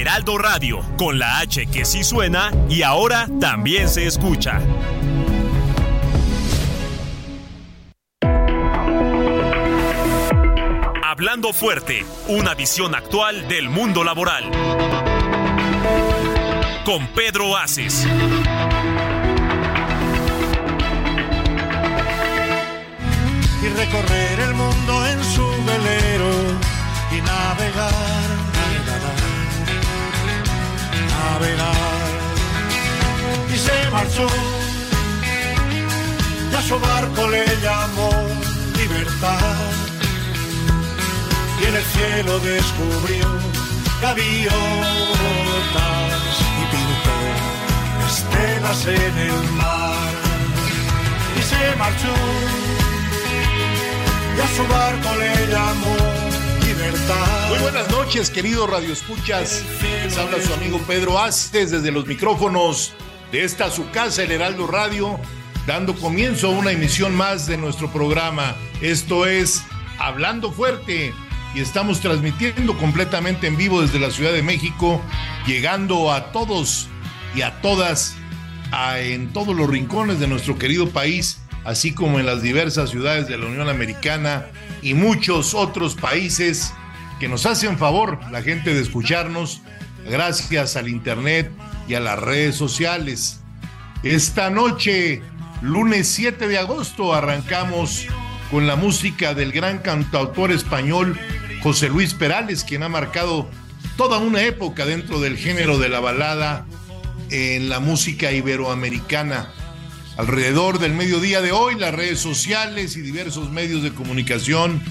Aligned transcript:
Heraldo 0.00 0.38
Radio, 0.38 0.80
con 0.96 1.18
la 1.18 1.40
H 1.40 1.66
que 1.66 1.84
sí 1.84 2.02
suena 2.04 2.50
y 2.70 2.82
ahora 2.82 3.28
también 3.38 3.88
se 3.88 4.06
escucha. 4.06 4.60
Hablando 11.04 11.52
fuerte, 11.52 12.06
una 12.28 12.54
visión 12.54 12.94
actual 12.94 13.46
del 13.46 13.68
mundo 13.68 14.02
laboral. 14.02 14.50
Con 16.84 17.06
Pedro 17.08 17.56
Aces. 17.58 18.06
y 23.62 23.68
recorrer 23.68 24.40
el 24.40 24.54
mundo 24.54 25.06
en 25.06 25.22
su 25.22 25.46
velero 25.64 26.32
y 27.12 27.20
navegar, 27.20 28.09
Y 33.52 33.56
se 33.56 33.90
marchó 33.90 34.26
y 36.52 36.54
a 36.54 36.62
su 36.62 36.78
barco 36.78 37.28
le 37.28 37.44
llamó 37.62 38.10
libertad. 38.76 39.72
Y 41.60 41.64
en 41.64 41.76
el 41.76 41.84
cielo 41.84 42.38
descubrió 42.40 43.26
gaviotas 44.02 44.52
y 46.58 46.64
pintó 46.72 47.16
estelas 48.06 48.86
en 48.86 49.18
el 49.18 49.42
mar. 49.52 50.12
Y 51.38 51.42
se 51.42 51.76
marchó 51.76 52.14
y 54.36 54.40
a 54.40 54.48
su 54.56 54.62
barco 54.68 55.08
le 55.16 55.46
llamó 55.46 56.29
Muy 56.94 57.58
buenas 57.60 57.88
noches, 57.90 58.30
queridos 58.30 58.68
radioescuchas. 58.68 59.62
Les 60.02 60.18
habla 60.18 60.42
su 60.42 60.52
amigo 60.52 60.78
Pedro 60.88 61.20
Astes 61.20 61.70
desde 61.70 61.92
los 61.92 62.06
micrófonos 62.06 62.94
de 63.30 63.44
esta 63.44 63.70
su 63.70 63.88
casa, 63.90 64.24
el 64.24 64.32
Heraldo 64.32 64.66
Radio, 64.66 65.16
dando 65.68 65.94
comienzo 65.94 66.48
a 66.48 66.50
una 66.50 66.72
emisión 66.72 67.14
más 67.14 67.46
de 67.46 67.58
nuestro 67.58 67.92
programa. 67.92 68.56
Esto 68.80 69.24
es 69.26 69.62
Hablando 70.00 70.50
Fuerte 70.50 71.14
y 71.54 71.60
estamos 71.60 72.00
transmitiendo 72.00 72.76
completamente 72.76 73.46
en 73.46 73.56
vivo 73.56 73.82
desde 73.82 74.00
la 74.00 74.10
Ciudad 74.10 74.32
de 74.32 74.42
México, 74.42 75.00
llegando 75.46 76.12
a 76.12 76.32
todos 76.32 76.88
y 77.36 77.42
a 77.42 77.60
todas 77.60 78.16
a- 78.72 78.98
en 78.98 79.32
todos 79.32 79.54
los 79.54 79.70
rincones 79.70 80.18
de 80.18 80.26
nuestro 80.26 80.58
querido 80.58 80.88
país 80.90 81.38
así 81.62 81.92
como 81.92 82.18
en 82.18 82.24
las 82.24 82.40
diversas 82.40 82.88
ciudades 82.90 83.28
de 83.28 83.36
la 83.36 83.44
Unión 83.46 83.68
Americana 83.68 84.46
y 84.80 84.94
muchos 84.94 85.52
otros 85.52 85.94
países 85.94 86.72
que 87.20 87.28
nos 87.28 87.44
hacen 87.44 87.76
favor 87.76 88.18
la 88.32 88.42
gente 88.42 88.72
de 88.72 88.80
escucharnos 88.80 89.60
gracias 90.08 90.76
al 90.76 90.88
Internet 90.88 91.52
y 91.86 91.94
a 91.94 92.00
las 92.00 92.18
redes 92.18 92.56
sociales. 92.56 93.40
Esta 94.02 94.48
noche, 94.48 95.20
lunes 95.60 96.08
7 96.08 96.48
de 96.48 96.58
agosto, 96.58 97.12
arrancamos 97.12 98.06
con 98.50 98.66
la 98.66 98.74
música 98.74 99.34
del 99.34 99.52
gran 99.52 99.80
cantautor 99.80 100.50
español 100.50 101.20
José 101.62 101.90
Luis 101.90 102.14
Perales, 102.14 102.64
quien 102.64 102.82
ha 102.82 102.88
marcado 102.88 103.50
toda 103.98 104.16
una 104.16 104.42
época 104.42 104.86
dentro 104.86 105.20
del 105.20 105.36
género 105.36 105.78
de 105.78 105.90
la 105.90 106.00
balada 106.00 106.64
en 107.28 107.68
la 107.68 107.80
música 107.80 108.32
iberoamericana. 108.32 109.52
Alrededor 110.16 110.78
del 110.78 110.94
mediodía 110.94 111.42
de 111.42 111.52
hoy, 111.52 111.74
las 111.74 111.94
redes 111.94 112.18
sociales 112.18 112.96
y 112.96 113.02
diversos 113.02 113.50
medios 113.50 113.82
de 113.82 113.92
comunicación 113.92 114.82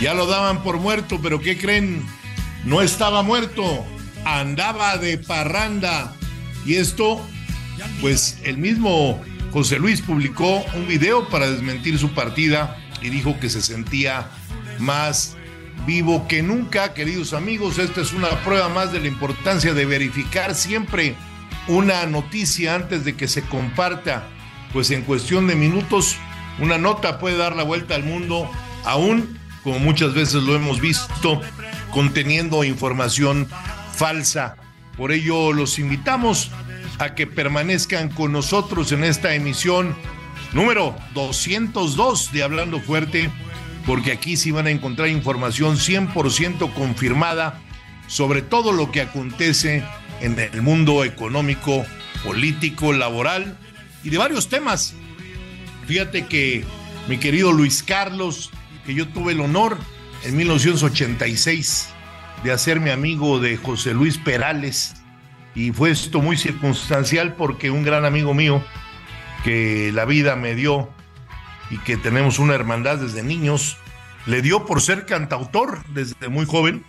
ya 0.00 0.14
lo 0.14 0.26
daban 0.26 0.62
por 0.62 0.78
muerto, 0.78 1.20
pero 1.22 1.40
¿qué 1.40 1.58
creen? 1.58 2.04
No 2.64 2.82
estaba 2.82 3.22
muerto, 3.22 3.84
andaba 4.24 4.96
de 4.98 5.18
parranda. 5.18 6.14
Y 6.66 6.76
esto, 6.76 7.20
pues 8.00 8.38
el 8.44 8.58
mismo 8.58 9.20
José 9.52 9.78
Luis 9.78 10.00
publicó 10.00 10.64
un 10.74 10.86
video 10.86 11.28
para 11.28 11.50
desmentir 11.50 11.98
su 11.98 12.12
partida 12.12 12.76
y 13.02 13.08
dijo 13.08 13.38
que 13.40 13.48
se 13.48 13.62
sentía 13.62 14.28
más 14.78 15.36
vivo 15.86 16.28
que 16.28 16.42
nunca, 16.42 16.94
queridos 16.94 17.32
amigos. 17.32 17.78
Esta 17.78 18.00
es 18.00 18.12
una 18.12 18.28
prueba 18.44 18.68
más 18.68 18.92
de 18.92 19.00
la 19.00 19.08
importancia 19.08 19.74
de 19.74 19.86
verificar 19.86 20.54
siempre 20.54 21.14
una 21.66 22.06
noticia 22.06 22.74
antes 22.74 23.04
de 23.04 23.16
que 23.16 23.28
se 23.28 23.42
comparta 23.42 24.28
pues 24.72 24.90
en 24.90 25.02
cuestión 25.02 25.46
de 25.46 25.56
minutos 25.56 26.16
una 26.58 26.78
nota 26.78 27.18
puede 27.18 27.36
dar 27.36 27.56
la 27.56 27.62
vuelta 27.62 27.94
al 27.94 28.04
mundo, 28.04 28.50
aún 28.84 29.38
como 29.62 29.78
muchas 29.78 30.14
veces 30.14 30.42
lo 30.42 30.54
hemos 30.54 30.80
visto, 30.80 31.40
conteniendo 31.92 32.64
información 32.64 33.48
falsa. 33.92 34.56
Por 34.96 35.12
ello 35.12 35.52
los 35.52 35.78
invitamos 35.78 36.50
a 36.98 37.14
que 37.14 37.26
permanezcan 37.26 38.10
con 38.10 38.32
nosotros 38.32 38.92
en 38.92 39.04
esta 39.04 39.34
emisión 39.34 39.94
número 40.52 40.96
202 41.14 42.32
de 42.32 42.42
Hablando 42.42 42.80
Fuerte, 42.80 43.30
porque 43.86 44.12
aquí 44.12 44.36
sí 44.36 44.50
van 44.50 44.66
a 44.66 44.70
encontrar 44.70 45.08
información 45.08 45.76
100% 45.76 46.72
confirmada 46.74 47.60
sobre 48.10 48.42
todo 48.42 48.72
lo 48.72 48.90
que 48.90 49.00
acontece 49.00 49.84
en 50.20 50.38
el 50.38 50.62
mundo 50.62 51.04
económico, 51.04 51.86
político, 52.24 52.92
laboral 52.92 53.56
y 54.02 54.10
de 54.10 54.18
varios 54.18 54.48
temas. 54.48 54.94
Fíjate 55.86 56.26
que 56.26 56.64
mi 57.08 57.18
querido 57.18 57.52
Luis 57.52 57.82
Carlos, 57.84 58.50
que 58.84 58.94
yo 58.94 59.08
tuve 59.08 59.32
el 59.32 59.40
honor 59.40 59.78
en 60.24 60.36
1986 60.36 61.88
de 62.44 62.52
hacerme 62.52 62.92
amigo 62.92 63.38
de 63.38 63.56
José 63.56 63.94
Luis 63.94 64.18
Perales, 64.18 64.94
y 65.54 65.72
fue 65.72 65.90
esto 65.90 66.20
muy 66.20 66.36
circunstancial 66.36 67.34
porque 67.34 67.70
un 67.70 67.82
gran 67.82 68.04
amigo 68.04 68.34
mío 68.34 68.64
que 69.44 69.90
la 69.92 70.04
vida 70.04 70.36
me 70.36 70.54
dio 70.54 70.90
y 71.70 71.78
que 71.78 71.96
tenemos 71.96 72.38
una 72.38 72.54
hermandad 72.54 72.98
desde 72.98 73.22
niños, 73.22 73.76
le 74.26 74.42
dio 74.42 74.66
por 74.66 74.80
ser 74.80 75.06
cantautor 75.06 75.84
desde 75.92 76.28
muy 76.28 76.46
joven, 76.46 76.84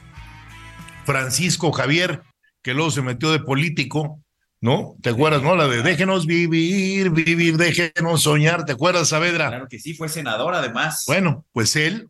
Francisco 1.05 1.71
Javier, 1.71 2.23
que 2.61 2.73
luego 2.73 2.91
se 2.91 3.01
metió 3.01 3.31
de 3.31 3.39
político, 3.39 4.20
¿no? 4.61 4.95
¿Te 5.01 5.09
acuerdas, 5.09 5.41
no? 5.41 5.55
La 5.55 5.67
de 5.67 5.81
déjenos 5.81 6.27
vivir, 6.27 7.09
vivir, 7.09 7.57
déjenos 7.57 8.21
soñar, 8.21 8.63
¿te 8.63 8.73
acuerdas, 8.73 9.09
Saavedra? 9.09 9.49
Claro 9.49 9.67
que 9.67 9.79
sí, 9.79 9.95
fue 9.95 10.07
senador 10.07 10.53
además. 10.53 11.03
Bueno, 11.07 11.45
pues 11.51 11.75
él, 11.75 12.09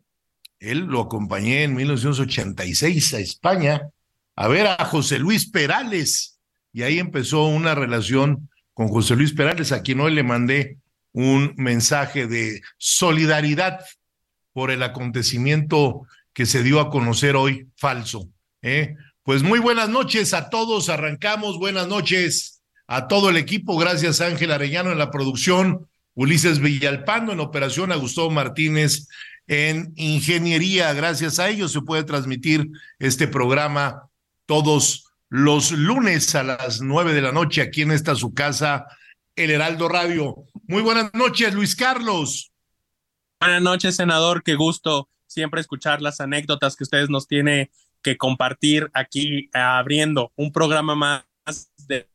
él 0.60 0.80
lo 0.80 1.00
acompañé 1.00 1.64
en 1.64 1.74
1986 1.74 3.14
a 3.14 3.18
España 3.18 3.88
a 4.36 4.48
ver 4.48 4.66
a 4.66 4.84
José 4.84 5.18
Luis 5.18 5.50
Perales 5.50 6.38
y 6.72 6.82
ahí 6.82 6.98
empezó 6.98 7.46
una 7.46 7.74
relación 7.74 8.50
con 8.74 8.88
José 8.88 9.16
Luis 9.16 9.32
Perales, 9.32 9.72
a 9.72 9.82
quien 9.82 10.00
hoy 10.00 10.14
le 10.14 10.22
mandé 10.22 10.78
un 11.12 11.54
mensaje 11.56 12.26
de 12.26 12.62
solidaridad 12.78 13.80
por 14.52 14.70
el 14.70 14.82
acontecimiento 14.82 16.06
que 16.32 16.46
se 16.46 16.62
dio 16.62 16.80
a 16.80 16.90
conocer 16.90 17.36
hoy 17.36 17.68
falso. 17.76 18.28
¿eh? 18.62 18.94
Pues 19.24 19.44
muy 19.44 19.60
buenas 19.60 19.88
noches 19.88 20.34
a 20.34 20.50
todos, 20.50 20.88
arrancamos, 20.88 21.56
buenas 21.56 21.86
noches 21.86 22.60
a 22.88 23.06
todo 23.06 23.30
el 23.30 23.36
equipo, 23.36 23.78
gracias 23.78 24.20
Ángel 24.20 24.50
Arellano 24.50 24.90
en 24.90 24.98
la 24.98 25.12
producción, 25.12 25.86
Ulises 26.14 26.58
Villalpando 26.58 27.32
en 27.32 27.38
operación, 27.38 27.92
a 27.92 27.96
Gustavo 27.96 28.30
Martínez 28.30 29.06
en 29.46 29.92
ingeniería, 29.94 30.92
gracias 30.92 31.38
a 31.38 31.48
ellos 31.48 31.70
se 31.70 31.82
puede 31.82 32.02
transmitir 32.02 32.68
este 32.98 33.28
programa 33.28 34.08
todos 34.46 35.04
los 35.28 35.70
lunes 35.70 36.34
a 36.34 36.42
las 36.42 36.80
nueve 36.80 37.14
de 37.14 37.22
la 37.22 37.30
noche 37.30 37.62
aquí 37.62 37.82
en 37.82 37.92
esta 37.92 38.16
su 38.16 38.34
casa, 38.34 38.86
El 39.36 39.52
Heraldo 39.52 39.88
Radio. 39.88 40.34
Muy 40.66 40.82
buenas 40.82 41.14
noches, 41.14 41.54
Luis 41.54 41.76
Carlos. 41.76 42.50
Buenas 43.40 43.62
noches, 43.62 43.94
senador. 43.94 44.42
Qué 44.42 44.56
gusto 44.56 45.08
siempre 45.28 45.60
escuchar 45.60 46.02
las 46.02 46.20
anécdotas 46.20 46.74
que 46.74 46.82
ustedes 46.82 47.08
nos 47.08 47.28
tiene 47.28 47.70
que 48.02 48.16
compartir 48.16 48.90
aquí 48.94 49.48
abriendo 49.52 50.32
un 50.36 50.52
programa 50.52 50.94
más 50.94 51.24
de, 51.86 52.08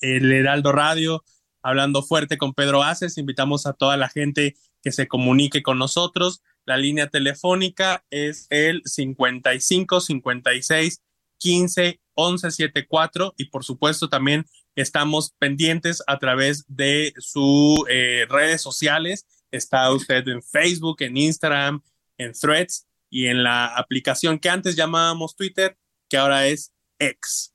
El 0.00 0.32
Heraldo 0.32 0.72
Radio, 0.72 1.24
hablando 1.62 2.02
fuerte 2.02 2.38
con 2.38 2.54
Pedro 2.54 2.82
Aces. 2.82 3.18
Invitamos 3.18 3.66
a 3.66 3.72
toda 3.72 3.96
la 3.96 4.08
gente 4.08 4.52
que 4.52 4.68
que 4.82 4.92
se 4.92 5.08
comunique 5.08 5.62
con 5.62 5.78
nosotros. 5.78 6.42
La 6.64 6.76
línea 6.76 7.08
telefónica 7.08 8.04
es 8.10 8.46
el 8.50 8.82
55 8.84 10.00
56 10.00 11.02
15 11.38 12.00
11 12.14 12.50
74 12.50 13.34
y 13.36 13.44
por 13.46 13.64
supuesto 13.64 14.08
también 14.08 14.44
estamos 14.74 15.34
pendientes 15.38 16.02
a 16.06 16.18
través 16.18 16.64
de 16.68 17.14
sus 17.18 17.78
eh, 17.88 18.26
redes 18.28 18.60
sociales. 18.60 19.26
Está 19.50 19.90
usted 19.92 20.26
en 20.28 20.42
Facebook, 20.42 20.96
en 21.00 21.16
Instagram, 21.16 21.82
en 22.18 22.32
Threads 22.32 22.86
y 23.10 23.26
en 23.26 23.42
la 23.42 23.66
aplicación 23.66 24.38
que 24.38 24.50
antes 24.50 24.76
llamábamos 24.76 25.36
Twitter, 25.36 25.76
que 26.08 26.16
ahora 26.16 26.46
es 26.46 26.72
X. 26.98 27.54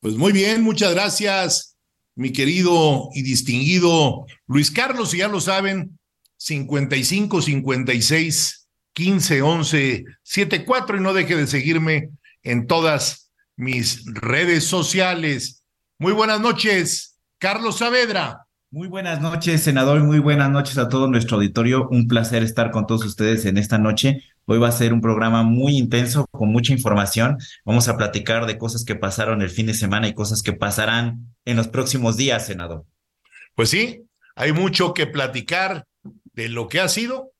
Pues 0.00 0.16
muy 0.16 0.32
bien, 0.32 0.62
muchas 0.62 0.94
gracias, 0.94 1.76
mi 2.14 2.32
querido 2.32 3.08
y 3.14 3.22
distinguido 3.22 4.26
Luis 4.46 4.70
Carlos, 4.70 5.14
y 5.14 5.18
ya 5.18 5.28
lo 5.28 5.40
saben, 5.40 5.98
55 6.36 7.40
56 7.40 8.68
15 8.94 9.42
11 9.42 10.04
74 10.22 10.96
y 10.96 11.00
no 11.00 11.14
deje 11.14 11.36
de 11.36 11.46
seguirme 11.46 12.10
en 12.42 12.66
todas 12.66 13.32
mis 13.56 14.04
redes 14.06 14.64
sociales. 14.64 15.64
Muy 15.98 16.12
buenas 16.12 16.40
noches, 16.40 17.20
Carlos 17.38 17.78
Saavedra. 17.78 18.46
Muy 18.70 18.88
buenas 18.88 19.20
noches, 19.20 19.62
senador, 19.62 20.02
muy 20.02 20.18
buenas 20.18 20.50
noches 20.50 20.78
a 20.78 20.88
todo 20.88 21.06
nuestro 21.06 21.36
auditorio. 21.36 21.88
Un 21.90 22.08
placer 22.08 22.42
estar 22.42 22.70
con 22.70 22.86
todos 22.86 23.04
ustedes 23.04 23.44
en 23.44 23.58
esta 23.58 23.78
noche. 23.78 24.22
Hoy 24.46 24.58
va 24.58 24.68
a 24.68 24.72
ser 24.72 24.92
un 24.92 25.00
programa 25.00 25.42
muy 25.42 25.76
intenso, 25.76 26.26
con 26.30 26.50
mucha 26.50 26.72
información. 26.72 27.38
Vamos 27.64 27.88
a 27.88 27.96
platicar 27.96 28.46
de 28.46 28.58
cosas 28.58 28.84
que 28.84 28.94
pasaron 28.94 29.42
el 29.42 29.50
fin 29.50 29.66
de 29.66 29.74
semana 29.74 30.08
y 30.08 30.14
cosas 30.14 30.42
que 30.42 30.52
pasarán 30.52 31.34
en 31.44 31.56
los 31.56 31.68
próximos 31.68 32.16
días, 32.16 32.46
senador. 32.46 32.84
Pues 33.54 33.70
sí, 33.70 34.02
hay 34.34 34.52
mucho 34.52 34.94
que 34.94 35.06
platicar 35.06 35.86
de 36.32 36.48
lo 36.48 36.68
que 36.68 36.80
ha 36.80 36.88
sido 36.88 37.32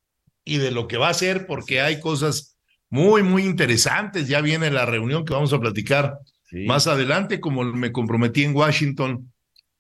y 0.45 0.59
de 0.59 0.71
lo 0.71 0.87
que 0.87 0.97
va 0.97 1.09
a 1.09 1.15
ser, 1.15 1.47
porque 1.47 1.81
hay 1.81 2.01
cosas 2.01 2.57
muy, 2.89 3.23
muy 3.23 3.45
interesantes. 3.45 4.29
Ya 4.29 4.41
viene 4.41 4.71
la 4.71 4.87
reunión 4.87 5.25
que 5.25 5.35
vamos 5.35 5.53
a 5.53 5.61
platicar 5.61 6.19
más 6.67 6.87
adelante, 6.87 7.41
como 7.41 7.65
me 7.65 7.93
comprometí 7.93 8.45
en 8.45 8.55
Washington 8.55 9.33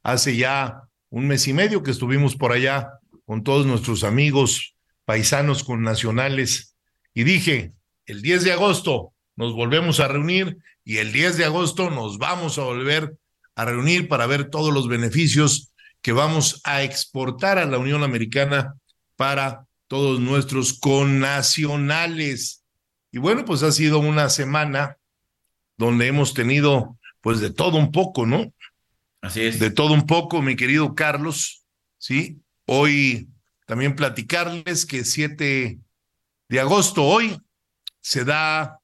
hace 0.03 0.37
ya 0.37 0.83
un 1.11 1.27
mes 1.27 1.47
y 1.47 1.53
medio 1.53 1.83
que 1.83 1.91
estuvimos 1.91 2.37
por 2.37 2.53
allá 2.53 2.89
con 3.27 3.45
todos 3.45 3.67
nuestros 3.67 4.05
amigos, 4.05 4.75
paisanos 5.05 5.63
con 5.63 5.83
nacionales, 5.83 6.72
y 7.15 7.25
dije, 7.25 7.73
el 8.07 8.23
10 8.23 8.45
de 8.45 8.53
agosto 8.53 9.13
nos 9.37 9.55
volvemos 9.55 10.01
a 10.01 10.09
reunir 10.09 10.59
y 10.85 10.99
el 10.99 11.13
10 11.13 11.37
de 11.37 11.45
agosto 11.45 11.91
nos 11.91 12.19
vamos 12.19 12.59
a 12.59 12.63
volver 12.63 13.17
a 13.55 13.65
reunir 13.65 14.09
para 14.09 14.27
ver 14.27 14.51
todos 14.51 14.73
los 14.73 14.89
beneficios 14.89 15.73
que 16.01 16.13
vamos 16.13 16.61
a 16.65 16.83
exportar 16.83 17.59
a 17.59 17.67
la 17.67 17.79
Unión 17.79 18.03
Americana 18.03 18.75
para 19.17 19.67
todos 19.87 20.21
nuestros 20.21 20.79
connacionales. 20.79 22.65
Y 23.13 23.19
bueno, 23.19 23.45
pues 23.45 23.63
ha 23.63 23.73
sido 23.73 23.99
una 23.99 24.29
semana 24.29 24.97
donde 25.77 26.07
hemos 26.07 26.35
tenido 26.35 26.99
pues 27.21 27.41
de 27.41 27.51
todo 27.51 27.77
un 27.77 27.93
poco, 27.93 28.27
¿no? 28.27 28.53
Así 29.21 29.43
es. 29.43 29.61
De 29.61 29.71
todo 29.71 29.93
un 29.93 30.07
poco, 30.07 30.43
mi 30.43 30.57
querido 30.57 30.95
Carlos, 30.95 31.65
¿sí? 31.99 32.41
Hoy 32.67 33.29
también 33.67 33.95
platicarles 33.95 34.85
que 34.85 35.05
7 35.05 35.79
de 36.53 36.61
agosto, 36.61 37.05
hoy, 37.05 37.35
se 38.03 38.27
da 38.27 38.79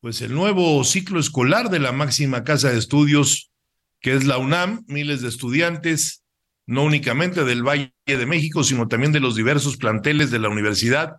pues 0.00 0.20
el 0.20 0.34
nuevo 0.34 0.82
ciclo 0.82 1.20
escolar 1.20 1.70
de 1.70 1.78
la 1.78 1.92
máxima 1.92 2.42
casa 2.42 2.70
de 2.70 2.78
estudios 2.78 3.52
que 4.00 4.14
es 4.14 4.24
la 4.24 4.36
UNAM, 4.36 4.84
miles 4.88 5.22
de 5.22 5.28
estudiantes, 5.28 6.24
no 6.66 6.82
únicamente 6.82 7.44
del 7.44 7.62
Valle 7.62 7.94
de 8.04 8.26
México, 8.26 8.64
sino 8.64 8.88
también 8.88 9.12
de 9.12 9.20
los 9.20 9.36
diversos 9.36 9.76
planteles 9.76 10.32
de 10.32 10.40
la 10.40 10.48
universidad 10.48 11.18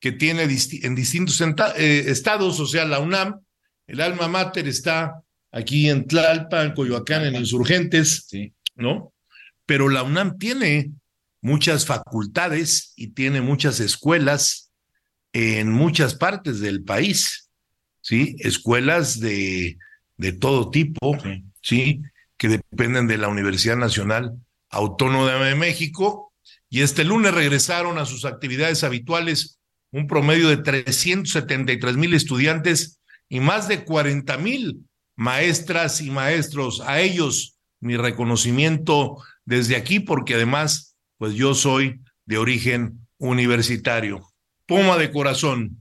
que 0.00 0.10
tiene 0.10 0.42
en 0.42 0.94
distintos 0.96 1.40
eh, 1.40 2.04
estados, 2.08 2.58
o 2.58 2.66
sea, 2.66 2.84
la 2.84 2.98
UNAM, 2.98 3.38
el 3.86 4.00
alma 4.00 4.26
mater 4.26 4.66
está 4.66 5.22
aquí 5.52 5.88
en 5.88 6.08
Tlalpan, 6.08 6.74
Coyoacán, 6.74 7.24
en 7.24 7.36
Insurgentes, 7.36 8.28
¿no? 8.74 9.12
Pero 9.66 9.88
la 9.88 10.02
UNAM 10.02 10.36
tiene 10.36 10.90
muchas 11.40 11.86
facultades 11.86 12.92
y 12.96 13.12
tiene 13.12 13.40
muchas 13.40 13.78
escuelas 13.78 14.67
en 15.32 15.70
muchas 15.70 16.14
partes 16.14 16.60
del 16.60 16.84
país, 16.84 17.50
¿sí? 18.00 18.36
Escuelas 18.38 19.20
de, 19.20 19.78
de 20.16 20.32
todo 20.32 20.70
tipo, 20.70 21.16
¿sí? 21.62 22.02
Que 22.36 22.48
dependen 22.48 23.06
de 23.06 23.18
la 23.18 23.28
Universidad 23.28 23.76
Nacional 23.76 24.34
Autónoma 24.70 25.44
de 25.44 25.54
México. 25.54 26.32
Y 26.70 26.82
este 26.82 27.04
lunes 27.04 27.34
regresaron 27.34 27.98
a 27.98 28.06
sus 28.06 28.24
actividades 28.24 28.84
habituales 28.84 29.58
un 29.90 30.06
promedio 30.06 30.48
de 30.48 30.58
373 30.58 31.96
mil 31.96 32.14
estudiantes 32.14 33.00
y 33.28 33.40
más 33.40 33.68
de 33.68 33.84
40 33.84 34.36
mil 34.38 34.84
maestras 35.16 36.00
y 36.00 36.10
maestros. 36.10 36.80
A 36.80 37.00
ellos 37.00 37.56
mi 37.80 37.96
reconocimiento 37.96 39.16
desde 39.44 39.76
aquí, 39.76 40.00
porque 40.00 40.34
además, 40.34 40.96
pues 41.16 41.34
yo 41.34 41.54
soy 41.54 42.00
de 42.26 42.38
origen 42.38 43.06
universitario. 43.18 44.27
Puma 44.68 44.98
de 44.98 45.10
corazón, 45.10 45.78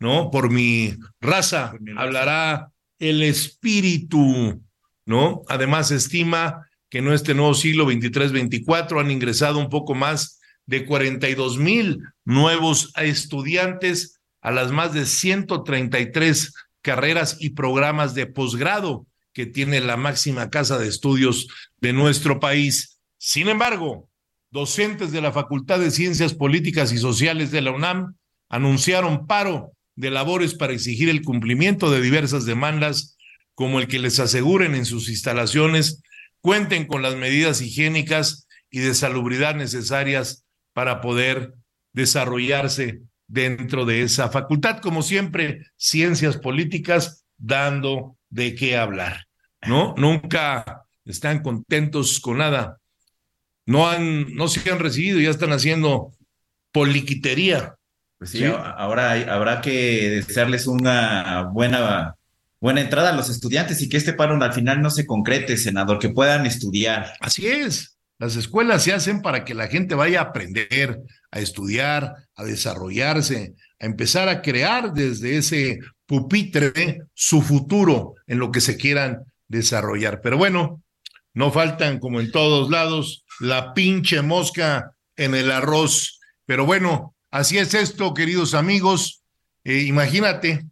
¿no? 0.00 0.30
Por 0.30 0.48
mi 0.50 0.96
raza 1.20 1.74
hablará 1.98 2.72
el 2.98 3.22
espíritu, 3.22 4.58
¿no? 5.04 5.42
Además, 5.48 5.90
estima 5.90 6.66
que 6.88 6.98
en 6.98 7.08
este 7.08 7.34
nuevo 7.34 7.52
siglo 7.52 7.86
23-24 7.86 9.00
han 9.00 9.10
ingresado 9.10 9.58
un 9.58 9.68
poco 9.68 9.94
más 9.94 10.40
de 10.64 10.86
42 10.86 11.58
mil 11.58 12.00
nuevos 12.24 12.90
estudiantes 12.96 14.18
a 14.40 14.50
las 14.50 14.72
más 14.72 14.94
de 14.94 15.04
133 15.04 16.54
carreras 16.80 17.36
y 17.38 17.50
programas 17.50 18.14
de 18.14 18.24
posgrado 18.24 19.06
que 19.34 19.44
tiene 19.44 19.82
la 19.82 19.98
máxima 19.98 20.48
casa 20.48 20.78
de 20.78 20.88
estudios 20.88 21.48
de 21.82 21.92
nuestro 21.92 22.40
país. 22.40 22.98
Sin 23.18 23.48
embargo, 23.48 24.08
docentes 24.50 25.12
de 25.12 25.20
la 25.20 25.32
Facultad 25.32 25.80
de 25.80 25.90
Ciencias 25.90 26.32
Políticas 26.32 26.92
y 26.92 26.98
Sociales 26.98 27.50
de 27.50 27.60
la 27.60 27.72
UNAM 27.72 28.14
anunciaron 28.52 29.26
paro 29.26 29.72
de 29.96 30.10
labores 30.10 30.54
para 30.54 30.72
exigir 30.72 31.08
el 31.08 31.22
cumplimiento 31.22 31.90
de 31.90 32.00
diversas 32.00 32.44
demandas, 32.44 33.16
como 33.54 33.80
el 33.80 33.88
que 33.88 33.98
les 33.98 34.20
aseguren 34.20 34.76
en 34.76 34.84
sus 34.84 35.08
instalaciones 35.08 36.02
cuenten 36.42 36.86
con 36.86 37.02
las 37.02 37.16
medidas 37.16 37.62
higiénicas 37.62 38.46
y 38.70 38.80
de 38.80 38.94
salubridad 38.94 39.54
necesarias 39.54 40.44
para 40.74 41.00
poder 41.00 41.54
desarrollarse 41.94 43.00
dentro 43.28 43.86
de 43.86 44.02
esa 44.02 44.28
facultad. 44.28 44.80
Como 44.80 45.02
siempre, 45.02 45.64
ciencias 45.76 46.36
políticas 46.36 47.24
dando 47.38 48.18
de 48.28 48.54
qué 48.54 48.76
hablar, 48.76 49.26
¿no? 49.66 49.94
Nunca 49.96 50.82
están 51.04 51.42
contentos 51.42 52.20
con 52.20 52.38
nada. 52.38 52.78
No 53.64 53.88
han, 53.88 54.34
no 54.34 54.48
se 54.48 54.68
han 54.70 54.80
recibido, 54.80 55.20
ya 55.20 55.30
están 55.30 55.52
haciendo 55.52 56.12
poliquitería. 56.72 57.76
Pues 58.22 58.30
sí, 58.30 58.44
ahora 58.44 59.14
habrá 59.34 59.60
que 59.60 60.08
desearles 60.08 60.68
una 60.68 61.48
buena, 61.52 62.14
buena 62.60 62.80
entrada 62.80 63.10
a 63.10 63.16
los 63.16 63.28
estudiantes 63.28 63.82
y 63.82 63.88
que 63.88 63.96
este 63.96 64.12
paro 64.12 64.40
al 64.40 64.52
final 64.52 64.80
no 64.80 64.90
se 64.90 65.06
concrete, 65.06 65.56
senador, 65.56 65.98
que 65.98 66.10
puedan 66.10 66.46
estudiar. 66.46 67.14
Así 67.18 67.48
es. 67.48 67.98
Las 68.20 68.36
escuelas 68.36 68.84
se 68.84 68.92
hacen 68.92 69.22
para 69.22 69.44
que 69.44 69.54
la 69.54 69.66
gente 69.66 69.96
vaya 69.96 70.20
a 70.20 70.24
aprender, 70.26 71.00
a 71.32 71.40
estudiar, 71.40 72.14
a 72.36 72.44
desarrollarse, 72.44 73.56
a 73.80 73.86
empezar 73.86 74.28
a 74.28 74.40
crear 74.40 74.92
desde 74.92 75.36
ese 75.36 75.80
pupitre 76.06 77.00
su 77.14 77.42
futuro 77.42 78.14
en 78.28 78.38
lo 78.38 78.52
que 78.52 78.60
se 78.60 78.76
quieran 78.76 79.24
desarrollar. 79.48 80.20
Pero 80.22 80.38
bueno, 80.38 80.80
no 81.34 81.50
faltan, 81.50 81.98
como 81.98 82.20
en 82.20 82.30
todos 82.30 82.70
lados, 82.70 83.24
la 83.40 83.74
pinche 83.74 84.22
mosca 84.22 84.92
en 85.16 85.34
el 85.34 85.50
arroz. 85.50 86.20
Pero 86.46 86.64
bueno, 86.64 87.16
así 87.32 87.58
es 87.58 87.74
esto, 87.74 88.14
queridos 88.14 88.54
amigos. 88.54 89.24
Eh, 89.64 89.80
imagínate, 89.80 90.66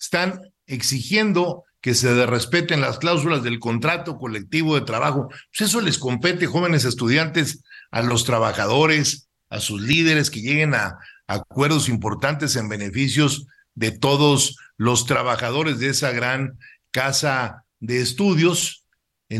están 0.00 0.40
exigiendo 0.66 1.64
que 1.82 1.92
se 1.92 2.24
respeten 2.24 2.80
las 2.80 2.98
cláusulas 2.98 3.42
del 3.42 3.58
contrato 3.58 4.16
colectivo 4.16 4.74
de 4.74 4.86
trabajo. 4.86 5.28
Pues 5.28 5.68
eso 5.68 5.82
les 5.82 5.98
compete, 5.98 6.46
jóvenes 6.46 6.86
estudiantes, 6.86 7.62
a 7.90 8.00
los 8.00 8.24
trabajadores, 8.24 9.28
a 9.50 9.60
sus 9.60 9.82
líderes, 9.82 10.30
que 10.30 10.40
lleguen 10.40 10.74
a, 10.74 10.98
acuerdos 11.26 11.88
importantes 11.88 12.56
en 12.56 12.68
beneficios 12.68 13.46
de 13.74 13.90
todos 13.90 14.56
los 14.76 15.06
trabajadores 15.06 15.78
de 15.78 15.88
esa 15.88 16.10
gran 16.10 16.58
casa 16.90 17.64
de 17.80 18.00
estudios, 18.00 18.84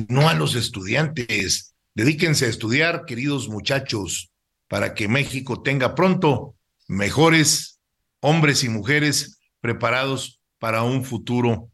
no 0.09 0.29
a 0.29 0.35
los 0.35 0.55
estudiantes. 0.55 1.75
Dedíquense 1.95 2.47
a 2.47 2.49
estudiar, 2.49 3.05
queridos 3.07 3.49
muchachos, 3.49 4.31
para 4.69 4.95
que 4.95 5.09
México 5.09 5.63
tenga 5.63 5.95
pronto 5.95 6.54
mejores 6.87 7.81
hombres 8.21 8.65
y 8.65 8.69
mujeres 8.69 9.39
preparados 9.61 10.41
para 10.59 10.83
un 10.83 11.05
futuro 11.05 11.71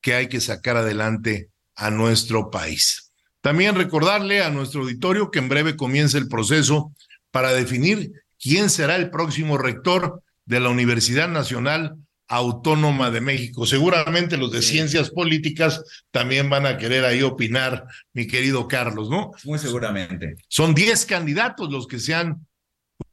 que 0.00 0.14
hay 0.14 0.28
que 0.28 0.40
sacar 0.40 0.76
adelante 0.76 1.48
a 1.74 1.90
nuestro 1.90 2.50
país. 2.50 3.12
También 3.40 3.74
recordarle 3.74 4.42
a 4.42 4.50
nuestro 4.50 4.82
auditorio 4.82 5.30
que 5.30 5.38
en 5.38 5.48
breve 5.48 5.76
comienza 5.76 6.18
el 6.18 6.28
proceso 6.28 6.92
para 7.30 7.52
definir 7.52 8.12
quién 8.40 8.70
será 8.70 8.96
el 8.96 9.10
próximo 9.10 9.58
rector 9.58 10.22
de 10.44 10.60
la 10.60 10.68
Universidad 10.68 11.28
Nacional 11.28 11.96
Autónoma 12.28 13.10
de 13.10 13.20
México. 13.20 13.66
Seguramente 13.66 14.36
los 14.36 14.52
de 14.52 14.62
ciencias 14.62 15.10
políticas 15.10 15.82
también 16.10 16.48
van 16.48 16.66
a 16.66 16.78
querer 16.78 17.04
ahí 17.04 17.22
opinar, 17.22 17.84
mi 18.12 18.26
querido 18.26 18.68
Carlos, 18.68 19.10
¿no? 19.10 19.32
Muy 19.44 19.58
seguramente. 19.58 20.36
Son 20.48 20.74
10 20.74 21.04
candidatos 21.06 21.70
los 21.70 21.86
que 21.86 21.98
se 21.98 22.14
han 22.14 22.46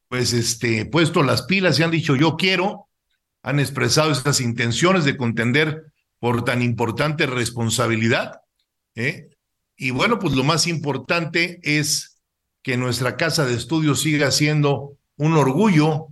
pues 0.09 0.33
este 0.33 0.85
puesto 0.85 1.23
las 1.23 1.43
pilas 1.43 1.79
y 1.79 1.83
han 1.83 1.91
dicho 1.91 2.15
yo 2.15 2.35
quiero, 2.35 2.89
han 3.43 3.59
expresado 3.59 4.11
estas 4.11 4.41
intenciones 4.41 5.05
de 5.05 5.15
contender 5.15 5.93
por 6.19 6.43
tan 6.43 6.61
importante 6.61 7.25
responsabilidad. 7.25 8.41
¿eh? 8.95 9.29
Y 9.77 9.91
bueno, 9.91 10.19
pues 10.19 10.33
lo 10.33 10.43
más 10.43 10.67
importante 10.67 11.59
es 11.63 12.21
que 12.61 12.75
nuestra 12.75 13.15
casa 13.15 13.45
de 13.45 13.55
estudios 13.55 14.01
siga 14.01 14.31
siendo 14.31 14.97
un 15.15 15.37
orgullo 15.37 16.07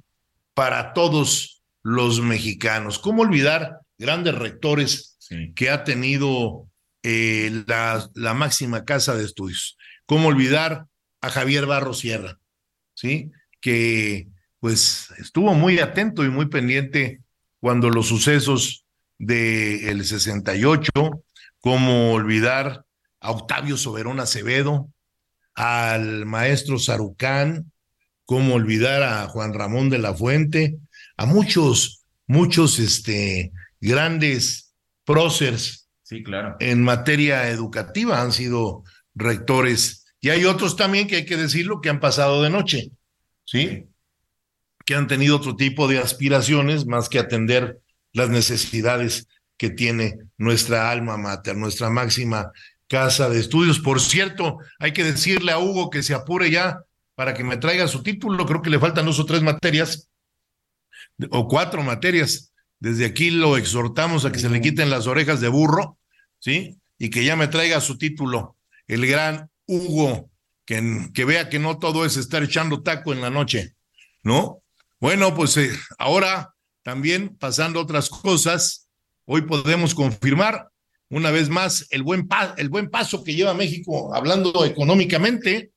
para 0.54 0.94
todos 0.94 1.62
los 1.84 2.22
mexicanos. 2.22 3.00
¿Cómo 3.00 3.24
olvidar 3.24 3.80
grandes 3.98 4.36
rectores 4.36 5.18
que 5.56 5.70
ha 5.70 5.84
tenido 5.84 6.70
eh, 7.04 7.64
la, 7.68 8.10
la, 8.14 8.34
máxima 8.34 8.86
casa 8.86 9.16
de 9.16 9.26
estudios? 9.26 9.78
¿Cómo 10.06 10.30
olvidar 10.30 10.86
a 11.20 11.30
Javier 11.30 11.66
Barro 11.66 11.94
Sierra? 11.94 12.40
¿Sí? 12.94 13.32
Que 13.60 14.28
pues 14.60 15.12
estuvo 15.20 15.54
muy 15.54 15.80
atento 15.80 16.26
y 16.26 16.30
muy 16.30 16.48
pendiente 16.48 17.22
cuando 17.60 17.90
los 17.90 18.08
sucesos 18.08 18.86
del 19.18 20.06
68, 20.06 20.92
cómo 21.60 22.14
olvidar 22.14 22.86
a 23.20 23.32
Octavio 23.32 23.78
Soberón 23.78 24.20
Acevedo, 24.20 24.90
al 25.56 26.26
maestro 26.26 26.78
Sarucán, 26.78 27.72
cómo 28.26 28.56
olvidar 28.56 29.04
a 29.04 29.28
Juan 29.28 29.54
Ramón 29.54 29.90
de 29.90 29.98
la 29.98 30.14
Fuente, 30.14 30.78
a 31.16 31.26
muchos, 31.26 32.04
muchos 32.28 32.78
este, 32.78 33.52
grandes 33.80 34.74
próceres 35.04 35.88
sí, 36.04 36.24
claro. 36.24 36.58
en 36.60 36.84
materia 36.84 37.50
educativa 37.50 38.22
han 38.22 38.32
sido 38.34 38.84
rectores. 39.16 40.06
Y 40.20 40.30
hay 40.30 40.46
otros 40.46 40.76
también 40.76 41.08
que 41.08 41.18
hay 41.18 41.26
que 41.26 41.38
decirlo 41.38 41.82
que 41.82 41.90
han 41.90 42.00
pasado 42.00 42.44
de 42.44 42.50
noche, 42.50 42.92
¿sí? 43.48 43.88
Que 44.86 44.96
han 44.96 45.08
tenido 45.08 45.38
otro 45.38 45.56
tipo 45.56 45.88
de 45.88 45.98
aspiraciones 45.98 46.86
más 46.86 47.10
que 47.10 47.18
atender 47.18 47.80
las 48.14 48.30
necesidades 48.30 49.28
que 49.58 49.70
tiene 49.72 50.20
nuestra 50.38 50.92
alma 50.92 51.18
mater, 51.18 51.56
nuestra 51.56 51.90
máxima 51.90 52.52
casa 52.88 53.30
de 53.30 53.40
estudios. 53.40 53.80
Por 53.80 54.00
cierto, 54.00 54.60
hay 54.80 54.94
que 54.94 55.04
decirle 55.04 55.52
a 55.52 55.60
Hugo 55.60 55.90
que 55.90 56.04
se 56.04 56.14
apure 56.14 56.52
ya 56.52 56.82
para 57.16 57.34
que 57.34 57.44
me 57.44 57.58
traiga 57.58 57.88
su 57.88 58.04
título. 58.04 58.46
Creo 58.46 58.62
que 58.62 58.70
le 58.70 58.80
faltan 58.80 59.06
dos 59.06 59.20
o 59.20 59.26
tres 59.26 59.42
materias 59.42 60.10
o 61.32 61.48
cuatro 61.48 61.82
materias. 61.82 62.54
Desde 62.80 63.06
aquí 63.06 63.32
lo 63.32 63.58
exhortamos 63.58 64.26
a 64.26 64.32
que 64.32 64.40
se 64.40 64.50
le 64.50 64.62
quiten 64.62 64.90
las 64.90 65.08
orejas 65.08 65.42
de 65.42 65.48
burro, 65.48 65.98
¿sí? 66.38 66.78
Y 67.00 67.10
que 67.10 67.24
ya 67.24 67.36
me 67.36 67.48
traiga 67.48 67.82
su 67.82 67.98
título, 67.98 68.56
el 68.88 69.08
gran 69.08 69.50
Hugo, 69.66 70.30
que, 70.68 71.10
que 71.14 71.26
vea 71.26 71.50
que 71.50 71.58
no 71.58 71.80
todo 71.80 72.06
es 72.06 72.18
estar 72.18 72.44
echando 72.44 72.84
taco 72.84 73.14
en 73.14 73.22
la 73.22 73.32
noche, 73.32 73.74
¿no? 74.22 74.62
Bueno, 75.00 75.34
pues 75.34 75.58
eh, 75.58 75.72
ahora 75.98 76.54
también 76.84 77.36
pasando 77.38 77.80
otras 77.80 78.10
cosas, 78.10 78.90
hoy 79.26 79.42
podemos 79.42 79.96
confirmar 79.96 80.70
una 81.10 81.32
vez 81.32 81.50
más 81.50 81.88
el 81.90 82.04
buen, 82.04 82.28
el 82.58 82.70
buen 82.70 82.90
paso 82.90 83.24
que 83.24 83.34
lleva 83.34 83.54
México 83.54 84.14
hablando 84.14 84.66
económicamente, 84.66 85.72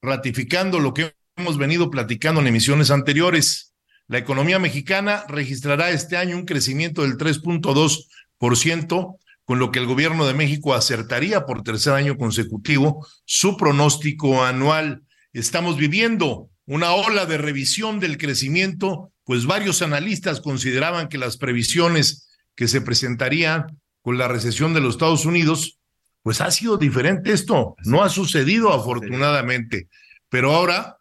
ratificando 0.00 0.80
lo 0.80 0.94
que 0.94 1.14
hemos 1.36 1.58
venido 1.58 1.90
platicando 1.90 2.40
en 2.40 2.46
emisiones 2.46 2.90
anteriores. 2.90 3.74
La 4.08 4.18
economía 4.18 4.58
mexicana 4.58 5.24
registrará 5.28 5.90
este 5.90 6.16
año 6.16 6.36
un 6.36 6.46
crecimiento 6.46 7.02
del 7.02 7.18
3.2%, 7.18 9.18
con 9.44 9.58
lo 9.58 9.70
que 9.70 9.78
el 9.78 9.86
gobierno 9.86 10.26
de 10.26 10.34
México 10.34 10.74
acertaría 10.74 11.46
por 11.46 11.62
tercer 11.62 11.94
año 11.94 12.16
consecutivo 12.16 13.06
su 13.24 13.56
pronóstico 13.56 14.44
anual. 14.44 15.02
Estamos 15.32 15.76
viviendo 15.76 16.50
una 16.66 16.92
ola 16.92 17.26
de 17.26 17.38
revisión 17.38 18.00
del 18.00 18.18
crecimiento, 18.18 19.12
pues 19.24 19.46
varios 19.46 19.82
analistas 19.82 20.40
consideraban 20.40 21.08
que 21.08 21.18
las 21.18 21.36
previsiones 21.36 22.28
que 22.54 22.68
se 22.68 22.80
presentarían 22.80 23.80
con 24.02 24.18
la 24.18 24.28
recesión 24.28 24.74
de 24.74 24.80
los 24.80 24.94
Estados 24.94 25.26
Unidos, 25.26 25.78
pues 26.22 26.40
ha 26.40 26.50
sido 26.50 26.76
diferente 26.76 27.32
esto, 27.32 27.76
no 27.84 28.02
ha 28.02 28.08
sucedido 28.08 28.72
afortunadamente, 28.72 29.88
pero 30.28 30.54
ahora 30.54 30.98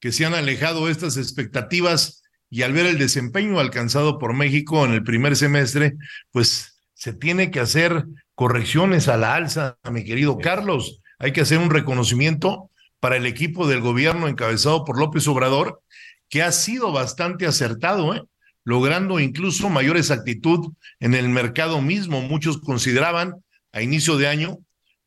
que 0.00 0.12
se 0.12 0.24
han 0.24 0.34
alejado 0.34 0.88
estas 0.88 1.16
expectativas, 1.16 2.22
y 2.52 2.62
al 2.62 2.72
ver 2.72 2.86
el 2.86 2.98
desempeño 2.98 3.60
alcanzado 3.60 4.18
por 4.18 4.34
México 4.34 4.84
en 4.84 4.92
el 4.92 5.04
primer 5.04 5.36
semestre, 5.36 5.94
pues 6.32 6.69
se 7.00 7.14
tiene 7.14 7.50
que 7.50 7.60
hacer 7.60 8.04
correcciones 8.34 9.08
a 9.08 9.16
la 9.16 9.34
alza, 9.34 9.78
mi 9.90 10.04
querido 10.04 10.36
Carlos. 10.36 11.00
Hay 11.18 11.32
que 11.32 11.40
hacer 11.40 11.56
un 11.56 11.70
reconocimiento 11.70 12.68
para 13.00 13.16
el 13.16 13.24
equipo 13.24 13.66
del 13.66 13.80
gobierno 13.80 14.28
encabezado 14.28 14.84
por 14.84 14.98
López 14.98 15.26
Obrador, 15.26 15.80
que 16.28 16.42
ha 16.42 16.52
sido 16.52 16.92
bastante 16.92 17.46
acertado, 17.46 18.14
¿eh? 18.14 18.22
logrando 18.64 19.18
incluso 19.18 19.70
mayor 19.70 19.96
exactitud 19.96 20.74
en 20.98 21.14
el 21.14 21.30
mercado 21.30 21.80
mismo. 21.80 22.20
Muchos 22.20 22.60
consideraban 22.60 23.36
a 23.72 23.80
inicio 23.80 24.18
de 24.18 24.28
año, 24.28 24.58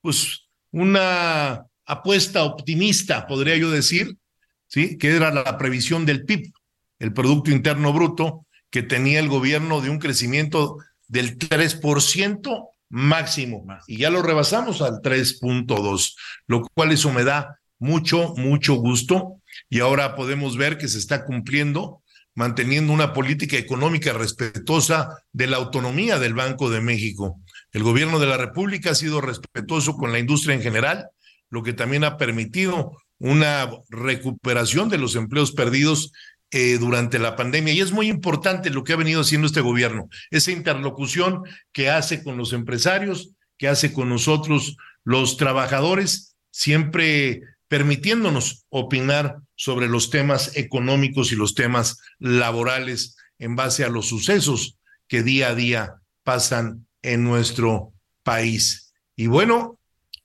pues 0.02 0.48
una 0.72 1.68
apuesta 1.86 2.44
optimista, 2.44 3.28
podría 3.28 3.56
yo 3.56 3.70
decir, 3.70 4.18
¿sí? 4.66 4.98
que 4.98 5.16
era 5.16 5.32
la 5.32 5.60
previsión 5.60 6.08
del 6.08 6.26
PIB 6.26 6.52
el 6.98 7.14
Producto 7.14 7.52
Interno 7.52 7.94
Bruto 7.94 8.48
que 8.72 8.82
tenía 8.82 9.20
el 9.20 9.30
gobierno 9.30 9.82
de 9.82 9.92
un 9.92 10.00
crecimiento 10.00 10.78
del 11.14 11.38
3% 11.38 12.70
máximo. 12.90 13.66
Y 13.88 13.98
ya 13.98 14.10
lo 14.10 14.24
rebasamos 14.24 14.82
al 14.82 15.02
3.2, 15.02 16.16
lo 16.48 16.64
cual 16.74 16.92
eso 16.92 17.12
me 17.12 17.24
da 17.24 17.60
mucho, 17.78 18.34
mucho 18.36 18.76
gusto. 18.76 19.40
Y 19.70 19.80
ahora 19.80 20.16
podemos 20.16 20.58
ver 20.58 20.80
que 20.80 20.88
se 20.88 20.98
está 20.98 21.24
cumpliendo 21.24 22.02
manteniendo 22.36 22.92
una 22.92 23.14
política 23.14 23.58
económica 23.58 24.12
respetuosa 24.12 25.20
de 25.34 25.46
la 25.46 25.58
autonomía 25.58 26.18
del 26.18 26.34
Banco 26.34 26.72
de 26.72 26.82
México. 26.82 27.40
El 27.72 27.84
gobierno 27.84 28.18
de 28.18 28.26
la 28.26 28.38
República 28.38 28.90
ha 28.90 28.96
sido 28.96 29.22
respetuoso 29.22 29.94
con 29.98 30.12
la 30.12 30.18
industria 30.18 30.56
en 30.56 30.64
general, 30.64 31.10
lo 31.52 31.62
que 31.62 31.74
también 31.74 32.04
ha 32.04 32.18
permitido 32.18 32.98
una 33.20 33.70
recuperación 33.90 34.90
de 34.90 34.98
los 34.98 35.16
empleos 35.16 35.52
perdidos 35.52 36.12
eh, 36.56 36.78
durante 36.78 37.18
la 37.18 37.36
pandemia. 37.36 37.74
Y 37.74 37.82
es 37.82 37.92
muy 37.92 38.08
importante 38.10 38.70
lo 38.70 38.84
que 38.84 38.94
ha 38.94 38.96
venido 38.96 39.22
haciendo 39.22 39.48
este 39.48 39.62
gobierno, 39.62 40.08
esa 40.30 40.52
interlocución 40.52 41.42
que 41.72 41.90
hace 41.90 42.24
con 42.24 42.38
los 42.38 42.54
empresarios, 42.54 43.32
que 43.58 43.68
hace 43.68 43.92
con 43.92 44.08
nosotros 44.08 44.78
los 45.04 45.38
trabajadores, 45.38 46.36
siempre 46.52 47.42
permitiéndonos 47.68 48.68
opinar 48.70 49.38
sobre 49.56 49.88
los 49.88 50.12
temas 50.12 50.56
económicos 50.56 51.32
y 51.32 51.36
los 51.36 51.56
temas 51.56 51.98
laborales 52.20 53.18
en 53.40 53.56
base 53.56 53.84
a 53.84 53.90
los 53.90 54.08
sucesos 54.08 54.78
que 55.08 55.24
día 55.24 55.50
a 55.50 55.56
día 55.56 55.96
pasan 56.22 56.86
en 57.02 57.24
nuestro 57.24 57.94
país. 58.22 58.94
Y 59.16 59.26
bueno, 59.26 59.80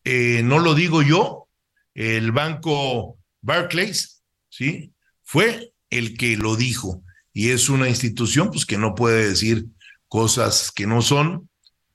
eh, 0.04 0.42
no 0.44 0.58
lo 0.58 0.74
digo 0.74 1.00
yo, 1.00 1.48
el 1.94 2.32
banco 2.32 3.18
Barclays, 3.40 4.22
¿sí? 4.50 4.92
Fue 5.22 5.72
el 5.90 6.16
que 6.16 6.36
lo 6.36 6.56
dijo. 6.56 7.02
Y 7.32 7.50
es 7.50 7.68
una 7.68 7.88
institución 7.88 8.50
pues 8.50 8.66
que 8.66 8.78
no 8.78 8.94
puede 8.94 9.28
decir 9.28 9.66
cosas 10.08 10.72
que 10.72 10.86
no 10.86 11.02
son. 11.02 11.48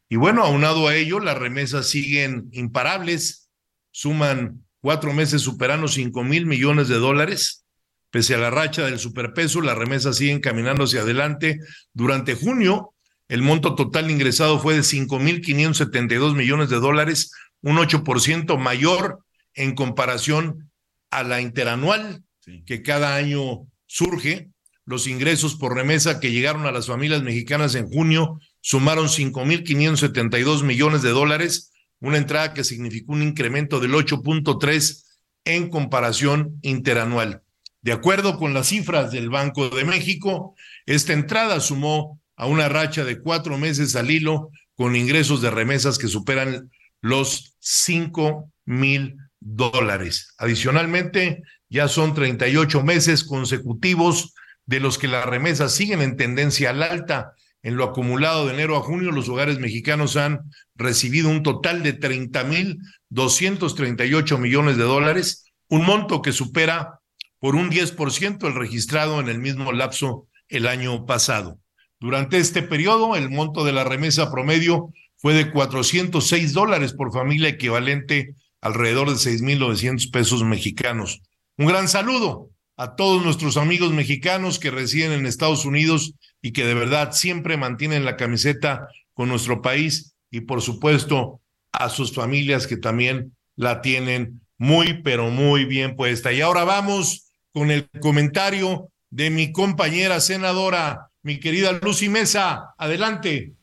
Y 0.09 0.15
bueno, 0.15 0.43
aunado 0.43 0.87
a 0.87 0.95
ello, 0.95 1.19
las 1.19 1.37
remesas 1.37 1.89
siguen 1.89 2.49
imparables, 2.51 3.49
suman 3.91 4.63
cuatro 4.79 5.13
meses 5.13 5.41
superando 5.41 5.87
cinco 5.87 6.23
mil 6.23 6.45
millones 6.45 6.87
de 6.87 6.95
dólares. 6.95 7.65
Pese 8.11 8.35
a 8.35 8.37
la 8.37 8.51
racha 8.51 8.85
del 8.85 8.99
superpeso, 8.99 9.61
las 9.61 9.77
remesas 9.77 10.17
siguen 10.17 10.39
caminando 10.39 10.83
hacia 10.83 11.01
adelante. 11.01 11.59
Durante 11.93 12.35
junio, 12.35 12.93
el 13.27 13.41
monto 13.41 13.73
total 13.73 14.11
ingresado 14.11 14.59
fue 14.59 14.75
de 14.75 14.83
cinco 14.83 15.17
mil 15.19 15.41
quinientos 15.41 15.77
setenta 15.77 16.13
y 16.13 16.17
dos 16.17 16.35
millones 16.35 16.69
de 16.69 16.79
dólares, 16.79 17.31
un 17.61 17.77
8% 17.77 18.57
mayor 18.59 19.23
en 19.55 19.73
comparación 19.73 20.69
a 21.09 21.23
la 21.23 21.41
interanual, 21.41 22.23
que 22.65 22.83
cada 22.83 23.15
año 23.15 23.67
surge, 23.93 24.49
los 24.85 25.05
ingresos 25.05 25.55
por 25.55 25.75
remesa 25.75 26.19
que 26.19 26.31
llegaron 26.31 26.65
a 26.65 26.71
las 26.71 26.87
familias 26.87 27.21
mexicanas 27.21 27.75
en 27.75 27.87
junio 27.87 28.39
sumaron 28.59 29.05
5.572 29.05 30.63
millones 30.63 31.03
de 31.03 31.11
dólares, 31.11 31.71
una 31.99 32.17
entrada 32.17 32.55
que 32.55 32.63
significó 32.63 33.13
un 33.13 33.21
incremento 33.21 33.79
del 33.79 33.93
8.3 33.93 35.03
en 35.45 35.69
comparación 35.69 36.57
interanual. 36.63 37.43
De 37.81 37.91
acuerdo 37.91 38.39
con 38.39 38.55
las 38.55 38.69
cifras 38.69 39.11
del 39.11 39.29
Banco 39.29 39.69
de 39.69 39.85
México, 39.85 40.55
esta 40.87 41.13
entrada 41.13 41.59
sumó 41.59 42.19
a 42.35 42.47
una 42.47 42.69
racha 42.69 43.03
de 43.03 43.21
cuatro 43.21 43.59
meses 43.59 43.95
al 43.95 44.09
hilo 44.09 44.49
con 44.75 44.95
ingresos 44.95 45.39
de 45.43 45.51
remesas 45.51 45.99
que 45.99 46.07
superan 46.07 46.71
los 46.99 47.55
5 47.59 48.49
mil 48.65 49.17
dólares. 49.43 50.33
Adicionalmente, 50.37 51.43
ya 51.69 51.87
son 51.87 52.13
38 52.13 52.83
meses 52.83 53.23
consecutivos 53.23 54.33
de 54.65 54.79
los 54.79 54.97
que 54.97 55.07
las 55.07 55.25
remesas 55.25 55.73
siguen 55.73 56.01
en 56.01 56.17
tendencia 56.17 56.69
al 56.69 56.83
alta. 56.83 57.33
En 57.61 57.75
lo 57.75 57.85
acumulado 57.85 58.45
de 58.45 58.53
enero 58.53 58.77
a 58.77 58.81
junio, 58.81 59.11
los 59.11 59.29
hogares 59.29 59.59
mexicanos 59.59 60.17
han 60.17 60.39
recibido 60.75 61.29
un 61.29 61.43
total 61.43 61.83
de 61.83 61.93
30 61.93 62.43
mil 62.45 62.79
238 63.09 64.37
millones 64.37 64.77
de 64.77 64.83
dólares, 64.83 65.45
un 65.69 65.85
monto 65.85 66.21
que 66.21 66.31
supera 66.31 66.99
por 67.39 67.55
un 67.55 67.69
10% 67.69 68.47
el 68.47 68.55
registrado 68.55 69.19
en 69.19 69.29
el 69.29 69.39
mismo 69.39 69.71
lapso 69.71 70.27
el 70.47 70.67
año 70.67 71.05
pasado. 71.05 71.59
Durante 71.99 72.37
este 72.37 72.63
periodo, 72.63 73.15
el 73.15 73.29
monto 73.29 73.63
de 73.63 73.71
la 73.71 73.83
remesa 73.83 74.31
promedio 74.31 74.89
fue 75.17 75.33
de 75.33 75.51
406 75.51 76.53
dólares 76.53 76.93
por 76.93 77.13
familia, 77.13 77.49
equivalente 77.49 78.35
alrededor 78.63 79.09
de 79.09 79.15
6.900 79.15 80.09
pesos 80.09 80.43
mexicanos. 80.43 81.21
Un 81.57 81.67
gran 81.67 81.87
saludo 81.89 82.49
a 82.77 82.95
todos 82.95 83.23
nuestros 83.23 83.57
amigos 83.57 83.91
mexicanos 83.91 84.57
que 84.57 84.71
residen 84.71 85.11
en 85.11 85.25
Estados 85.25 85.65
Unidos 85.65 86.13
y 86.41 86.53
que 86.53 86.65
de 86.65 86.73
verdad 86.73 87.11
siempre 87.11 87.57
mantienen 87.57 88.05
la 88.05 88.15
camiseta 88.15 88.87
con 89.13 89.29
nuestro 89.29 89.61
país 89.61 90.15
y 90.31 90.41
por 90.41 90.61
supuesto 90.61 91.41
a 91.73 91.89
sus 91.89 92.13
familias 92.13 92.65
que 92.65 92.77
también 92.77 93.35
la 93.55 93.81
tienen 93.81 94.41
muy, 94.57 95.01
pero 95.03 95.29
muy 95.29 95.65
bien 95.65 95.95
puesta. 95.97 96.31
Y 96.31 96.41
ahora 96.41 96.63
vamos 96.63 97.31
con 97.51 97.69
el 97.69 97.89
comentario 97.99 98.89
de 99.09 99.29
mi 99.29 99.51
compañera 99.51 100.19
senadora 100.19 101.09
mi 101.23 101.39
querida 101.39 101.71
Lucy 101.81 102.09
Mesa, 102.09 102.73
adelante. 102.77 103.53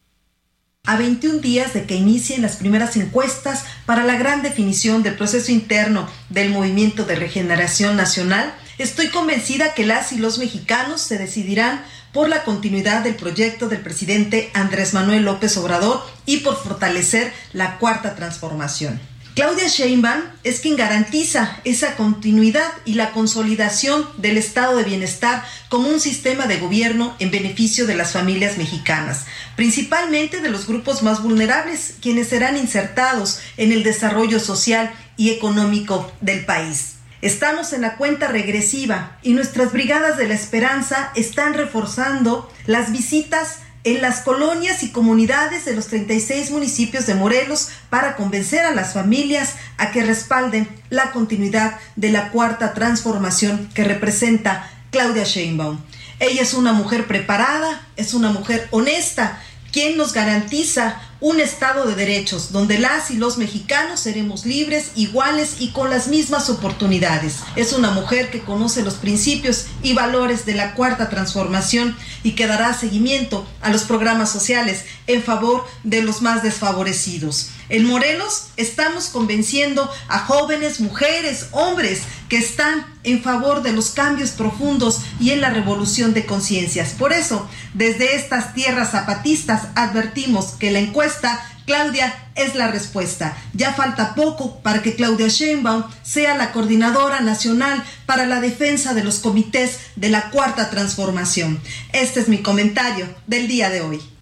A 0.90 0.96
21 0.96 1.38
días 1.38 1.72
de 1.72 1.84
que 1.84 1.94
inicien 1.94 2.42
las 2.42 2.56
primeras 2.56 2.96
encuestas 2.96 3.62
para 3.86 4.02
la 4.02 4.16
gran 4.16 4.42
definición 4.42 5.04
del 5.04 5.14
proceso 5.14 5.52
interno 5.52 6.08
del 6.30 6.50
Movimiento 6.50 7.04
de 7.04 7.14
Regeneración 7.14 7.94
Nacional, 7.94 8.52
estoy 8.76 9.06
convencida 9.06 9.72
que 9.74 9.86
las 9.86 10.10
y 10.10 10.18
los 10.18 10.38
mexicanos 10.38 11.00
se 11.00 11.16
decidirán 11.16 11.84
por 12.12 12.28
la 12.28 12.42
continuidad 12.42 13.04
del 13.04 13.14
proyecto 13.14 13.68
del 13.68 13.82
presidente 13.82 14.50
Andrés 14.52 14.92
Manuel 14.92 15.22
López 15.22 15.56
Obrador 15.58 16.04
y 16.26 16.38
por 16.38 16.60
fortalecer 16.60 17.32
la 17.52 17.78
cuarta 17.78 18.16
transformación. 18.16 18.98
Claudia 19.40 19.68
Sheinbaum 19.68 20.20
es 20.44 20.60
quien 20.60 20.76
garantiza 20.76 21.56
esa 21.64 21.96
continuidad 21.96 22.70
y 22.84 22.92
la 22.92 23.12
consolidación 23.12 24.06
del 24.18 24.36
estado 24.36 24.76
de 24.76 24.84
bienestar 24.84 25.42
como 25.70 25.88
un 25.88 25.98
sistema 25.98 26.46
de 26.46 26.58
gobierno 26.58 27.16
en 27.20 27.30
beneficio 27.30 27.86
de 27.86 27.94
las 27.94 28.12
familias 28.12 28.58
mexicanas, 28.58 29.24
principalmente 29.56 30.42
de 30.42 30.50
los 30.50 30.66
grupos 30.66 31.02
más 31.02 31.22
vulnerables, 31.22 31.94
quienes 32.02 32.28
serán 32.28 32.58
insertados 32.58 33.40
en 33.56 33.72
el 33.72 33.82
desarrollo 33.82 34.40
social 34.40 34.92
y 35.16 35.30
económico 35.30 36.12
del 36.20 36.44
país. 36.44 36.96
Estamos 37.22 37.72
en 37.72 37.80
la 37.80 37.96
cuenta 37.96 38.28
regresiva 38.28 39.16
y 39.22 39.32
nuestras 39.32 39.72
brigadas 39.72 40.18
de 40.18 40.28
la 40.28 40.34
esperanza 40.34 41.12
están 41.14 41.54
reforzando 41.54 42.52
las 42.66 42.92
visitas 42.92 43.60
en 43.84 44.02
las 44.02 44.20
colonias 44.20 44.82
y 44.82 44.90
comunidades 44.90 45.64
de 45.64 45.74
los 45.74 45.86
36 45.86 46.50
municipios 46.50 47.06
de 47.06 47.14
Morelos 47.14 47.68
para 47.88 48.16
convencer 48.16 48.60
a 48.60 48.74
las 48.74 48.92
familias 48.92 49.54
a 49.78 49.90
que 49.90 50.02
respalden 50.02 50.68
la 50.90 51.12
continuidad 51.12 51.78
de 51.96 52.10
la 52.10 52.30
cuarta 52.30 52.74
transformación 52.74 53.70
que 53.74 53.84
representa 53.84 54.70
Claudia 54.90 55.24
Sheinbaum. 55.24 55.78
Ella 56.18 56.42
es 56.42 56.52
una 56.52 56.72
mujer 56.72 57.06
preparada, 57.06 57.86
es 57.96 58.12
una 58.12 58.30
mujer 58.30 58.68
honesta, 58.70 59.40
quien 59.72 59.96
nos 59.96 60.12
garantiza 60.12 61.00
un 61.20 61.38
Estado 61.38 61.86
de 61.86 61.94
derechos 61.94 62.50
donde 62.50 62.78
las 62.78 63.10
y 63.10 63.16
los 63.16 63.36
mexicanos 63.36 64.00
seremos 64.00 64.46
libres, 64.46 64.92
iguales 64.96 65.56
y 65.58 65.70
con 65.70 65.90
las 65.90 66.08
mismas 66.08 66.48
oportunidades. 66.48 67.40
Es 67.56 67.72
una 67.72 67.90
mujer 67.90 68.30
que 68.30 68.40
conoce 68.40 68.82
los 68.82 68.94
principios 68.94 69.66
y 69.82 69.92
valores 69.92 70.46
de 70.46 70.54
la 70.54 70.74
cuarta 70.74 71.08
transformación 71.08 71.96
y 72.22 72.32
que 72.32 72.46
dará 72.46 72.72
seguimiento 72.72 73.46
a 73.60 73.70
los 73.70 73.82
programas 73.82 74.30
sociales 74.30 74.84
en 75.06 75.22
favor 75.22 75.66
de 75.84 76.02
los 76.02 76.22
más 76.22 76.42
desfavorecidos. 76.42 77.50
En 77.70 77.86
Morelos 77.86 78.48
estamos 78.56 79.06
convenciendo 79.06 79.88
a 80.08 80.18
jóvenes, 80.18 80.80
mujeres, 80.80 81.46
hombres 81.52 82.02
que 82.28 82.36
están 82.36 82.84
en 83.04 83.22
favor 83.22 83.62
de 83.62 83.72
los 83.72 83.90
cambios 83.90 84.30
profundos 84.30 85.02
y 85.20 85.30
en 85.30 85.40
la 85.40 85.50
revolución 85.50 86.12
de 86.12 86.26
conciencias. 86.26 86.90
Por 86.90 87.12
eso, 87.12 87.48
desde 87.72 88.16
estas 88.16 88.54
tierras 88.54 88.90
zapatistas 88.90 89.68
advertimos 89.76 90.46
que 90.58 90.72
la 90.72 90.80
encuesta 90.80 91.40
Claudia 91.64 92.12
es 92.34 92.56
la 92.56 92.66
respuesta. 92.66 93.36
Ya 93.52 93.72
falta 93.72 94.16
poco 94.16 94.60
para 94.62 94.82
que 94.82 94.96
Claudia 94.96 95.28
Sheinbaum 95.28 95.84
sea 96.02 96.36
la 96.36 96.50
coordinadora 96.50 97.20
nacional 97.20 97.84
para 98.04 98.26
la 98.26 98.40
defensa 98.40 98.94
de 98.94 99.04
los 99.04 99.20
comités 99.20 99.78
de 99.94 100.08
la 100.08 100.30
cuarta 100.30 100.70
transformación. 100.70 101.60
Este 101.92 102.18
es 102.18 102.26
mi 102.26 102.38
comentario 102.38 103.06
del 103.28 103.46
día 103.46 103.70
de 103.70 103.82
hoy. 103.82 104.19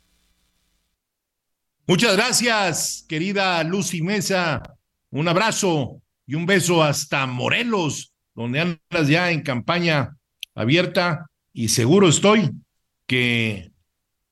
Muchas 1.91 2.17
gracias, 2.19 3.07
querida 3.09 3.65
Lucy 3.65 4.03
Mesa. 4.03 4.63
Un 5.09 5.27
abrazo 5.27 6.03
y 6.27 6.35
un 6.35 6.45
beso 6.45 6.83
hasta 6.83 7.25
Morelos, 7.25 8.13
donde 8.35 8.61
andas 8.61 9.09
ya 9.09 9.31
en 9.31 9.41
campaña 9.41 10.15
abierta. 10.55 11.31
Y 11.55 11.69
seguro 11.69 12.11
estoy 12.11 12.51
que 13.07 13.73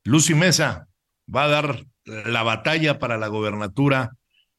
Lucy 0.05 0.35
Mesa 0.35 0.87
va 1.35 1.45
a 1.45 1.49
dar 1.49 1.87
la 2.05 2.43
batalla 2.43 2.99
para 2.99 3.17
la 3.17 3.29
gobernatura 3.29 4.11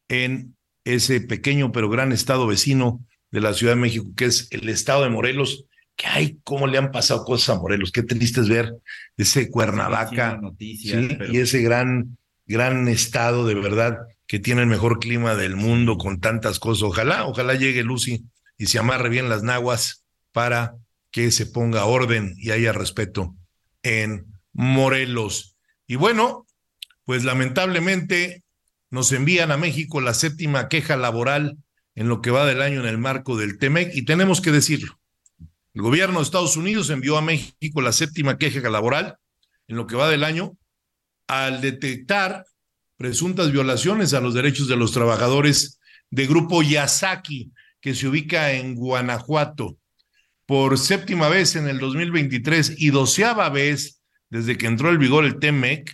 en 0.08 0.56
ese 0.84 1.22
pequeño 1.22 1.72
pero 1.72 1.92
gran 1.92 2.12
estado 2.12 2.48
vecino 2.48 3.06
de 3.30 3.42
la 3.42 3.54
Ciudad 3.54 3.74
de 3.74 3.82
México, 3.82 4.08
que 4.18 4.26
es 4.26 4.48
el 4.50 4.68
estado 4.70 5.04
de 5.04 5.12
Morelos, 5.12 5.66
que 5.96 6.08
hay 6.08 6.40
cómo 6.44 6.66
le 6.66 6.80
han 6.80 6.92
pasado 6.92 7.26
cosas 7.26 7.58
a 7.58 7.60
Morelos, 7.60 7.92
qué 7.92 8.02
triste 8.02 8.42
es 8.42 8.50
ver 8.50 8.74
ese 9.18 9.52
Cuernavaca 9.52 10.42
y 10.58 11.38
ese 11.38 11.62
gran 11.62 12.18
gran 12.48 12.88
estado 12.88 13.46
de 13.46 13.56
verdad 13.56 13.98
que 14.26 14.40
tiene 14.40 14.62
el 14.62 14.68
mejor 14.68 15.00
clima 15.00 15.36
del 15.36 15.56
mundo 15.56 15.98
con 15.98 16.20
tantas 16.20 16.60
cosas. 16.60 16.84
Ojalá, 16.84 17.26
ojalá 17.26 17.54
llegue 17.56 17.84
Lucy 17.84 18.26
y 18.58 18.68
se 18.68 18.80
amarre 18.80 19.10
bien 19.10 19.30
las 19.30 19.44
naguas 19.44 20.04
para 20.32 20.76
que 21.12 21.32
se 21.32 21.46
ponga 21.46 21.86
orden 21.86 22.36
y 22.38 22.52
haya 22.52 22.74
respeto 22.74 23.36
en 23.84 24.26
Morelos. 24.54 25.56
Y 25.88 25.96
bueno, 25.96 26.46
pues 27.06 27.24
lamentablemente 27.24 28.44
nos 28.90 29.12
envían 29.12 29.52
a 29.52 29.58
México 29.58 30.02
la 30.02 30.14
séptima 30.14 30.68
queja 30.68 30.98
laboral 30.98 31.58
en 31.96 32.10
lo 32.10 32.22
que 32.22 32.32
va 32.32 32.46
del 32.46 32.62
año 32.62 32.82
en 32.82 32.88
el 32.88 32.98
marco 32.98 33.38
del 33.38 33.58
TEMEC 33.58 33.96
y 33.96 34.06
tenemos 34.06 34.42
que 34.42 34.52
decirlo. 34.52 35.00
El 35.74 35.82
gobierno 35.82 36.20
de 36.20 36.24
Estados 36.24 36.58
Unidos 36.58 36.90
envió 36.90 37.18
a 37.18 37.22
México 37.22 37.82
la 37.82 37.92
séptima 37.92 38.38
queja 38.38 38.70
laboral 38.70 39.18
en 39.68 39.78
lo 39.78 39.88
que 39.88 39.96
va 39.96 40.10
del 40.10 40.24
año 40.24 40.58
al 41.28 41.62
detectar 41.62 42.46
presuntas 42.98 43.52
violaciones 43.52 44.14
a 44.14 44.22
los 44.22 44.34
derechos 44.34 44.68
de 44.68 44.76
los 44.76 44.92
trabajadores 44.92 45.80
de 46.10 46.26
Grupo 46.26 46.64
Yasaki, 46.64 47.52
que 47.80 47.94
se 47.94 48.08
ubica 48.08 48.54
en 48.54 48.76
Guanajuato, 48.76 49.78
por 50.46 50.78
séptima 50.78 51.28
vez 51.30 51.56
en 51.56 51.68
el 51.68 51.78
2023 51.80 52.76
y 52.78 52.90
doceava 52.90 53.50
vez 53.50 54.02
desde 54.30 54.58
que 54.58 54.66
entró 54.66 54.90
en 54.90 55.00
vigor 55.00 55.26
el 55.26 55.40
TEMEC, 55.40 55.94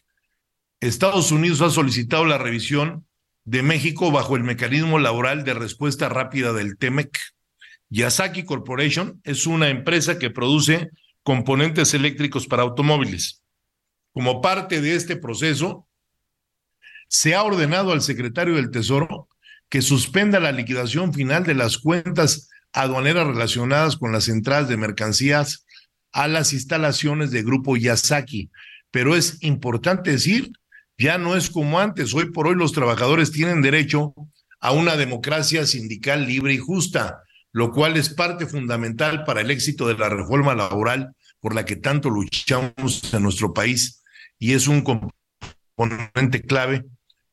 Estados 0.80 1.32
Unidos 1.32 1.62
ha 1.62 1.69
solicitado 1.69 2.26
la 2.26 2.38
revisión 2.38 3.06
de 3.46 3.63
México 3.63 4.12
bajo 4.12 4.36
el 4.36 4.43
mecanismo 4.43 5.00
laboral 5.00 5.43
de 5.43 5.54
respuesta 5.54 6.10
rápida 6.10 6.54
del 6.54 6.78
TEMEC. 6.78 7.17
Yasaki 7.89 8.43
Corporation 8.43 9.22
es 9.24 9.46
una 9.46 9.69
empresa 9.69 10.17
que 10.17 10.30
produce 10.30 10.89
componentes 11.24 11.93
eléctricos 11.93 12.48
para 12.48 12.63
automóviles. 12.63 13.42
Como 14.13 14.41
parte 14.41 14.80
de 14.80 14.95
este 14.95 15.15
proceso, 15.15 15.88
se 17.08 17.36
ha 17.36 17.43
ordenado 17.43 17.91
al 17.91 18.02
secretario 18.02 18.56
del 18.56 18.71
Tesoro 18.71 19.28
que 19.69 19.82
suspenda 19.82 20.39
la 20.39 20.52
liquidación 20.52 21.13
final 21.13 21.43
de 21.43 21.56
las 21.56 21.80
cuentas 21.80 22.49
aduaneras 22.73 23.28
relacionadas 23.28 23.97
con 23.97 24.12
las 24.12 24.28
entradas 24.28 24.69
de 24.69 24.78
mercancías 24.78 25.65
a 26.12 26.28
las 26.28 26.54
instalaciones 26.54 27.32
de 27.32 27.41
Grupo 27.41 27.76
Yasaki. 27.76 28.52
Pero 28.91 29.15
es 29.15 29.38
importante 29.41 30.12
decir, 30.12 30.52
ya 30.97 31.17
no 31.17 31.36
es 31.36 31.49
como 31.49 31.80
antes. 31.80 32.13
Hoy 32.13 32.32
por 32.32 32.47
hoy 32.47 32.56
los 32.56 32.71
trabajadores 32.71 33.32
tienen 33.32 33.63
derecho 33.63 34.13
a 34.60 34.71
una 34.71 34.95
democracia 34.95 35.65
sindical 35.65 36.28
libre 36.28 36.54
y 36.54 36.60
justa, 36.60 37.23
lo 37.52 37.71
cual 37.71 37.97
es 37.97 38.10
parte 38.10 38.45
fundamental 38.45 39.23
para 39.23 39.41
el 39.41 39.49
éxito 39.49 39.88
de 39.88 39.97
la 39.97 40.10
reforma 40.10 40.54
laboral 40.54 41.15
por 41.39 41.56
la 41.56 41.65
que 41.65 41.76
tanto 41.76 42.12
luchamos 42.12 43.12
en 43.12 43.23
nuestro 43.23 43.54
país 43.54 44.03
y 44.39 44.54
es 44.54 44.67
un 44.67 44.82
componente 44.82 46.41
clave 46.41 46.86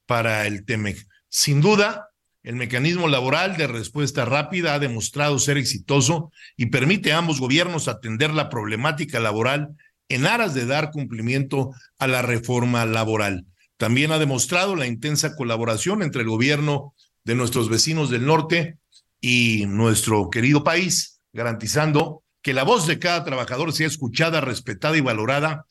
para 0.06 0.46
el 0.46 0.64
TEMEC. 0.64 1.06
Sin 1.28 1.60
duda, 1.60 2.10
el 2.42 2.56
mecanismo 2.56 3.06
laboral 3.06 3.56
de 3.56 3.66
respuesta 3.66 4.24
rápida 4.24 4.74
ha 4.74 4.78
demostrado 4.78 5.38
ser 5.38 5.58
exitoso 5.58 6.32
y 6.56 6.66
permite 6.66 7.12
a 7.12 7.18
ambos 7.18 7.38
gobiernos 7.38 7.86
atender 7.86 8.32
la 8.32 8.48
problemática 8.48 9.20
laboral 9.20 9.76
en 10.08 10.26
aras 10.26 10.54
de 10.54 10.66
dar 10.66 10.90
cumplimiento 10.90 11.72
a 11.98 12.06
la 12.06 12.22
reforma 12.22 12.86
laboral. 12.86 13.46
También 13.76 14.10
ha 14.12 14.18
demostrado 14.18 14.74
la 14.74 14.86
intensa 14.86 15.36
colaboración 15.36 16.02
entre 16.02 16.22
el 16.22 16.28
gobierno 16.28 16.94
de 17.24 17.34
nuestros 17.34 17.68
vecinos 17.68 18.10
del 18.10 18.26
norte 18.26 18.78
y 19.20 19.66
nuestro 19.66 20.30
querido 20.30 20.64
país, 20.64 21.20
garantizando 21.32 22.24
que 22.42 22.54
la 22.54 22.64
voz 22.64 22.86
de 22.86 22.98
cada 22.98 23.22
trabajador 23.24 23.72
sea 23.72 23.86
escuchada, 23.86 24.40
respetada 24.40 24.96
y 24.96 25.00
valorada 25.00 25.66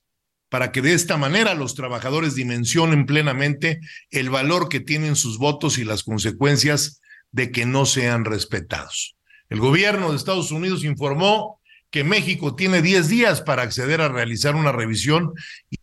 para 0.50 0.72
que 0.72 0.82
de 0.82 0.94
esta 0.94 1.18
manera 1.18 1.54
los 1.54 1.76
trabajadores 1.76 2.36
dimensionen 2.36 3.06
plenamente 3.06 3.80
el 4.10 4.30
valor 4.30 4.68
que 4.68 4.80
tienen 4.80 5.16
sus 5.16 5.38
votos 5.38 5.78
y 5.78 5.86
las 5.86 6.04
consecuencias 6.04 7.02
de 7.32 7.52
que 7.52 7.66
no 7.66 7.86
sean 7.86 8.26
respetados. 8.26 9.16
El 9.50 9.60
gobierno 9.60 10.10
de 10.10 10.18
Estados 10.18 10.52
Unidos 10.52 10.84
informó 10.84 11.60
que 11.92 12.04
México 12.04 12.56
tiene 12.56 12.82
10 12.82 13.10
días 13.10 13.42
para 13.42 13.64
acceder 13.64 14.02
a 14.02 14.10
realizar 14.10 14.56
una 14.56 14.72
revisión 14.72 15.34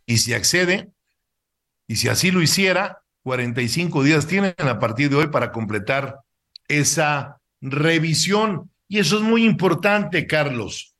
y, 0.07 0.19
si 0.19 0.35
accede, 0.35 0.91
y 1.89 1.97
si 1.97 2.09
así 2.09 2.31
lo 2.31 2.43
hiciera, 2.43 3.03
45 3.23 4.03
días 4.05 4.27
tienen 4.27 4.55
a 4.59 4.79
partir 4.79 5.11
de 5.11 5.17
hoy 5.17 5.27
para 5.29 5.51
completar 5.51 6.21
esa 6.69 7.39
revisión. 7.61 8.71
Y 8.89 8.99
eso 8.99 9.17
es 9.17 9.23
muy 9.23 9.45
importante, 9.45 10.27
Carlos. 10.27 10.96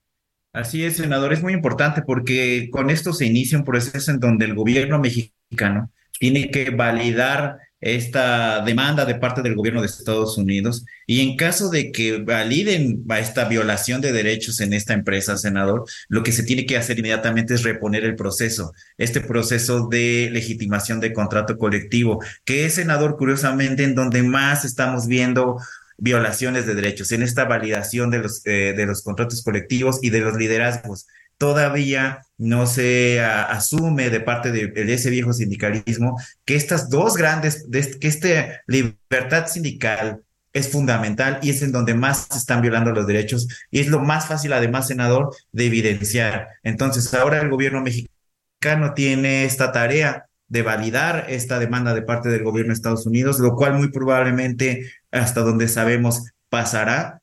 Así 0.57 0.83
es, 0.87 0.97
senador, 0.97 1.35
es 1.35 1.43
muy 1.43 1.53
importante 1.53 2.01
porque 2.01 2.71
con 2.73 2.89
esto 2.89 3.13
se 3.13 3.27
inicia 3.27 3.59
un 3.59 3.65
proceso 3.65 4.11
en 4.11 4.19
donde 4.19 4.47
el 4.47 4.55
gobierno 4.55 4.99
mexicano 4.99 5.93
tiene 6.19 6.51
que 6.51 6.71
validar 6.71 7.59
esta 7.79 8.65
demanda 8.65 9.05
de 9.05 9.17
parte 9.17 9.43
del 9.43 9.55
gobierno 9.55 9.83
de 9.83 9.87
Estados 9.87 10.39
Unidos. 10.39 10.87
Y 11.07 11.21
en 11.21 11.37
caso 11.37 11.69
de 11.69 11.93
que 11.93 12.23
validen 12.23 13.05
esta 13.19 13.45
violación 13.45 14.01
de 14.01 14.13
derechos 14.13 14.59
en 14.61 14.73
esta 14.73 14.95
empresa, 14.95 15.37
senador, 15.37 15.85
lo 16.09 16.23
que 16.23 16.33
se 16.33 16.43
tiene 16.43 16.65
que 16.65 16.79
hacer 16.79 16.99
inmediatamente 16.99 17.53
es 17.53 17.63
reponer 17.63 18.05
el 18.05 18.17
proceso, 18.17 18.73
este 18.97 19.21
proceso 19.21 19.89
de 19.89 20.31
legitimación 20.33 21.01
de 21.01 21.13
contrato 21.13 21.59
colectivo, 21.59 22.25
que 22.47 22.65
es, 22.65 22.77
senador, 22.77 23.19
curiosamente, 23.19 23.85
en 23.85 23.95
donde 23.95 24.23
más 24.23 24.65
estamos 24.65 25.07
viendo 25.07 25.59
violaciones 25.99 26.67
de 26.67 26.75
derechos, 26.75 27.13
en 27.13 27.23
esta 27.23 27.45
validación 27.45 28.11
de 28.11 28.19
los, 28.19 28.43
eh, 28.47 28.75
de 28.77 28.87
los 28.87 29.03
contratos 29.03 29.43
colectivos 29.43 29.99
y 30.03 30.11
de 30.11 30.21
los 30.21 30.37
liderazgos. 30.37 31.07
Todavía 31.39 32.23
no 32.39 32.67
se 32.67 33.21
asume 33.21 34.09
de 34.09 34.21
parte 34.21 34.53
de, 34.53 34.95
ese 34.95 35.11
viejo 35.11 35.33
sindicalismo 35.33 36.19
que 36.47 36.57
estas 36.57 36.89
dos 36.89 37.17
grandes, 37.17 37.67
que 37.71 38.09
esta 38.09 38.63
libertad 38.67 39.47
sindical 39.47 40.23
es 40.55 40.71
fundamental 40.71 41.39
y 41.43 41.51
es 41.51 41.61
en 41.61 41.73
donde 41.73 41.93
más 41.93 42.29
se 42.31 42.39
están 42.39 42.63
violando 42.63 42.91
los 42.93 43.07
derechos 43.07 43.47
y 43.71 43.81
es 43.81 43.89
lo 43.89 43.99
más 44.01 44.27
fácil 44.27 44.55
además, 44.55 44.89
senador, 44.89 45.35
de 45.53 45.67
evidenciar. 45.67 46.49
Entonces, 46.63 47.13
ahora 47.13 47.43
el 47.43 47.51
gobierno 47.51 47.83
mexicano 47.83 48.95
tiene 48.95 49.45
esta 49.45 49.73
tarea 49.73 50.27
de 50.49 50.63
validar 50.63 51.27
esta 51.29 51.59
demanda 51.59 51.95
de 51.95 52.03
parte 52.03 52.29
del 52.29 52.45
gobierno 52.45 52.71
de 52.71 52.75
Estados 52.75 53.07
Unidos, 53.07 53.39
lo 53.39 53.55
cual 53.55 53.75
muy 53.75 53.91
probablemente, 53.91 54.91
hasta 55.11 55.41
donde 55.41 55.69
sabemos, 55.69 56.23
pasará 56.49 57.23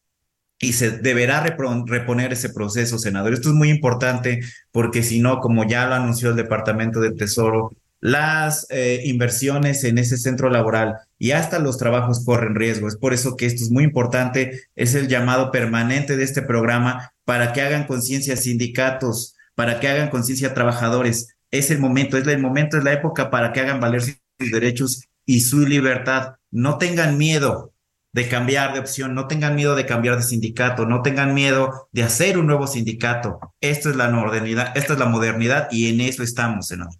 y 0.59 0.73
se 0.73 0.91
deberá 0.91 1.41
reponer 1.41 2.33
ese 2.33 2.49
proceso, 2.49 2.97
senador. 2.97 3.33
Esto 3.33 3.49
es 3.49 3.55
muy 3.55 3.69
importante 3.69 4.41
porque 4.71 5.03
si 5.03 5.19
no, 5.19 5.39
como 5.39 5.67
ya 5.67 5.87
lo 5.87 5.95
anunció 5.95 6.29
el 6.29 6.35
Departamento 6.35 6.99
del 6.99 7.15
Tesoro, 7.15 7.71
las 7.99 8.67
eh, 8.69 9.01
inversiones 9.05 9.85
en 9.85 9.97
ese 9.97 10.17
centro 10.17 10.49
laboral 10.49 10.97
y 11.17 11.31
hasta 11.31 11.59
los 11.59 11.77
trabajos 11.77 12.25
corren 12.25 12.53
riesgo. 12.53 12.89
Es 12.89 12.97
por 12.97 13.13
eso 13.13 13.37
que 13.37 13.45
esto 13.45 13.63
es 13.63 13.71
muy 13.71 13.85
importante, 13.85 14.63
es 14.75 14.93
el 14.93 15.07
llamado 15.07 15.51
permanente 15.51 16.17
de 16.17 16.25
este 16.25 16.41
programa 16.41 17.13
para 17.23 17.53
que 17.53 17.61
hagan 17.61 17.87
conciencia 17.87 18.35
sindicatos, 18.35 19.35
para 19.55 19.79
que 19.79 19.87
hagan 19.87 20.09
conciencia 20.09 20.53
trabajadores, 20.53 21.35
es 21.53 21.69
el 21.69 21.77
momento, 21.77 22.17
es 22.17 22.25
el 22.25 22.41
momento, 22.41 22.77
es 22.77 22.83
la 22.83 22.93
época 22.93 23.29
para 23.29 23.53
que 23.53 23.59
hagan 23.59 23.79
valer 23.79 24.01
sus 24.01 24.17
derechos 24.39 25.03
y 25.23 25.41
su 25.41 25.59
libertad. 25.59 26.33
No 26.49 26.79
tengan 26.79 27.15
miedo 27.15 27.73
de 28.11 28.27
cambiar 28.27 28.73
de 28.73 28.79
opción, 28.79 29.13
no 29.13 29.27
tengan 29.27 29.53
miedo 29.53 29.75
de 29.75 29.85
cambiar 29.85 30.17
de 30.17 30.23
sindicato, 30.23 30.87
no 30.87 31.03
tengan 31.03 31.35
miedo 31.35 31.89
de 31.91 32.01
hacer 32.01 32.39
un 32.39 32.47
nuevo 32.47 32.65
sindicato. 32.65 33.39
Esto 33.61 33.91
es 33.91 33.95
la 33.95 34.09
modernidad, 34.09 34.75
esta 34.75 34.93
es 34.93 34.99
la 34.99 35.05
modernidad 35.05 35.67
y 35.69 35.89
en 35.89 36.01
eso 36.01 36.23
estamos, 36.23 36.69
senador. 36.69 36.95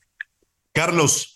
Carlos, 0.71 1.35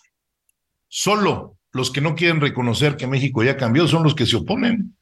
solo 0.86 1.58
los 1.72 1.90
que 1.90 2.00
no 2.00 2.14
quieren 2.14 2.40
reconocer 2.40 2.96
que 2.96 3.08
México 3.08 3.42
ya 3.42 3.56
cambió 3.56 3.88
son 3.88 4.04
los 4.04 4.14
que 4.14 4.26
se 4.26 4.36
oponen. 4.36 4.96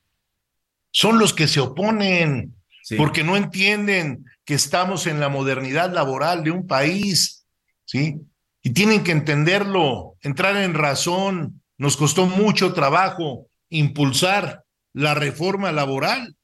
Son 0.90 1.18
los 1.18 1.34
que 1.34 1.48
se 1.48 1.60
oponen 1.60 2.54
porque 2.96 3.24
no 3.24 3.36
entienden 3.36 4.24
que 4.46 4.54
estamos 4.54 5.06
en 5.06 5.20
la 5.20 5.28
modernidad 5.28 5.92
laboral 5.92 6.44
de 6.44 6.50
un 6.50 6.66
país 6.66 7.35
¿sí? 7.86 8.20
Y 8.62 8.70
tienen 8.70 9.02
que 9.02 9.12
entenderlo, 9.12 10.16
entrar 10.20 10.56
en 10.56 10.74
razón. 10.74 11.62
Nos 11.78 11.96
costó 11.96 12.26
mucho 12.26 12.74
trabajo 12.74 13.48
impulsar 13.70 14.64
la 14.92 15.14
reforma 15.14 15.72
laboral. 15.72 16.36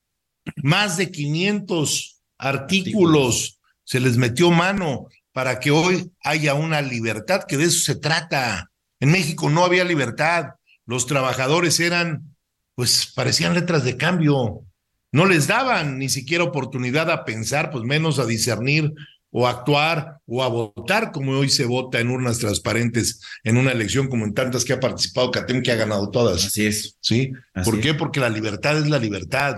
Más 0.56 0.96
de 0.96 1.10
500 1.10 2.22
artículos 2.38 3.60
se 3.84 4.00
les 4.00 4.16
metió 4.16 4.50
mano 4.50 5.08
para 5.32 5.60
que 5.60 5.70
hoy 5.70 6.12
haya 6.22 6.54
una 6.54 6.80
libertad, 6.80 7.44
que 7.46 7.56
de 7.56 7.64
eso 7.64 7.80
se 7.80 7.96
trata. 7.96 8.70
En 9.00 9.10
México 9.10 9.50
no 9.50 9.64
había 9.64 9.84
libertad. 9.84 10.50
Los 10.86 11.06
trabajadores 11.06 11.80
eran, 11.80 12.36
pues 12.74 13.12
parecían 13.14 13.54
letras 13.54 13.84
de 13.84 13.96
cambio. 13.96 14.64
No 15.10 15.26
les 15.26 15.46
daban 15.46 15.98
ni 15.98 16.08
siquiera 16.08 16.44
oportunidad 16.44 17.10
a 17.10 17.24
pensar, 17.24 17.70
pues 17.70 17.84
menos 17.84 18.18
a 18.18 18.26
discernir 18.26 18.92
o 19.34 19.48
actuar 19.48 20.18
o 20.26 20.42
a 20.44 20.48
votar 20.48 21.10
como 21.10 21.32
hoy 21.32 21.48
se 21.48 21.64
vota 21.64 21.98
en 21.98 22.10
urnas 22.10 22.38
transparentes 22.38 23.20
en 23.42 23.56
una 23.56 23.72
elección 23.72 24.08
como 24.08 24.26
en 24.26 24.34
tantas 24.34 24.64
que 24.64 24.74
ha 24.74 24.80
participado 24.80 25.30
Catem 25.30 25.62
que 25.62 25.72
ha 25.72 25.76
ganado 25.76 26.10
todas. 26.10 26.44
Así 26.46 26.66
es. 26.66 26.98
¿Sí? 27.00 27.32
¿Por 27.64 27.80
qué? 27.80 27.94
Porque 27.94 28.20
la 28.20 28.28
libertad 28.28 28.78
es 28.78 28.88
la 28.88 28.98
libertad. 28.98 29.56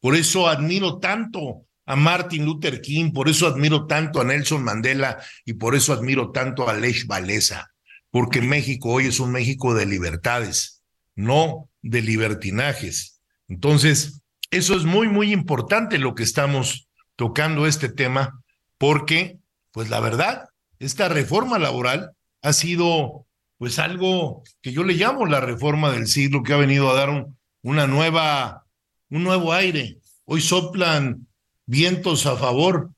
Por 0.00 0.14
eso 0.14 0.48
admiro 0.48 0.98
tanto 0.98 1.66
a 1.86 1.96
Martin 1.96 2.44
Luther 2.44 2.80
King, 2.80 3.12
por 3.12 3.28
eso 3.28 3.46
admiro 3.46 3.86
tanto 3.86 4.20
a 4.20 4.24
Nelson 4.24 4.62
Mandela 4.62 5.18
y 5.44 5.54
por 5.54 5.74
eso 5.74 5.92
admiro 5.92 6.30
tanto 6.30 6.68
a 6.68 6.74
Lech 6.74 7.08
Walesa, 7.08 7.72
porque 8.10 8.40
México 8.42 8.90
hoy 8.90 9.06
es 9.06 9.20
un 9.20 9.32
México 9.32 9.74
de 9.74 9.86
libertades, 9.86 10.82
no 11.14 11.70
de 11.82 12.02
libertinajes. 12.02 13.20
Entonces, 13.48 14.20
eso 14.50 14.76
es 14.76 14.84
muy, 14.84 15.08
muy 15.08 15.32
importante 15.32 15.98
lo 15.98 16.14
que 16.14 16.24
estamos 16.24 16.88
tocando 17.14 17.66
este 17.66 17.88
tema, 17.88 18.42
porque, 18.78 19.38
pues 19.72 19.88
la 19.90 20.00
verdad, 20.00 20.48
esta 20.78 21.08
reforma 21.08 21.58
laboral 21.58 22.12
ha 22.42 22.52
sido, 22.52 23.26
pues 23.58 23.78
algo 23.78 24.42
que 24.60 24.72
yo 24.72 24.84
le 24.84 24.94
llamo 24.94 25.26
la 25.26 25.40
reforma 25.40 25.90
del 25.90 26.06
siglo, 26.06 26.42
que 26.42 26.52
ha 26.52 26.58
venido 26.58 26.90
a 26.90 26.94
dar 26.94 27.10
un, 27.10 27.38
una 27.62 27.86
nueva, 27.86 28.66
un 29.10 29.24
nuevo 29.24 29.52
aire. 29.52 29.98
Hoy 30.24 30.40
soplan 30.40 31.26
vientos 31.64 32.26
a 32.26 32.36
favor 32.36 32.92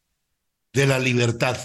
de 0.72 0.86
la 0.86 0.98
libertad, 0.98 1.58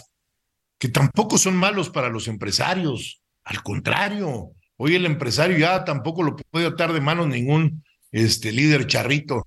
que 0.77 0.89
tampoco 0.89 1.37
son 1.37 1.55
malos 1.55 1.89
para 1.89 2.09
los 2.09 2.27
empresarios, 2.27 3.23
al 3.43 3.61
contrario, 3.61 4.51
hoy 4.77 4.95
el 4.95 5.05
empresario 5.05 5.57
ya 5.57 5.83
tampoco 5.83 6.23
lo 6.23 6.35
puede 6.35 6.67
atar 6.67 6.93
de 6.93 7.01
manos 7.01 7.27
ningún 7.27 7.83
este 8.11 8.51
líder 8.51 8.87
charrito 8.87 9.45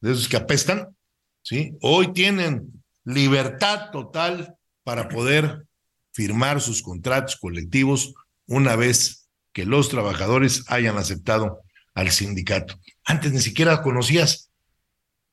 de 0.00 0.12
esos 0.12 0.28
que 0.28 0.36
apestan, 0.36 0.96
¿sí? 1.42 1.72
Hoy 1.80 2.12
tienen 2.12 2.77
libertad 3.08 3.90
total 3.90 4.54
para 4.84 5.08
poder 5.08 5.64
firmar 6.12 6.60
sus 6.60 6.82
contratos 6.82 7.36
colectivos 7.36 8.12
una 8.46 8.76
vez 8.76 9.30
que 9.52 9.64
los 9.64 9.88
trabajadores 9.88 10.64
hayan 10.68 10.98
aceptado 10.98 11.60
al 11.94 12.10
sindicato. 12.10 12.78
Antes 13.04 13.32
ni 13.32 13.40
siquiera 13.40 13.82
conocías 13.82 14.50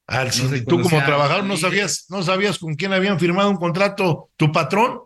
al 0.08 0.32
sindicato. 0.32 0.78
Tú 0.78 0.82
como 0.84 1.04
trabajador 1.04 1.44
no 1.44 1.58
sabías, 1.58 2.06
no 2.08 2.24
sabías 2.24 2.60
con 2.60 2.76
quién 2.76 2.94
habían 2.94 3.20
firmado 3.20 3.50
un 3.50 3.58
contrato 3.58 4.30
tu 4.38 4.54
patrón. 4.54 5.02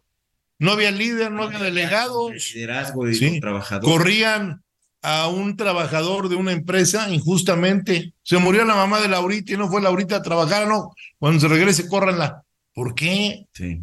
No 0.59 0.73
había 0.73 0.91
líder, 0.91 1.31
no, 1.31 1.43
había 1.45 1.59
delegados. 1.59 2.33
Liderazgo 2.53 3.09
y 3.09 3.39
trabajador. 3.39 3.89
Corrían 3.89 4.61
a 5.01 5.27
un 5.27 5.55
trabajador 5.57 6.29
de 6.29 6.35
una 6.35 6.51
empresa 6.51 7.09
injustamente. 7.09 8.13
Se 8.21 8.37
murió 8.37 8.63
la 8.65 8.75
mamá 8.75 8.99
de 8.99 9.07
Laurita 9.07 9.53
y 9.53 9.57
no 9.57 9.69
fue 9.69 9.81
Laurita 9.81 10.17
a 10.17 10.21
trabajar, 10.21 10.67
no. 10.67 10.93
Cuando 11.17 11.39
se 11.39 11.47
regrese, 11.47 11.87
córranla. 11.87 12.43
¿Por 12.79 12.95
qué? 12.95 13.45
Sí. 13.51 13.81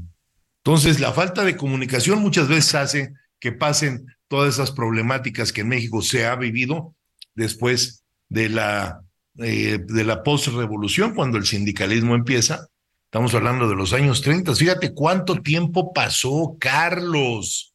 Entonces, 0.65 1.01
la 1.01 1.13
falta 1.13 1.45
de 1.45 1.55
comunicación 1.55 2.23
muchas 2.23 2.49
veces 2.49 2.75
hace 2.75 3.13
que 3.39 3.53
pasen 3.53 4.07
todas 4.27 4.55
esas 4.55 4.71
problemáticas 4.71 5.53
que 5.53 5.61
en 5.61 5.69
México 5.69 6.01
se 6.01 6.25
ha 6.25 6.35
vivido 6.35 6.97
después 7.35 8.05
de 8.31 8.49
la, 8.49 9.03
eh, 9.37 9.81
de 9.87 10.05
la 10.05 10.23
post-revolución, 10.23 11.15
cuando 11.15 11.37
el 11.37 11.45
sindicalismo 11.45 12.15
empieza. 12.15 12.69
Estamos 13.05 13.35
hablando 13.35 13.69
de 13.69 13.75
los 13.75 13.93
años 13.93 14.23
30. 14.23 14.55
Fíjate 14.55 14.95
cuánto 14.95 15.43
tiempo 15.43 15.93
pasó, 15.93 16.57
Carlos. 16.59 17.75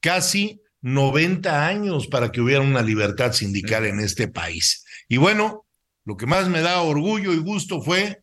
Casi 0.00 0.58
90 0.80 1.66
años 1.66 2.06
para 2.06 2.32
que 2.32 2.40
hubiera 2.40 2.62
una 2.62 2.80
libertad 2.80 3.34
sindical 3.34 3.84
en 3.84 4.00
este 4.00 4.26
país. 4.26 4.86
Y 5.06 5.18
bueno, 5.18 5.66
lo 6.06 6.16
que 6.16 6.24
más 6.24 6.48
me 6.48 6.62
da 6.62 6.80
orgullo 6.80 7.34
y 7.34 7.40
gusto 7.40 7.82
fue 7.82 8.22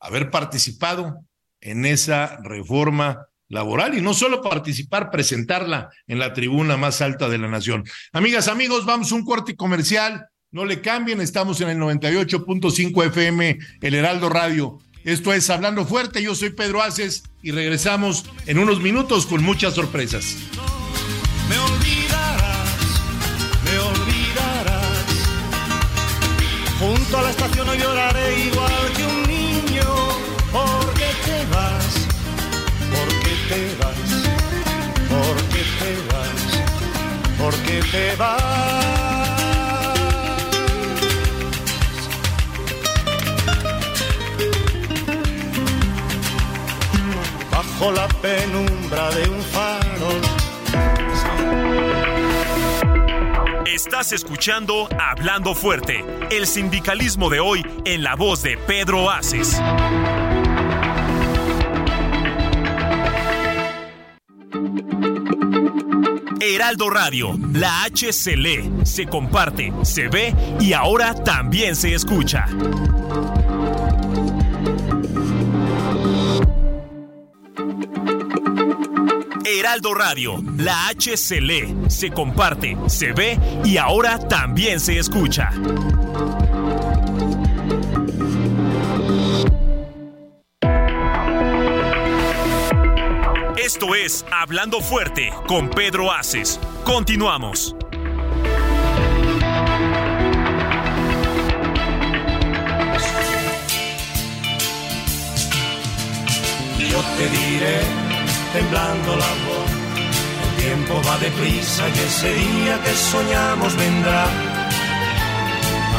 haber 0.00 0.30
participado 0.30 1.24
en 1.60 1.86
esa 1.86 2.38
reforma 2.42 3.26
laboral 3.48 3.96
y 3.96 4.02
no 4.02 4.14
solo 4.14 4.42
participar, 4.42 5.10
presentarla 5.10 5.90
en 6.06 6.18
la 6.18 6.32
tribuna 6.32 6.76
más 6.76 7.00
alta 7.00 7.28
de 7.28 7.38
la 7.38 7.48
nación. 7.48 7.84
Amigas, 8.12 8.48
amigos, 8.48 8.84
vamos 8.84 9.10
a 9.10 9.14
un 9.14 9.24
corte 9.24 9.56
comercial 9.56 10.28
no 10.50 10.64
le 10.64 10.80
cambien, 10.80 11.20
estamos 11.20 11.60
en 11.60 11.68
el 11.68 11.78
98.5 11.78 13.06
FM, 13.08 13.58
el 13.82 13.94
Heraldo 13.94 14.30
Radio. 14.30 14.78
Esto 15.04 15.34
es 15.34 15.50
Hablando 15.50 15.84
Fuerte, 15.84 16.22
yo 16.22 16.34
soy 16.34 16.50
Pedro 16.50 16.82
Aces 16.82 17.24
y 17.42 17.50
regresamos 17.50 18.24
en 18.46 18.58
unos 18.58 18.80
minutos 18.80 19.26
con 19.26 19.42
muchas 19.42 19.74
sorpresas. 19.74 20.36
Me 21.50 21.58
olvidarás, 21.58 23.02
me 23.62 23.78
olvidarás. 23.78 25.04
Junto 26.80 27.18
a 27.18 27.22
la 27.22 27.30
estación 27.30 27.66
no 27.66 27.74
lloraré 27.74 28.44
igual 28.46 28.87
porque 37.50 37.80
te 37.90 38.14
vas. 38.16 38.42
bajo 47.50 47.92
la 47.92 48.06
penumbra 48.20 49.10
de 49.12 49.30
un 49.30 49.42
faro. 49.42 50.10
Estás 53.66 54.12
escuchando 54.12 54.88
Hablando 54.98 55.54
Fuerte, 55.54 56.04
el 56.30 56.46
sindicalismo 56.46 57.30
de 57.30 57.40
hoy 57.40 57.62
en 57.86 58.02
la 58.02 58.14
voz 58.14 58.42
de 58.42 58.58
Pedro 58.58 59.10
Aces. 59.10 59.58
Heraldo 66.40 66.90
Radio, 66.90 67.36
la 67.52 67.84
H 67.84 68.12
se 68.12 68.36
lee, 68.36 68.70
se 68.84 69.06
comparte, 69.06 69.72
se 69.82 70.08
ve 70.08 70.34
y 70.60 70.72
ahora 70.72 71.14
también 71.14 71.74
se 71.74 71.94
escucha. 71.94 72.46
Heraldo 79.44 79.94
Radio, 79.94 80.42
la 80.56 80.88
H 80.88 81.16
se 81.16 81.40
lee, 81.40 81.74
se 81.88 82.10
comparte, 82.10 82.76
se 82.86 83.12
ve 83.12 83.38
y 83.64 83.76
ahora 83.76 84.18
también 84.28 84.78
se 84.78 84.98
escucha. 84.98 85.50
Esto 93.80 93.94
es 93.94 94.24
Hablando 94.32 94.80
Fuerte 94.80 95.32
con 95.46 95.70
Pedro 95.70 96.10
Aces. 96.10 96.58
Continuamos. 96.82 97.76
Yo 106.76 107.00
te 107.16 107.28
diré, 107.28 107.78
temblando 108.52 109.14
la 109.14 109.32
voz, 109.46 109.70
el 110.42 110.64
tiempo 110.64 111.00
va 111.08 111.16
deprisa 111.18 111.88
y 111.88 111.98
ese 112.00 112.34
día 112.34 112.82
que 112.82 112.90
soñamos 112.90 113.76
vendrá. 113.76 114.24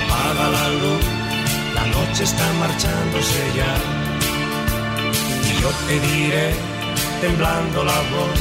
Apaga 0.03 0.49
la 0.49 0.69
luz, 0.69 1.05
la 1.75 1.85
noche 1.85 2.25
está 2.25 2.43
marchándose 2.59 3.41
ya. 3.55 3.77
Y 5.49 5.61
yo 5.61 5.69
te 5.87 5.99
diré, 6.07 6.68
temblando 7.21 7.83
la 7.83 7.99
voz, 8.13 8.39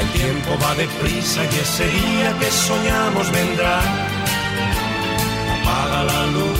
el 0.00 0.08
tiempo 0.20 0.56
va 0.62 0.74
deprisa 0.74 1.44
y 1.44 1.58
ese 1.60 1.86
día 1.86 2.34
que 2.38 2.50
soñamos 2.50 3.30
vendrá. 3.30 3.80
Apaga 5.60 6.04
la 6.04 6.26
luz, 6.26 6.58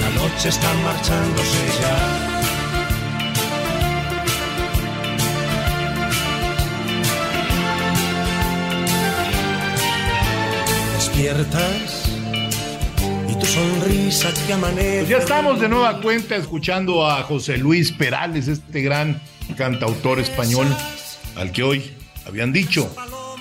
la 0.00 0.10
noche 0.22 0.48
está 0.48 0.72
marchándose 0.84 1.60
ya. 1.80 2.38
despiertas 11.18 12.08
y 13.28 13.34
tu 13.38 13.46
sonrisa 13.46 14.28
que 14.46 14.52
amanece. 14.52 14.98
Pues 14.98 15.08
ya 15.08 15.18
estamos 15.18 15.60
de 15.60 15.68
nueva 15.68 16.00
cuenta 16.00 16.36
escuchando 16.36 17.06
a 17.06 17.22
José 17.22 17.58
Luis 17.58 17.90
Perales, 17.90 18.46
este 18.46 18.82
gran 18.82 19.20
cantautor 19.56 20.20
español 20.20 20.68
al 21.36 21.52
que 21.52 21.62
hoy 21.62 21.90
habían 22.26 22.52
dicho 22.52 22.94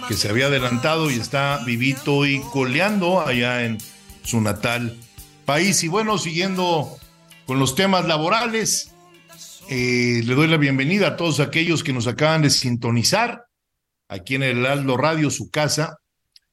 que 0.08 0.15
se 0.15 0.30
había 0.30 0.46
adelantado 0.46 1.12
y 1.12 1.15
está 1.15 1.63
vivito 1.65 2.26
y 2.26 2.39
coleando 2.54 3.20
allá 3.26 3.65
en 3.65 3.78
su 4.24 4.39
natal 4.39 4.98
país. 5.46 5.84
Y 5.84 5.89
bueno, 5.89 6.17
siguiendo 6.17 6.98
con 7.46 7.60
los 7.60 7.76
temas 7.76 8.08
laborales, 8.08 8.93
eh, 9.70 10.22
le 10.24 10.34
doy 10.34 10.48
la 10.48 10.58
bienvenida 10.58 11.08
a 11.08 11.15
todos 11.17 11.39
aquellos 11.39 11.84
que 11.84 11.91
nos 11.91 12.08
acaban 12.08 12.41
de 12.41 12.50
sintonizar 12.50 13.48
aquí 14.08 14.36
en 14.36 14.43
el 14.43 14.65
Aldo 14.65 14.96
Radio, 14.96 15.30
su 15.30 15.50
casa. 15.50 15.98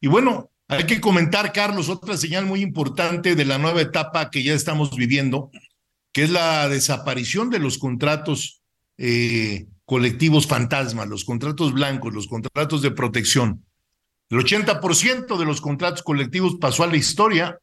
Y 0.00 0.08
bueno, 0.08 0.50
hay 0.66 0.84
que 0.84 1.00
comentar, 1.00 1.52
Carlos, 1.52 1.88
otra 1.88 2.16
señal 2.16 2.46
muy 2.46 2.60
importante 2.60 3.36
de 3.36 3.44
la 3.44 3.58
nueva 3.58 3.82
etapa 3.82 4.30
que 4.30 4.42
ya 4.42 4.54
estamos 4.54 4.96
viviendo, 4.96 5.50
que 6.12 6.24
es 6.24 6.30
la 6.30 6.68
desaparición 6.68 7.50
de 7.50 7.60
los 7.60 7.78
contratos 7.78 8.63
eh, 8.98 9.66
colectivos 9.84 10.46
fantasma, 10.46 11.06
los 11.06 11.24
contratos 11.24 11.72
blancos, 11.72 12.14
los 12.14 12.26
contratos 12.26 12.82
de 12.82 12.90
protección. 12.90 13.64
El 14.30 14.38
80% 14.38 15.36
de 15.36 15.44
los 15.44 15.60
contratos 15.60 16.02
colectivos 16.02 16.56
pasó 16.60 16.84
a 16.84 16.86
la 16.86 16.96
historia, 16.96 17.58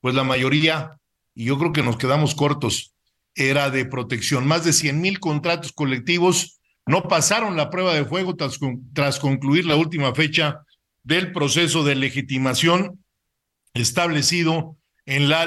pues 0.00 0.14
la 0.14 0.24
mayoría, 0.24 0.98
y 1.34 1.44
yo 1.44 1.58
creo 1.58 1.72
que 1.72 1.82
nos 1.82 1.96
quedamos 1.96 2.34
cortos, 2.34 2.94
era 3.34 3.70
de 3.70 3.84
protección. 3.84 4.46
Más 4.46 4.64
de 4.64 4.72
100 4.72 5.00
mil 5.00 5.20
contratos 5.20 5.72
colectivos 5.72 6.58
no 6.86 7.08
pasaron 7.08 7.56
la 7.56 7.68
prueba 7.68 7.94
de 7.94 8.04
fuego 8.04 8.34
tras, 8.36 8.58
tras 8.94 9.18
concluir 9.18 9.66
la 9.66 9.76
última 9.76 10.14
fecha 10.14 10.62
del 11.02 11.32
proceso 11.32 11.84
de 11.84 11.94
legitimación 11.94 13.04
establecido 13.74 14.76
en 15.04 15.28
la 15.28 15.46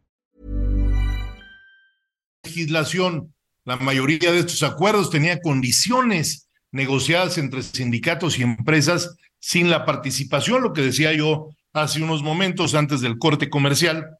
Legislación. 2.43 3.33
La 3.65 3.77
mayoría 3.77 4.31
de 4.31 4.39
estos 4.39 4.63
acuerdos 4.63 5.09
tenía 5.09 5.39
condiciones 5.39 6.49
negociadas 6.71 7.37
entre 7.37 7.61
sindicatos 7.61 8.39
y 8.39 8.43
empresas 8.43 9.15
sin 9.39 9.69
la 9.69 9.85
participación, 9.85 10.61
lo 10.61 10.73
que 10.73 10.81
decía 10.81 11.13
yo 11.13 11.49
hace 11.73 12.01
unos 12.01 12.23
momentos 12.23 12.75
antes 12.75 13.01
del 13.01 13.17
corte 13.17 13.49
comercial, 13.49 14.17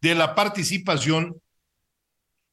de 0.00 0.14
la 0.14 0.34
participación, 0.34 1.40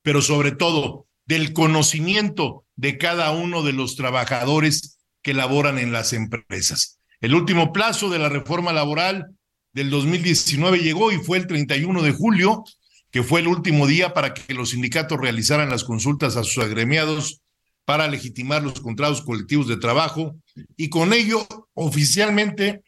pero 0.02 0.22
sobre 0.22 0.52
todo 0.52 1.08
del 1.26 1.54
conocimiento 1.54 2.66
de 2.76 2.98
cada 2.98 3.32
uno 3.32 3.64
de 3.64 3.74
los 3.74 3.96
trabajadores 3.96 4.98
que 5.22 5.34
laboran 5.34 5.80
en 5.80 5.92
las 5.92 6.14
empresas. 6.14 7.00
El 7.22 7.34
último 7.34 7.74
plazo 7.74 8.10
de 8.10 8.20
la 8.20 8.30
reforma 8.30 8.74
laboral 8.74 9.36
del 9.74 9.90
2019 9.90 10.80
llegó 10.80 11.12
y 11.12 11.18
fue 11.18 11.38
el 11.38 11.48
31 11.48 12.02
de 12.02 12.12
julio, 12.12 12.64
que 13.16 13.24
fue 13.24 13.40
el 13.40 13.48
último 13.48 13.88
día 13.88 14.14
para 14.14 14.34
que 14.34 14.54
los 14.54 14.72
sindicatos 14.72 15.18
realizaran 15.18 15.70
las 15.70 15.86
consultas 15.86 16.36
a 16.36 16.44
sus 16.44 16.62
agremiados 16.62 17.40
para 17.86 18.10
legitimar 18.10 18.62
los 18.62 18.82
contratos 18.82 19.22
colectivos 19.22 19.70
de 19.70 19.78
trabajo 19.78 20.36
y 20.76 20.90
con 20.90 21.14
ello 21.14 21.48
oficialmente 21.76 22.84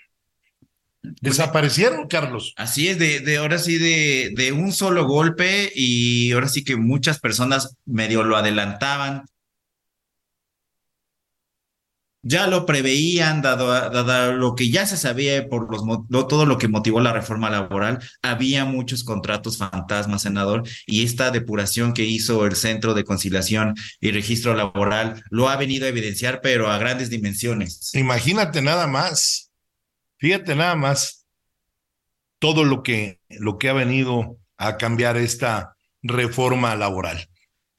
desaparecieron, 1.22 2.10
Carlos. 2.10 2.54
Así 2.58 2.90
es, 2.90 3.00
de, 3.00 3.22
de 3.22 3.38
ahora 3.38 3.58
sí, 3.58 3.78
de, 3.78 4.34
de 4.36 4.52
un 4.52 4.74
solo 4.74 5.08
golpe 5.08 5.72
y 5.74 6.34
ahora 6.34 6.50
sí 6.50 6.66
que 6.66 6.76
muchas 6.76 7.22
personas 7.22 7.78
medio 7.86 8.26
lo 8.26 8.36
adelantaban. 8.36 9.24
Ya 12.28 12.48
lo 12.48 12.66
preveían, 12.66 13.42
dado, 13.42 13.68
dado 13.68 14.34
lo 14.34 14.54
que 14.54 14.70
ya 14.70 14.86
se 14.86 14.98
sabía 14.98 15.48
por 15.48 15.72
los, 15.72 15.82
todo 16.28 16.46
lo 16.46 16.58
que 16.58 16.68
motivó 16.68 17.00
la 17.00 17.14
reforma 17.14 17.50
laboral, 17.50 18.00
había 18.22 18.66
muchos 18.66 19.06
contratos 19.06 19.58
fantasmas, 19.58 20.24
senador, 20.24 20.64
y 20.86 21.06
esta 21.06 21.32
depuración 21.32 21.94
que 21.94 22.04
hizo 22.04 22.46
el 22.46 22.58
Centro 22.58 22.94
de 22.94 23.06
Conciliación 23.06 23.76
y 24.02 24.12
Registro 24.12 24.54
Laboral 24.56 25.24
lo 25.30 25.48
ha 25.48 25.56
venido 25.56 25.86
a 25.86 25.90
evidenciar, 25.90 26.42
pero 26.42 26.70
a 26.70 26.78
grandes 26.78 27.10
dimensiones. 27.10 27.94
Imagínate 27.94 28.62
nada 28.62 28.88
más. 28.88 29.50
Fíjate 30.18 30.54
nada 30.54 30.76
más. 30.76 31.26
todo 32.40 32.66
lo 32.66 32.84
que, 32.84 33.20
lo 33.30 33.58
que 33.58 33.70
ha 33.70 33.74
venido 33.74 34.38
a 34.58 34.76
cambiar 34.76 35.16
esta 35.16 35.78
reforma 36.02 36.76
laboral. 36.76 37.30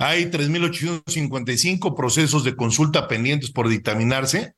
Hay 0.00 0.26
3.855 0.26 1.96
procesos 1.96 2.44
de 2.44 2.54
consulta 2.54 3.08
pendientes 3.08 3.50
por 3.50 3.68
dictaminarse. 3.68 4.54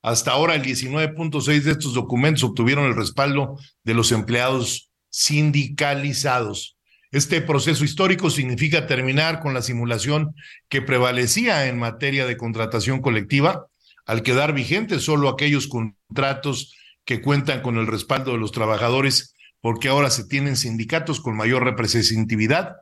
Hasta 0.00 0.30
ahora 0.30 0.54
el 0.54 0.62
19.6 0.62 1.62
de 1.62 1.72
estos 1.72 1.92
documentos 1.92 2.44
obtuvieron 2.44 2.84
el 2.84 2.94
respaldo 2.94 3.58
de 3.82 3.94
los 3.94 4.12
empleados 4.12 4.90
sindicalizados. 5.10 6.76
Este 7.10 7.40
proceso 7.40 7.84
histórico 7.84 8.30
significa 8.30 8.86
terminar 8.86 9.40
con 9.40 9.54
la 9.54 9.62
simulación 9.62 10.36
que 10.68 10.82
prevalecía 10.82 11.66
en 11.66 11.80
materia 11.80 12.24
de 12.24 12.36
contratación 12.36 13.00
colectiva, 13.00 13.66
al 14.04 14.22
quedar 14.22 14.52
vigentes 14.52 15.02
solo 15.02 15.28
aquellos 15.28 15.66
contratos 15.66 16.76
que 17.04 17.20
cuentan 17.20 17.60
con 17.60 17.76
el 17.76 17.88
respaldo 17.88 18.32
de 18.32 18.38
los 18.38 18.52
trabajadores, 18.52 19.34
porque 19.60 19.88
ahora 19.88 20.10
se 20.10 20.28
tienen 20.28 20.56
sindicatos 20.56 21.20
con 21.20 21.36
mayor 21.36 21.64
representatividad 21.64 22.76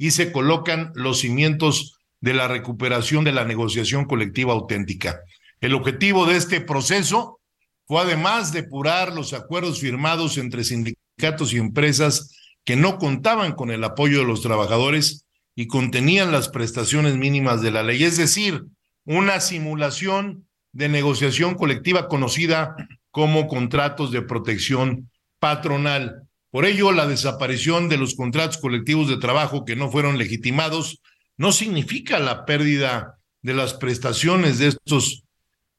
y 0.00 0.12
se 0.12 0.32
colocan 0.32 0.92
los 0.94 1.20
cimientos 1.20 1.98
de 2.22 2.32
la 2.32 2.48
recuperación 2.48 3.22
de 3.22 3.32
la 3.32 3.44
negociación 3.44 4.06
colectiva 4.06 4.54
auténtica. 4.54 5.20
El 5.60 5.74
objetivo 5.74 6.24
de 6.24 6.38
este 6.38 6.62
proceso 6.62 7.38
fue 7.86 8.00
además 8.00 8.50
depurar 8.50 9.12
los 9.12 9.34
acuerdos 9.34 9.78
firmados 9.78 10.38
entre 10.38 10.64
sindicatos 10.64 11.52
y 11.52 11.58
empresas 11.58 12.34
que 12.64 12.76
no 12.76 12.96
contaban 12.96 13.52
con 13.52 13.70
el 13.70 13.84
apoyo 13.84 14.20
de 14.20 14.24
los 14.24 14.40
trabajadores 14.40 15.26
y 15.54 15.66
contenían 15.66 16.32
las 16.32 16.48
prestaciones 16.48 17.18
mínimas 17.18 17.60
de 17.60 17.70
la 17.70 17.82
ley, 17.82 18.02
es 18.02 18.16
decir, 18.16 18.64
una 19.04 19.38
simulación 19.38 20.46
de 20.72 20.88
negociación 20.88 21.56
colectiva 21.56 22.08
conocida 22.08 22.74
como 23.10 23.48
contratos 23.48 24.12
de 24.12 24.22
protección 24.22 25.10
patronal. 25.38 26.22
Por 26.50 26.64
ello, 26.64 26.92
la 26.92 27.06
desaparición 27.06 27.88
de 27.88 27.96
los 27.96 28.14
contratos 28.14 28.58
colectivos 28.58 29.08
de 29.08 29.18
trabajo 29.18 29.64
que 29.64 29.76
no 29.76 29.90
fueron 29.90 30.18
legitimados 30.18 31.00
no 31.36 31.52
significa 31.52 32.18
la 32.18 32.44
pérdida 32.44 33.18
de 33.42 33.54
las 33.54 33.74
prestaciones 33.74 34.58
de 34.58 34.68
estos 34.68 35.22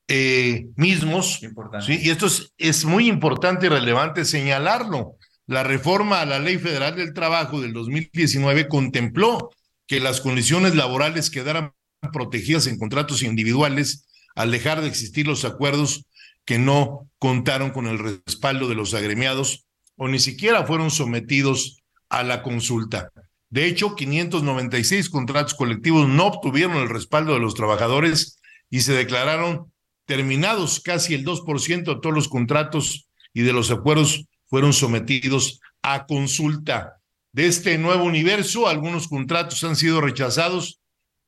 eh, 0.08 0.68
mismos. 0.76 1.40
¿sí? 1.86 2.00
Y 2.02 2.10
esto 2.10 2.28
es, 2.28 2.54
es 2.58 2.86
muy 2.86 3.08
importante 3.08 3.66
y 3.66 3.70
relevante 3.70 4.26
señalarlo. 4.26 5.18
La 5.46 5.64
reforma 5.64 6.22
a 6.22 6.26
la 6.26 6.40
Ley 6.40 6.58
Federal 6.58 6.96
del 6.96 7.14
Trabajo 7.14 7.62
del 7.62 7.74
2019 7.74 8.68
contempló 8.68 9.52
que 9.88 10.00
las 10.00 10.22
condiciones 10.22 10.76
laborales 10.76 11.30
quedaran 11.30 11.74
protegidas 12.14 12.68
en 12.68 12.78
contratos 12.78 13.24
individuales 13.24 14.06
al 14.36 14.52
dejar 14.52 14.82
de 14.82 14.88
existir 14.88 15.28
los 15.28 15.44
acuerdos 15.44 16.06
que 16.46 16.58
no 16.58 17.10
contaron 17.20 17.72
con 17.72 17.88
el 17.88 18.00
respaldo 18.00 18.68
de 18.70 18.76
los 18.76 18.94
agremiados 18.94 19.66
o 20.04 20.08
ni 20.08 20.18
siquiera 20.18 20.66
fueron 20.66 20.90
sometidos 20.90 21.84
a 22.10 22.24
la 22.24 22.42
consulta. 22.42 23.12
De 23.52 23.68
hecho, 23.68 23.96
596 23.96 25.12
contratos 25.12 25.54
colectivos 25.54 26.10
no 26.10 26.26
obtuvieron 26.26 26.78
el 26.78 26.90
respaldo 26.90 27.36
de 27.36 27.40
los 27.40 27.54
trabajadores 27.54 28.40
y 28.72 28.82
se 28.82 28.94
declararon 28.94 29.72
terminados. 30.06 30.80
Casi 30.80 31.14
el 31.14 31.24
2% 31.24 31.84
de 31.84 32.02
todos 32.02 32.16
los 32.16 32.30
contratos 32.30 33.10
y 33.32 33.42
de 33.42 33.54
los 33.54 33.70
acuerdos 33.70 34.26
fueron 34.48 34.74
sometidos 34.74 35.60
a 35.84 36.08
consulta. 36.08 36.98
De 37.32 37.46
este 37.46 37.78
nuevo 37.78 38.04
universo, 38.04 38.68
algunos 38.68 39.08
contratos 39.08 39.64
han 39.64 39.76
sido 39.76 40.02
rechazados 40.02 40.80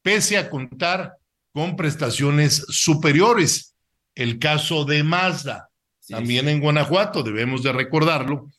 pese 0.01 0.39
a 0.39 0.49
contar 0.49 1.13
con 1.51 1.75
prestaciones 1.75 2.65
superiores. 2.69 3.75
El 4.15 4.39
caso 4.39 4.83
de 4.83 5.03
Mazda, 5.03 5.69
también 6.07 6.49
en 6.49 6.59
Guanajuato, 6.59 7.21
debemos 7.21 7.62
de 7.62 7.71
recordarlo, 7.71 8.49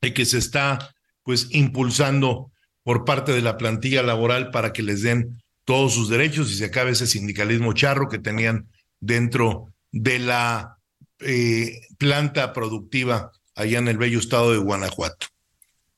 y 0.00 0.12
que 0.12 0.24
se 0.24 0.38
está 0.38 0.94
pues 1.22 1.48
impulsando 1.50 2.52
por 2.82 3.04
parte 3.04 3.32
de 3.32 3.42
la 3.42 3.58
plantilla 3.58 4.02
laboral 4.02 4.50
para 4.50 4.72
que 4.72 4.82
les 4.82 5.02
den 5.02 5.42
todos 5.64 5.92
sus 5.92 6.08
derechos 6.08 6.50
y 6.50 6.54
se 6.54 6.66
acabe 6.66 6.92
ese 6.92 7.06
sindicalismo 7.06 7.74
charro 7.74 8.08
que 8.08 8.18
tenían 8.18 8.68
dentro 9.00 9.74
de 9.92 10.18
la 10.18 10.78
eh, 11.20 11.80
planta 11.98 12.52
productiva 12.52 13.32
allá 13.54 13.78
en 13.78 13.88
el 13.88 13.98
bello 13.98 14.18
estado 14.18 14.52
de 14.52 14.58
Guanajuato. 14.58 15.26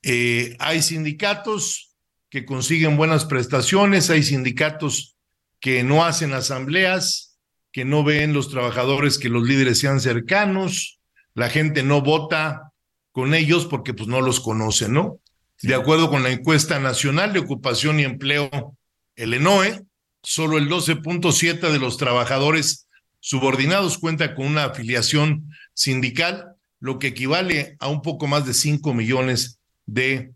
Eh, 0.03 0.55
hay 0.59 0.81
sindicatos 0.81 1.95
que 2.29 2.45
consiguen 2.45 2.97
buenas 2.97 3.25
prestaciones, 3.25 4.09
hay 4.09 4.23
sindicatos 4.23 5.15
que 5.59 5.83
no 5.83 6.03
hacen 6.03 6.33
asambleas, 6.33 7.37
que 7.71 7.85
no 7.85 8.03
ven 8.03 8.33
los 8.33 8.49
trabajadores 8.49 9.17
que 9.17 9.29
los 9.29 9.47
líderes 9.47 9.79
sean 9.79 10.01
cercanos, 10.01 10.99
la 11.33 11.49
gente 11.49 11.83
no 11.83 12.01
vota 12.01 12.70
con 13.11 13.33
ellos 13.33 13.65
porque 13.65 13.93
pues 13.93 14.07
no 14.07 14.21
los 14.21 14.39
conoce, 14.39 14.89
¿no? 14.89 15.19
De 15.61 15.75
acuerdo 15.75 16.09
con 16.09 16.23
la 16.23 16.31
encuesta 16.31 16.79
nacional 16.79 17.33
de 17.33 17.39
ocupación 17.39 17.99
y 17.99 18.03
empleo, 18.03 18.75
el 19.15 19.33
ENOE, 19.33 19.83
solo 20.23 20.57
el 20.57 20.69
12.7 20.69 21.71
de 21.71 21.79
los 21.79 21.97
trabajadores 21.97 22.87
subordinados 23.19 23.99
cuenta 23.99 24.33
con 24.33 24.47
una 24.47 24.65
afiliación 24.65 25.51
sindical, 25.73 26.55
lo 26.79 26.97
que 26.97 27.07
equivale 27.07 27.75
a 27.79 27.87
un 27.87 28.01
poco 28.01 28.27
más 28.27 28.45
de 28.45 28.55
5 28.55 28.93
millones 28.93 29.59
de 29.85 30.31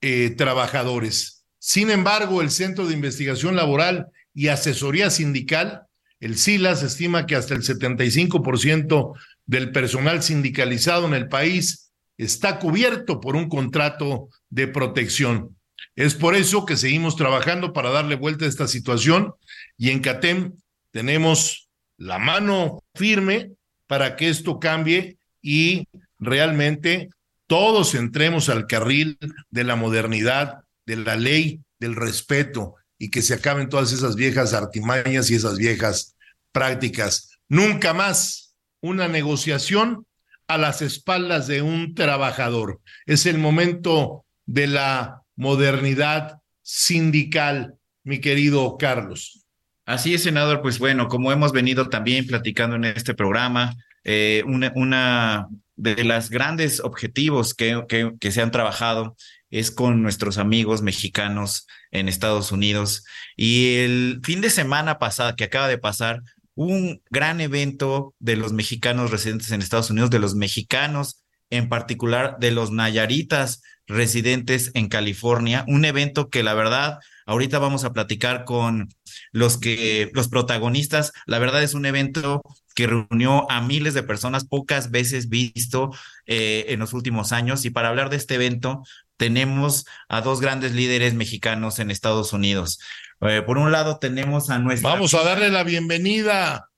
eh, 0.00 0.30
trabajadores. 0.30 1.44
Sin 1.58 1.90
embargo, 1.90 2.40
el 2.40 2.50
Centro 2.50 2.86
de 2.86 2.94
Investigación 2.94 3.56
Laboral 3.56 4.06
y 4.32 4.46
Asesoría 4.46 5.10
Sindical, 5.10 5.82
el 6.20 6.38
SILAS, 6.38 6.84
estima 6.84 7.26
que 7.26 7.34
hasta 7.34 7.54
el 7.54 7.62
75% 7.62 9.12
del 9.46 9.72
personal 9.72 10.22
sindicalizado 10.22 11.06
en 11.06 11.14
el 11.14 11.28
país 11.28 11.87
está 12.18 12.58
cubierto 12.58 13.20
por 13.20 13.36
un 13.36 13.48
contrato 13.48 14.28
de 14.50 14.68
protección. 14.68 15.56
Es 15.96 16.14
por 16.14 16.34
eso 16.34 16.66
que 16.66 16.76
seguimos 16.76 17.16
trabajando 17.16 17.72
para 17.72 17.90
darle 17.90 18.16
vuelta 18.16 18.44
a 18.44 18.48
esta 18.48 18.68
situación 18.68 19.32
y 19.76 19.90
en 19.90 20.00
CATEM 20.00 20.52
tenemos 20.90 21.68
la 21.96 22.18
mano 22.18 22.84
firme 22.94 23.52
para 23.86 24.16
que 24.16 24.28
esto 24.28 24.58
cambie 24.58 25.16
y 25.40 25.88
realmente 26.18 27.08
todos 27.46 27.94
entremos 27.94 28.48
al 28.48 28.66
carril 28.66 29.18
de 29.50 29.64
la 29.64 29.76
modernidad, 29.76 30.64
de 30.86 30.96
la 30.96 31.16
ley, 31.16 31.60
del 31.80 31.96
respeto, 31.96 32.74
y 32.98 33.10
que 33.10 33.22
se 33.22 33.34
acaben 33.34 33.68
todas 33.68 33.92
esas 33.92 34.16
viejas 34.16 34.52
artimañas 34.52 35.30
y 35.30 35.36
esas 35.36 35.56
viejas 35.56 36.16
prácticas. 36.52 37.30
Nunca 37.48 37.94
más 37.94 38.54
una 38.80 39.08
negociación 39.08 40.04
a 40.48 40.58
las 40.58 40.82
espaldas 40.82 41.46
de 41.46 41.62
un 41.62 41.94
trabajador. 41.94 42.80
Es 43.06 43.26
el 43.26 43.38
momento 43.38 44.24
de 44.46 44.66
la 44.66 45.22
modernidad 45.36 46.38
sindical, 46.62 47.74
mi 48.02 48.20
querido 48.20 48.76
Carlos. 48.78 49.44
Así 49.84 50.14
es, 50.14 50.22
senador. 50.22 50.62
Pues 50.62 50.78
bueno, 50.78 51.08
como 51.08 51.32
hemos 51.32 51.52
venido 51.52 51.88
también 51.88 52.26
platicando 52.26 52.76
en 52.76 52.86
este 52.86 53.14
programa, 53.14 53.74
eh, 54.04 54.42
una, 54.46 55.48
de 55.76 56.04
las 56.04 56.30
grandes 56.30 56.80
objetivos 56.80 57.54
que, 57.54 57.84
que 58.18 58.32
se 58.32 58.42
han 58.42 58.50
trabajado 58.50 59.16
es 59.50 59.70
con 59.70 60.02
nuestros 60.02 60.38
amigos 60.38 60.82
mexicanos 60.82 61.66
en 61.90 62.08
Estados 62.08 62.52
Unidos. 62.52 63.04
Y 63.36 63.76
el 63.76 64.20
fin 64.22 64.40
de 64.40 64.50
semana 64.50 64.98
pasado, 64.98 65.36
que 65.36 65.44
acaba 65.44 65.68
de 65.68 65.78
pasar, 65.78 66.20
un 66.58 67.00
gran 67.08 67.40
evento 67.40 68.16
de 68.18 68.34
los 68.34 68.52
mexicanos 68.52 69.12
residentes 69.12 69.52
en 69.52 69.62
Estados 69.62 69.90
Unidos, 69.90 70.10
de 70.10 70.18
los 70.18 70.34
mexicanos, 70.34 71.22
en 71.50 71.68
particular 71.68 72.38
de 72.40 72.50
los 72.50 72.72
nayaritas 72.72 73.62
residentes 73.86 74.72
en 74.74 74.88
California, 74.88 75.64
un 75.68 75.84
evento 75.84 76.30
que 76.30 76.42
la 76.42 76.54
verdad, 76.54 76.98
ahorita 77.26 77.60
vamos 77.60 77.84
a 77.84 77.92
platicar 77.92 78.44
con 78.44 78.88
los 79.30 79.56
que, 79.56 80.10
los 80.14 80.28
protagonistas, 80.28 81.12
la 81.26 81.38
verdad 81.38 81.62
es 81.62 81.74
un 81.74 81.86
evento 81.86 82.42
que 82.74 82.88
reunió 82.88 83.48
a 83.52 83.60
miles 83.60 83.94
de 83.94 84.02
personas, 84.02 84.44
pocas 84.44 84.90
veces 84.90 85.28
visto 85.28 85.90
eh, 86.26 86.66
en 86.70 86.80
los 86.80 86.92
últimos 86.92 87.30
años. 87.30 87.64
Y 87.66 87.70
para 87.70 87.88
hablar 87.88 88.10
de 88.10 88.16
este 88.16 88.34
evento, 88.34 88.82
tenemos 89.16 89.86
a 90.08 90.22
dos 90.22 90.40
grandes 90.40 90.72
líderes 90.74 91.14
mexicanos 91.14 91.78
en 91.78 91.90
Estados 91.90 92.32
Unidos. 92.32 92.80
Eh, 93.20 93.42
por 93.44 93.58
un 93.58 93.72
lado 93.72 93.98
tenemos 93.98 94.48
a 94.50 94.58
nuestra... 94.58 94.90
Vamos 94.90 95.12
a 95.14 95.24
darle 95.24 95.50
la 95.50 95.64
bienvenida 95.64 96.70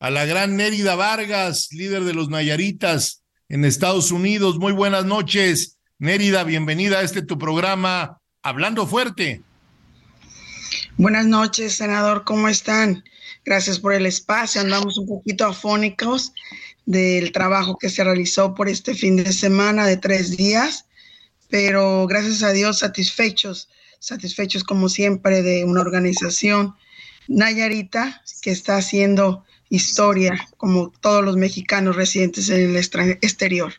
a 0.00 0.10
la 0.10 0.24
gran 0.24 0.56
Nérida 0.56 0.96
Vargas, 0.96 1.68
líder 1.70 2.04
de 2.04 2.14
los 2.14 2.28
Nayaritas 2.28 3.22
en 3.48 3.64
Estados 3.64 4.10
Unidos. 4.10 4.58
Muy 4.58 4.72
buenas 4.72 5.04
noches. 5.04 5.78
Nérida, 5.98 6.44
bienvenida 6.44 6.98
a 6.98 7.02
este 7.02 7.22
tu 7.22 7.38
programa 7.38 8.20
Hablando 8.42 8.86
Fuerte. 8.86 9.42
Buenas 10.96 11.26
noches, 11.26 11.76
senador, 11.76 12.24
¿cómo 12.24 12.48
están? 12.48 13.04
Gracias 13.44 13.78
por 13.78 13.92
el 13.92 14.06
espacio. 14.06 14.60
Andamos 14.60 14.98
un 14.98 15.06
poquito 15.06 15.46
afónicos 15.46 16.32
del 16.84 17.30
trabajo 17.30 17.78
que 17.78 17.90
se 17.90 18.02
realizó 18.02 18.54
por 18.54 18.68
este 18.68 18.94
fin 18.94 19.16
de 19.16 19.32
semana 19.32 19.86
de 19.86 19.96
tres 19.96 20.36
días 20.36 20.86
pero 21.48 22.06
gracias 22.06 22.42
a 22.42 22.52
Dios 22.52 22.78
satisfechos, 22.78 23.68
satisfechos 24.00 24.64
como 24.64 24.88
siempre 24.88 25.42
de 25.42 25.64
una 25.64 25.80
organización 25.80 26.74
Nayarita 27.28 28.22
que 28.40 28.50
está 28.50 28.76
haciendo 28.76 29.44
historia 29.68 30.48
como 30.56 30.92
todos 31.00 31.24
los 31.24 31.36
mexicanos 31.36 31.96
residentes 31.96 32.48
en 32.48 32.70
el 32.70 32.76
exterior. 32.76 33.74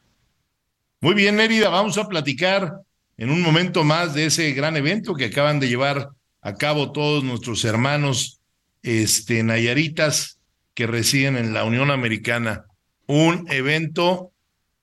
Muy 0.99 1.13
bien, 1.13 1.35
Nérida, 1.37 1.69
vamos 1.69 1.97
a 1.97 2.07
platicar 2.07 2.81
en 3.17 3.29
un 3.29 3.41
momento 3.41 3.83
más 3.83 4.13
de 4.13 4.25
ese 4.25 4.51
gran 4.51 4.75
evento 4.75 5.13
que 5.13 5.25
acaban 5.25 5.59
de 5.59 5.67
llevar 5.67 6.09
a 6.41 6.55
cabo 6.55 6.91
todos 6.91 7.23
nuestros 7.23 7.63
hermanos 7.65 8.41
este, 8.83 9.43
nayaritas 9.43 10.39
que 10.73 10.87
residen 10.87 11.37
en 11.37 11.53
la 11.53 11.63
Unión 11.63 11.91
Americana. 11.91 12.65
Un 13.05 13.47
evento 13.49 14.31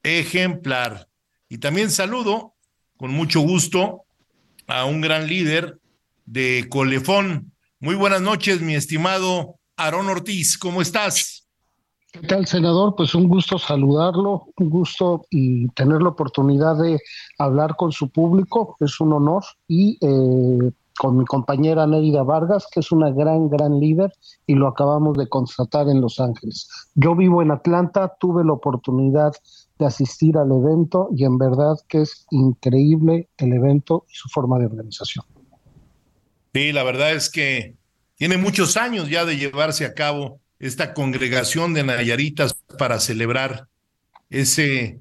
ejemplar. 0.03 1.09
Y 1.49 1.59
también 1.59 1.91
saludo 1.91 2.55
con 2.97 3.11
mucho 3.11 3.41
gusto 3.41 4.04
a 4.67 4.85
un 4.85 5.01
gran 5.01 5.27
líder 5.27 5.79
de 6.27 6.67
Colefón. 6.71 7.53
Muy 7.81 7.95
buenas 7.95 8.21
noches, 8.21 8.61
mi 8.61 8.75
estimado 8.75 9.57
Aarón 9.77 10.09
Ortiz. 10.09 10.57
¿Cómo 10.59 10.81
estás? 10.81 11.47
¿Qué 12.13 12.21
tal, 12.27 12.47
senador? 12.47 12.95
Pues 12.97 13.15
un 13.15 13.29
gusto 13.29 13.59
saludarlo, 13.59 14.47
un 14.57 14.71
gusto 14.71 15.27
y 15.31 15.67
tener 15.71 16.01
la 16.01 16.11
oportunidad 16.11 16.77
de 16.79 17.01
hablar 17.39 17.75
con 17.75 17.91
su 17.91 18.09
público, 18.09 18.77
es 18.79 19.01
un 19.01 19.13
honor, 19.13 19.43
y 19.67 19.99
eh, 20.01 20.71
con 20.97 21.19
mi 21.19 21.25
compañera 21.25 21.89
Neida 21.89 22.23
Vargas, 22.23 22.69
que 22.73 22.81
es 22.81 22.93
una 22.93 23.11
gran, 23.11 23.49
gran 23.49 23.81
líder, 23.81 24.13
y 24.47 24.55
lo 24.55 24.69
acabamos 24.69 25.19
de 25.19 25.29
constatar 25.29 25.89
en 25.89 26.01
Los 26.01 26.21
Ángeles. 26.21 26.69
Yo 26.95 27.17
vivo 27.17 27.43
en 27.43 27.51
Atlanta, 27.51 28.15
tuve 28.21 28.45
la 28.45 28.53
oportunidad 28.53 29.33
de 29.33 29.39
asistir 29.81 30.37
al 30.37 30.53
evento 30.53 31.09
y 31.17 31.25
en 31.25 31.39
verdad 31.39 31.77
que 31.89 32.03
es 32.03 32.27
increíble 32.31 33.29
el 33.39 33.53
evento 33.53 34.07
y 34.09 34.15
su 34.15 34.29
forma 34.29 34.59
de 34.59 34.67
organización. 34.67 35.25
Sí, 36.53 36.73
la 36.73 36.85
verdad 36.85 37.13
es 37.13 37.29
que 37.31 37.75
tiene 38.17 38.37
muchos 38.37 38.77
años 38.77 39.11
ya 39.11 39.25
de 39.25 39.37
llevarse 39.37 39.85
a 39.85 39.95
cabo 39.95 40.41
esta 40.61 40.95
congregación 40.95 41.75
de 41.75 41.83
Nayaritas 41.83 42.55
para 42.79 43.01
celebrar 43.01 43.67
ese, 44.31 45.01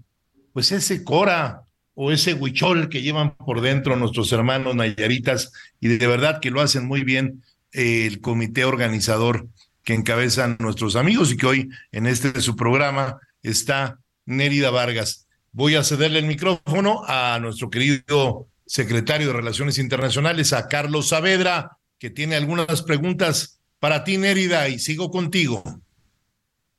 pues 0.52 0.72
ese 0.72 1.04
Cora 1.04 1.64
o 1.94 2.12
ese 2.12 2.34
huichol 2.34 2.90
que 2.90 3.04
llevan 3.04 3.36
por 3.36 3.62
dentro 3.62 3.96
nuestros 3.96 4.32
hermanos 4.32 4.76
Nayaritas 4.76 5.52
y 5.80 5.90
de 5.90 6.08
verdad 6.08 6.40
que 6.40 6.50
lo 6.50 6.62
hacen 6.62 6.88
muy 6.88 7.04
bien 7.04 7.44
eh, 7.72 8.08
el 8.08 8.20
comité 8.20 8.66
organizador 8.66 9.48
que 9.84 9.94
encabezan 9.94 10.58
nuestros 10.60 10.96
amigos 10.96 11.32
y 11.32 11.38
que 11.38 11.46
hoy 11.46 11.70
en 11.92 12.08
este 12.08 12.32
de 12.32 12.42
su 12.42 12.56
programa 12.56 13.20
está 13.44 14.00
Nérida 14.26 14.70
Vargas. 14.70 15.28
Voy 15.52 15.76
a 15.76 15.84
cederle 15.84 16.20
el 16.20 16.26
micrófono 16.26 17.04
a 17.08 17.40
nuestro 17.40 17.70
querido 17.70 18.48
secretario 18.66 19.28
de 19.28 19.34
Relaciones 19.34 19.78
Internacionales, 19.78 20.54
a 20.54 20.68
Carlos 20.68 21.10
Saavedra, 21.10 21.78
que 22.00 22.10
tiene 22.10 22.36
algunas 22.36 22.82
preguntas 22.82 23.60
para 23.80 24.04
ti, 24.04 24.18
Nérida, 24.18 24.68
y 24.70 24.80
sigo 24.80 25.12
contigo. 25.12 25.64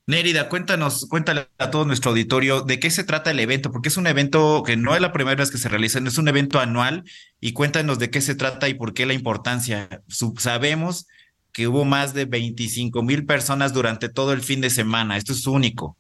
Nérida, 0.07 0.51
cuéntanos, 0.51 1.07
cuéntale 1.09 1.49
a 1.57 1.71
todo 1.71 1.87
nuestro 1.87 2.11
auditorio 2.11 2.61
de 2.61 2.79
qué 2.79 2.91
se 2.91 3.05
trata 3.05 3.31
el 3.31 3.41
evento, 3.41 3.73
porque 3.73 3.89
es 3.89 3.97
un 3.97 4.07
evento 4.07 4.63
que 4.63 4.77
no 4.77 4.95
es 4.95 5.01
la 5.01 5.13
primera 5.13 5.37
vez 5.37 5.51
que 5.51 5.57
se 5.57 5.71
realiza, 5.71 5.99
es 5.99 6.19
un 6.19 6.29
evento 6.29 6.61
anual, 6.61 7.05
y 7.41 7.53
cuéntanos 7.53 7.99
de 7.99 8.11
qué 8.11 8.21
se 8.21 8.35
trata 8.35 8.69
y 8.69 8.75
por 8.75 8.93
qué 8.93 9.07
la 9.07 9.15
importancia. 9.15 10.03
Sabemos 10.39 11.07
que 11.53 11.69
hubo 11.69 11.87
más 11.87 12.13
de 12.13 12.27
25 12.27 13.03
mil 13.03 13.25
personas 13.25 13.73
durante 13.73 14.11
todo 14.11 14.33
el 14.33 14.43
fin 14.43 14.61
de 14.61 14.69
semana, 14.69 15.17
esto 15.17 15.33
es 15.33 15.47
único. 15.47 15.97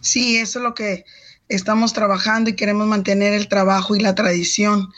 Sí, 0.00 0.36
eso 0.38 0.58
es 0.58 0.62
lo 0.62 0.74
que 0.74 1.04
estamos 1.48 1.92
trabajando 1.92 2.50
y 2.50 2.56
queremos 2.56 2.86
mantener 2.86 3.32
el 3.34 3.48
trabajo 3.48 3.96
y 3.96 4.00
la 4.00 4.14
tradición 4.14 4.92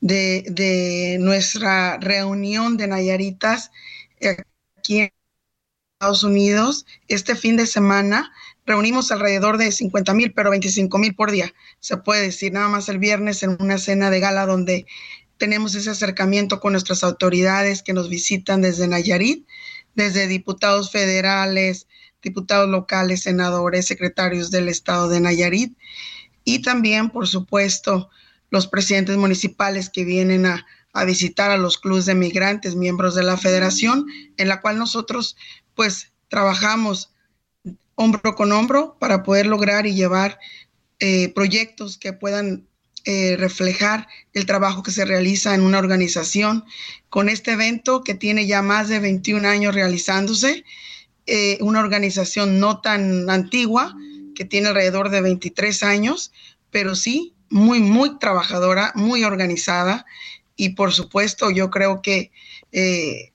de, 0.00 1.16
nuestra 1.20 1.98
reunión 1.98 2.76
de 2.76 2.86
Nayaritas 2.88 3.70
aquí 4.78 5.00
en 5.00 5.12
Estados 5.94 6.22
Unidos. 6.22 6.86
Este 7.08 7.34
fin 7.34 7.56
de 7.56 7.66
semana 7.66 8.32
reunimos 8.66 9.10
alrededor 9.10 9.58
de 9.58 9.72
50 9.72 10.14
mil, 10.14 10.32
pero 10.32 10.50
25 10.50 10.98
mil 10.98 11.14
por 11.14 11.30
día, 11.30 11.52
se 11.80 11.96
puede 11.96 12.22
decir, 12.22 12.52
nada 12.52 12.68
más 12.68 12.88
el 12.88 12.98
viernes 12.98 13.42
en 13.42 13.56
una 13.60 13.78
cena 13.78 14.10
de 14.10 14.20
gala 14.20 14.46
donde 14.46 14.86
tenemos 15.36 15.74
ese 15.74 15.90
acercamiento 15.90 16.60
con 16.60 16.72
nuestras 16.72 17.02
autoridades 17.02 17.82
que 17.82 17.92
nos 17.92 18.08
visitan 18.08 18.62
desde 18.62 18.86
Nayarit, 18.88 19.46
desde 19.94 20.26
diputados 20.26 20.90
federales, 20.90 21.86
diputados 22.24 22.68
locales, 22.68 23.22
senadores, 23.22 23.86
secretarios 23.86 24.50
del 24.50 24.68
estado 24.68 25.08
de 25.08 25.20
Nayarit 25.20 25.76
y 26.44 26.62
también, 26.62 27.10
por 27.10 27.28
supuesto, 27.28 28.10
los 28.50 28.66
presidentes 28.66 29.16
municipales 29.16 29.90
que 29.90 30.04
vienen 30.04 30.46
a, 30.46 30.66
visitar 31.06 31.50
a 31.50 31.56
los 31.56 31.76
clubes 31.76 32.06
de 32.06 32.14
migrantes, 32.14 32.76
miembros 32.76 33.16
de 33.16 33.24
la 33.24 33.36
federación, 33.36 34.06
en 34.36 34.46
la 34.46 34.60
cual 34.60 34.78
nosotros 34.78 35.36
pues 35.74 36.12
trabajamos 36.28 37.12
hombro 37.96 38.36
con 38.36 38.52
hombro 38.52 38.96
para 39.00 39.24
poder 39.24 39.46
lograr 39.46 39.86
y 39.86 39.94
llevar 39.94 40.38
eh, 41.00 41.32
proyectos 41.34 41.98
que 41.98 42.12
puedan 42.12 42.68
eh, 43.06 43.36
reflejar 43.36 44.06
el 44.32 44.46
trabajo 44.46 44.84
que 44.84 44.92
se 44.92 45.04
realiza 45.04 45.54
en 45.54 45.62
una 45.62 45.78
organización. 45.78 46.64
Con 47.10 47.28
este 47.28 47.52
evento 47.52 48.04
que 48.04 48.14
tiene 48.14 48.46
ya 48.46 48.62
más 48.62 48.88
de 48.88 49.00
21 49.00 49.48
años 49.48 49.74
realizándose 49.74 50.64
eh, 51.26 51.58
una 51.60 51.80
organización 51.80 52.60
no 52.60 52.80
tan 52.80 53.28
antigua, 53.30 53.94
que 54.34 54.44
tiene 54.44 54.68
alrededor 54.68 55.10
de 55.10 55.20
23 55.20 55.82
años, 55.82 56.32
pero 56.70 56.94
sí 56.94 57.34
muy, 57.50 57.80
muy 57.80 58.18
trabajadora, 58.18 58.92
muy 58.94 59.24
organizada. 59.24 60.04
Y 60.56 60.70
por 60.70 60.92
supuesto 60.92 61.50
yo 61.50 61.70
creo 61.70 62.02
que 62.02 62.32
eh, 62.72 63.32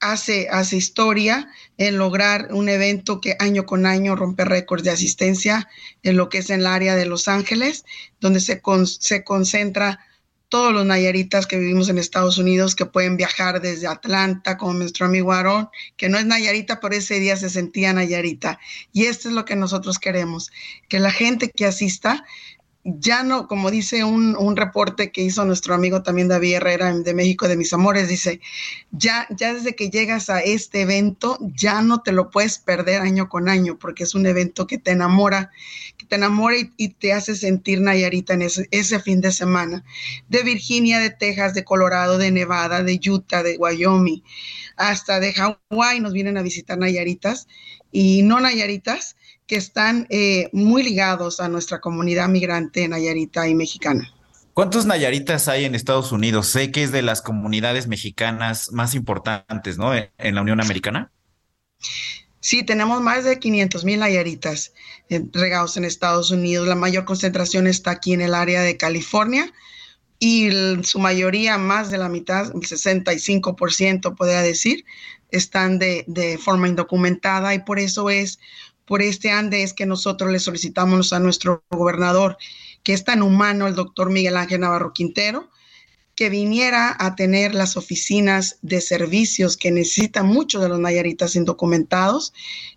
hace, 0.00 0.48
hace 0.50 0.76
historia 0.76 1.48
en 1.78 1.98
lograr 1.98 2.48
un 2.52 2.68
evento 2.68 3.20
que 3.20 3.36
año 3.38 3.66
con 3.66 3.86
año 3.86 4.16
rompe 4.16 4.44
récords 4.44 4.84
de 4.84 4.90
asistencia 4.90 5.68
en 6.02 6.16
lo 6.16 6.28
que 6.28 6.38
es 6.38 6.50
en 6.50 6.60
el 6.60 6.66
área 6.66 6.94
de 6.96 7.06
Los 7.06 7.28
Ángeles, 7.28 7.84
donde 8.20 8.40
se, 8.40 8.62
se 9.00 9.24
concentra 9.24 10.00
todos 10.48 10.72
los 10.72 10.86
nayaritas 10.86 11.46
que 11.46 11.58
vivimos 11.58 11.88
en 11.88 11.98
Estados 11.98 12.38
Unidos 12.38 12.74
que 12.74 12.86
pueden 12.86 13.16
viajar 13.16 13.60
desde 13.60 13.86
Atlanta, 13.86 14.56
como 14.56 14.74
nuestro 14.74 15.06
amigo 15.06 15.32
Aaron, 15.32 15.68
que 15.96 16.08
no 16.08 16.18
es 16.18 16.26
nayarita, 16.26 16.80
pero 16.80 16.94
ese 16.94 17.18
día 17.18 17.36
se 17.36 17.50
sentía 17.50 17.92
nayarita. 17.92 18.58
Y 18.92 19.06
esto 19.06 19.28
es 19.28 19.34
lo 19.34 19.44
que 19.44 19.56
nosotros 19.56 19.98
queremos, 19.98 20.52
que 20.88 21.00
la 21.00 21.10
gente 21.10 21.50
que 21.50 21.66
asista 21.66 22.24
ya 22.88 23.24
no, 23.24 23.48
como 23.48 23.72
dice 23.72 24.04
un, 24.04 24.36
un, 24.36 24.56
reporte 24.56 25.10
que 25.10 25.20
hizo 25.20 25.44
nuestro 25.44 25.74
amigo 25.74 26.04
también 26.04 26.28
David 26.28 26.54
Herrera 26.54 26.94
de 26.94 27.14
México 27.14 27.48
de 27.48 27.56
Mis 27.56 27.72
Amores, 27.72 28.08
dice, 28.08 28.40
ya, 28.92 29.26
ya 29.30 29.52
desde 29.54 29.74
que 29.74 29.90
llegas 29.90 30.30
a 30.30 30.40
este 30.40 30.82
evento, 30.82 31.36
ya 31.56 31.82
no 31.82 32.02
te 32.02 32.12
lo 32.12 32.30
puedes 32.30 32.58
perder 32.58 33.02
año 33.02 33.28
con 33.28 33.48
año, 33.48 33.76
porque 33.76 34.04
es 34.04 34.14
un 34.14 34.24
evento 34.24 34.68
que 34.68 34.78
te 34.78 34.92
enamora, 34.92 35.50
que 35.96 36.06
te 36.06 36.14
enamora 36.14 36.56
y, 36.76 36.88
te 36.90 37.12
hace 37.12 37.34
sentir 37.34 37.80
Nayarita 37.80 38.34
en 38.34 38.42
ese, 38.42 38.68
ese, 38.70 39.00
fin 39.00 39.20
de 39.20 39.32
semana. 39.32 39.84
De 40.28 40.44
Virginia, 40.44 41.00
de 41.00 41.10
Texas, 41.10 41.54
de 41.54 41.64
Colorado, 41.64 42.18
de 42.18 42.30
Nevada, 42.30 42.84
de 42.84 43.00
Utah, 43.04 43.42
de 43.42 43.56
Wyoming, 43.58 44.22
hasta 44.76 45.18
de 45.18 45.32
Hawái 45.32 45.98
nos 46.00 46.12
vienen 46.12 46.36
a 46.38 46.42
visitar 46.42 46.78
Nayaritas 46.78 47.48
y 47.90 48.22
no 48.22 48.38
Nayaritas 48.38 49.16
que 49.46 49.56
están 49.56 50.06
eh, 50.10 50.48
muy 50.52 50.82
ligados 50.82 51.40
a 51.40 51.48
nuestra 51.48 51.80
comunidad 51.80 52.28
migrante 52.28 52.88
nayarita 52.88 53.48
y 53.48 53.54
mexicana. 53.54 54.12
¿Cuántos 54.54 54.86
nayaritas 54.86 55.48
hay 55.48 55.64
en 55.64 55.74
Estados 55.74 56.12
Unidos? 56.12 56.48
Sé 56.48 56.70
que 56.70 56.82
es 56.82 56.90
de 56.90 57.02
las 57.02 57.20
comunidades 57.20 57.88
mexicanas 57.88 58.72
más 58.72 58.94
importantes, 58.94 59.76
¿no? 59.76 59.92
En 59.94 60.34
la 60.34 60.40
Unión 60.40 60.60
Americana. 60.60 61.12
Sí, 62.40 62.62
tenemos 62.62 63.02
más 63.02 63.24
de 63.24 63.38
500 63.38 63.84
mil 63.84 64.00
nayaritas 64.00 64.72
eh, 65.10 65.22
regados 65.32 65.76
en 65.76 65.84
Estados 65.84 66.30
Unidos. 66.30 66.66
La 66.66 66.74
mayor 66.74 67.04
concentración 67.04 67.66
está 67.66 67.90
aquí 67.90 68.12
en 68.12 68.20
el 68.20 68.34
área 68.34 68.62
de 68.62 68.76
California 68.76 69.52
y 70.18 70.48
su 70.82 70.98
mayoría, 70.98 71.58
más 71.58 71.90
de 71.90 71.98
la 71.98 72.08
mitad, 72.08 72.46
el 72.46 72.62
65% 72.62 74.14
podría 74.16 74.40
decir, 74.40 74.84
están 75.30 75.78
de, 75.78 76.04
de 76.06 76.38
forma 76.38 76.68
indocumentada 76.68 77.54
y 77.54 77.58
por 77.58 77.78
eso 77.78 78.08
es 78.08 78.38
por 78.86 79.02
este 79.02 79.30
ande 79.30 79.62
es 79.62 79.74
que 79.74 79.84
nosotros 79.84 80.30
le 80.30 80.38
solicitamos 80.38 81.12
a 81.12 81.18
nuestro 81.18 81.64
gobernador, 81.70 82.38
que 82.82 82.92
es 82.92 83.04
tan 83.04 83.22
humano, 83.22 83.66
el 83.66 83.74
doctor 83.74 84.10
Miguel 84.10 84.36
Ángel 84.36 84.60
Navarro 84.60 84.92
Quintero, 84.92 85.50
que 86.16 86.30
viniera 86.30 86.96
a 86.98 87.14
tener 87.14 87.54
las 87.54 87.76
oficinas 87.76 88.58
de 88.62 88.80
servicios 88.80 89.56
que 89.56 89.70
necesitan 89.70 90.26
muchos 90.26 90.62
de 90.62 90.70
los 90.70 90.78
nayaritas 90.78 91.36
indocumentados 91.36 92.32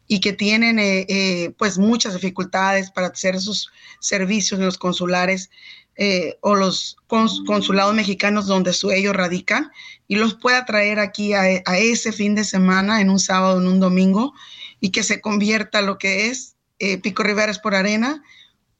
y 0.07 0.19
que 0.19 0.33
tienen 0.33 0.77
eh, 0.77 1.05
eh, 1.07 1.53
pues 1.57 1.77
muchas 1.77 2.13
dificultades 2.13 2.91
para 2.91 3.07
hacer 3.07 3.35
esos 3.35 3.71
servicios 4.01 4.59
en 4.59 4.65
los 4.65 4.77
consulares 4.77 5.49
eh, 5.95 6.37
o 6.41 6.55
los 6.55 6.97
consulados 7.07 7.95
mexicanos 7.95 8.45
donde 8.45 8.73
su, 8.73 8.91
ellos 8.91 9.15
radican 9.15 9.71
y 10.07 10.15
los 10.15 10.33
pueda 10.33 10.65
traer 10.65 10.99
aquí 10.99 11.33
a 11.33 11.77
ese 11.77 12.11
fin 12.11 12.35
de 12.35 12.43
semana 12.43 12.99
en 12.99 13.09
un 13.09 13.19
sábado, 13.19 13.59
en 13.59 13.67
un 13.67 13.79
domingo 13.79 14.33
y 14.79 14.91
que 14.91 15.03
se 15.03 15.21
convierta 15.21 15.81
lo 15.81 15.97
que 15.97 16.27
es 16.27 16.55
eh, 16.79 16.97
Pico 16.97 17.23
Riveras 17.23 17.59
por 17.59 17.75
Arena, 17.75 18.23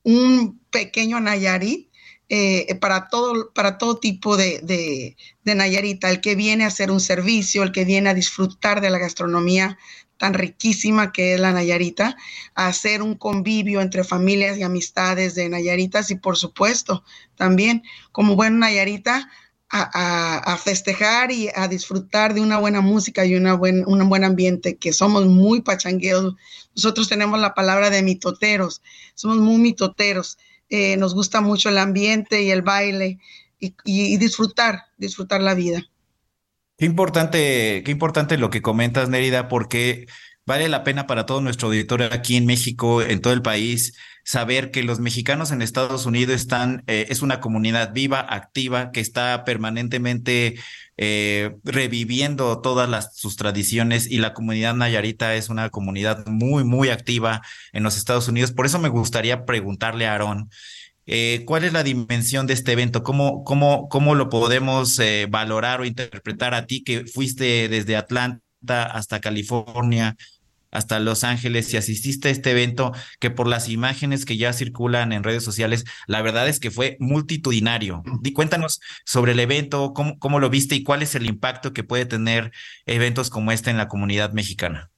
un 0.04 0.60
pequeño 0.70 1.20
Nayarit 1.20 1.90
eh, 2.32 2.76
para, 2.76 3.08
todo, 3.08 3.52
para 3.54 3.80
todo 3.80 3.98
tipo 3.98 4.38
de, 4.38 4.60
de, 4.62 5.56
Nayarita, 5.56 6.12
el 6.12 6.22
que 6.22 6.36
viene 6.36 6.64
a 6.64 6.68
hacer 6.68 6.92
un 6.92 7.00
servicio, 7.00 7.64
el 7.64 7.72
que 7.72 7.86
viene 7.86 8.10
a 8.10 8.14
disfrutar 8.14 8.82
de 8.82 8.92
la 8.92 9.00
gastronomía 9.00 9.80
tan 10.18 10.36
riquísima 10.36 11.12
que 11.12 11.34
es 11.34 11.40
la 11.40 11.54
Nayarita, 11.54 12.16
hacer 12.54 13.02
un 13.02 13.16
convivio 13.16 13.82
entre 13.82 14.04
familias 14.04 14.58
y 14.58 14.64
amistades 14.64 15.34
de 15.34 15.50
Nayaritas 15.50 16.12
y 16.12 16.16
por 16.16 16.38
supuesto 16.38 17.04
también 17.36 17.82
como 18.12 18.36
buen 18.36 18.60
Nayarita 18.60 19.28
a, 19.72 20.58
festejar 20.58 21.32
y 21.32 21.50
a 21.54 21.68
disfrutar 21.68 22.34
de 22.34 22.42
una 22.42 22.58
buena 22.58 22.82
música 22.82 23.26
y 23.26 23.36
una 23.36 23.54
buen, 23.54 23.84
un 23.86 24.08
buen 24.10 24.24
ambiente, 24.24 24.78
que 24.78 24.94
somos 24.94 25.26
muy 25.26 25.62
pachangueos. 25.62 26.36
Nosotros 26.76 27.08
tenemos 27.08 27.40
la 27.40 27.54
palabra 27.54 27.90
de 27.90 28.02
mitoteros, 28.02 28.82
somos 29.16 29.38
muy 29.38 29.58
mitoteros. 29.58 30.38
Eh, 30.70 30.98
nos 30.98 31.16
gusta 31.16 31.42
mucho 31.42 31.70
el 31.70 31.78
ambiente 31.78 32.44
y 32.44 32.52
el 32.52 32.62
baile 32.62 33.20
y 33.60 34.18
disfrutar, 34.18 34.86
disfrutar 34.98 35.42
la 35.42 35.54
vida. 35.54 35.84
Qué 36.80 36.86
importante, 36.86 37.84
qué 37.84 37.92
importante 37.92 38.38
lo 38.38 38.50
que 38.50 38.62
comentas, 38.62 39.10
Nérida, 39.10 39.50
porque 39.50 40.08
vale 40.46 40.70
la 40.70 40.86
pena 40.86 41.08
para 41.08 41.26
todo 41.26 41.42
nuestro 41.42 41.68
auditorio 41.68 42.08
aquí 42.10 42.38
en 42.38 42.46
México, 42.46 43.02
en 43.02 43.20
todo 43.20 43.34
el 43.34 43.42
país, 43.42 43.98
saber 44.30 44.70
que 44.70 44.84
los 44.84 45.00
mexicanos 45.00 45.52
en 45.52 45.64
Estados 45.64 46.06
Unidos 46.06 46.36
están, 46.36 46.84
eh, 46.86 47.08
es 47.10 47.24
una 47.24 47.40
comunidad 47.40 47.94
viva, 47.94 48.20
activa, 48.20 48.92
que 48.92 49.00
está 49.00 49.44
permanentemente 49.44 50.60
eh, 50.98 51.56
reviviendo 51.64 52.62
todas 52.62 53.18
sus 53.18 53.38
tradiciones 53.38 54.06
y 54.06 54.20
la 54.20 54.36
comunidad 54.36 54.76
nayarita 54.76 55.34
es 55.34 55.50
una 55.50 55.72
comunidad 55.72 56.28
muy, 56.28 56.64
muy 56.64 56.90
activa 56.90 57.42
en 57.74 57.82
los 57.82 57.98
Estados 57.98 58.28
Unidos. 58.28 58.52
Por 58.52 58.68
eso 58.68 58.78
me 58.78 58.90
gustaría 58.90 59.46
preguntarle 59.46 60.06
a 60.06 60.12
Aarón 60.12 60.52
eh, 61.12 61.42
¿Cuál 61.48 61.64
es 61.64 61.74
la 61.74 61.82
dimensión 61.82 62.46
de 62.46 62.54
este 62.54 62.74
evento? 62.74 63.02
¿Cómo, 63.02 63.44
cómo, 63.44 63.90
cómo 63.90 64.14
lo 64.14 64.30
podemos 64.30 65.00
eh, 65.00 65.26
valorar 65.28 65.82
o 65.82 65.86
interpretar 65.86 66.54
a 66.54 66.68
ti 66.68 66.84
que 66.84 67.08
fuiste 67.08 67.68
desde 67.68 67.96
Atlanta 67.96 68.84
hasta 68.84 69.20
California, 69.20 70.16
hasta 70.72 71.00
Los 71.00 71.24
Ángeles 71.24 71.74
y 71.74 71.78
asististe 71.78 72.28
a 72.28 72.32
este 72.32 72.52
evento 72.52 72.92
que 73.20 73.32
por 73.32 73.48
las 73.48 73.70
imágenes 73.70 74.26
que 74.26 74.38
ya 74.38 74.54
circulan 74.54 75.12
en 75.12 75.24
redes 75.24 75.44
sociales, 75.44 75.86
la 76.08 76.22
verdad 76.22 76.48
es 76.48 76.60
que 76.60 76.72
fue 76.72 76.98
multitudinario. 77.00 78.04
Di, 78.22 78.34
cuéntanos 78.34 78.80
sobre 79.06 79.34
el 79.34 79.40
evento, 79.40 79.94
cómo, 79.94 80.20
cómo 80.20 80.40
lo 80.40 80.50
viste 80.50 80.76
y 80.76 80.84
cuál 80.84 81.02
es 81.02 81.16
el 81.16 81.26
impacto 81.26 81.74
que 81.74 81.84
puede 81.84 82.06
tener 82.06 82.52
eventos 82.86 83.30
como 83.30 83.52
este 83.52 83.70
en 83.70 83.78
la 83.78 83.88
comunidad 83.88 84.34
mexicana. 84.34 84.92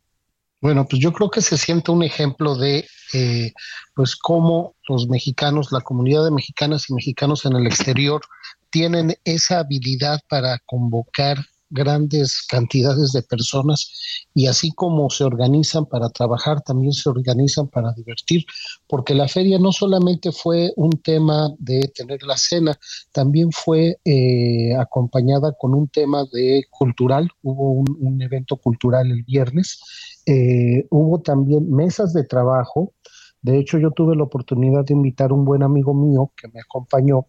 Bueno, 0.61 0.86
pues 0.88 1.01
yo 1.01 1.11
creo 1.11 1.32
que 1.32 1.41
se 1.41 1.57
siente 1.57 1.91
un 1.91 2.03
ejemplo 2.03 2.55
de 2.55 2.88
eh, 3.13 3.51
pues 3.95 4.15
cómo 4.15 4.76
los 4.88 5.07
mexicanos, 5.07 5.72
la 5.72 5.82
comunidad 5.82 6.24
de 6.24 6.32
mexicanas 6.32 6.89
y 6.89 6.93
mexicanos 6.93 7.45
en 7.45 7.55
el 7.55 7.65
exterior 7.65 8.22
tienen 8.69 9.15
esa 9.26 9.59
habilidad 9.59 10.19
para 10.30 10.59
convocar 10.65 11.38
grandes 11.72 12.45
cantidades 12.47 13.11
de 13.13 13.24
personas 13.24 13.91
y 14.34 14.47
así 14.47 14.72
como 14.72 15.09
se 15.09 15.24
organizan 15.24 15.86
para 15.86 16.09
trabajar, 16.09 16.61
también 16.61 16.93
se 16.93 17.09
organizan 17.09 17.67
para 17.67 17.93
divertir, 17.93 18.45
porque 18.88 19.15
la 19.15 19.28
feria 19.28 19.57
no 19.57 19.72
solamente 19.72 20.32
fue 20.32 20.72
un 20.76 20.91
tema 20.91 21.49
de 21.57 21.91
tener 21.95 22.22
la 22.24 22.38
cena, 22.38 22.78
también 23.11 23.51
fue 23.51 23.97
eh, 24.05 24.76
acompañada 24.78 25.53
con 25.57 25.74
un 25.74 25.88
tema 25.88 26.26
de 26.32 26.65
cultural, 26.69 27.30
hubo 27.41 27.72
un, 27.72 28.22
evento 28.22 28.57
cultural 28.57 29.09
el 29.09 29.24
viernes, 29.24 29.80
eh, 30.28 30.86
hubo 30.91 31.22
también 31.22 31.72
mesas 31.72 32.13
de 32.13 32.24
trabajo, 32.24 32.93
de 33.41 33.57
hecho 33.57 33.80
yo 33.80 33.91
tuve 33.91 34.15
la 34.15 34.24
oportunidad 34.24 34.86
de 34.86 34.93
invitar 34.93 35.32
a 35.32 35.34
un 35.34 35.45
buen 35.45 35.63
amigo 35.63 35.93
mío 35.93 36.32
que 36.36 36.47
me 36.49 36.59
acompañó, 36.59 37.26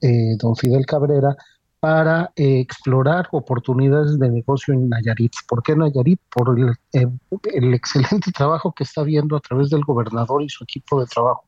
eh, 0.00 0.36
don 0.38 0.56
Fidel 0.56 0.84
Cabrera, 0.84 1.36
para 1.82 2.30
eh, 2.36 2.60
explorar 2.60 3.26
oportunidades 3.32 4.16
de 4.16 4.30
negocio 4.30 4.72
en 4.72 4.88
Nayarit. 4.88 5.32
¿Por 5.48 5.64
qué 5.64 5.74
Nayarit? 5.74 6.20
Por 6.32 6.56
el, 6.56 6.68
eh, 6.92 7.08
el, 7.52 7.74
excelente 7.74 8.30
trabajo 8.36 8.72
que 8.72 8.84
está 8.84 9.02
viendo 9.02 9.34
a 9.34 9.40
través 9.40 9.68
del 9.68 9.82
gobernador 9.82 10.42
y 10.44 10.48
su 10.48 10.62
equipo 10.62 11.00
de 11.00 11.06
trabajo. 11.06 11.42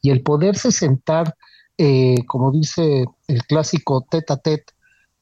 Y 0.00 0.10
el 0.10 0.22
poderse 0.22 0.70
sentar, 0.70 1.34
eh, 1.76 2.24
como 2.28 2.52
dice 2.52 3.04
el 3.26 3.42
clásico 3.46 4.06
tete 4.08 4.32
a 4.32 4.36
tete, 4.36 4.72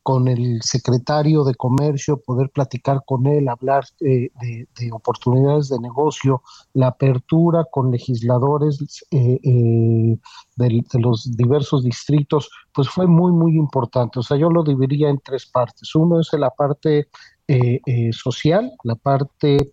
con 0.02 0.26
el 0.28 0.62
secretario 0.62 1.44
de 1.44 1.54
Comercio, 1.54 2.20
poder 2.20 2.50
platicar 2.50 3.02
con 3.04 3.26
él, 3.26 3.48
hablar 3.48 3.84
de, 4.00 4.30
oportunidades 4.92 5.68
de 5.68 5.78
negocio, 5.80 6.42
la 6.72 6.88
apertura 6.88 7.64
con 7.70 7.90
legisladores 7.90 9.04
eh, 9.10 9.38
eh, 9.42 10.18
de, 10.56 10.84
los 10.94 11.36
diversos 11.36 11.84
distritos, 11.84 12.48
pues 12.72 12.88
fue 12.88 13.06
muy, 13.06 13.32
muy 13.32 13.56
importante. 13.56 14.18
O 14.18 14.22
sea, 14.22 14.36
yo 14.36 14.48
lo 14.50 14.62
dividiría 14.62 15.10
en 15.10 15.20
tres 15.20 15.46
partes. 15.46 15.94
Uno 15.94 16.20
es 16.20 16.28
la 16.32 16.50
parte 16.50 17.08
eh, 17.46 18.10
social, 18.12 18.72
la 18.84 18.94
parte 18.94 19.72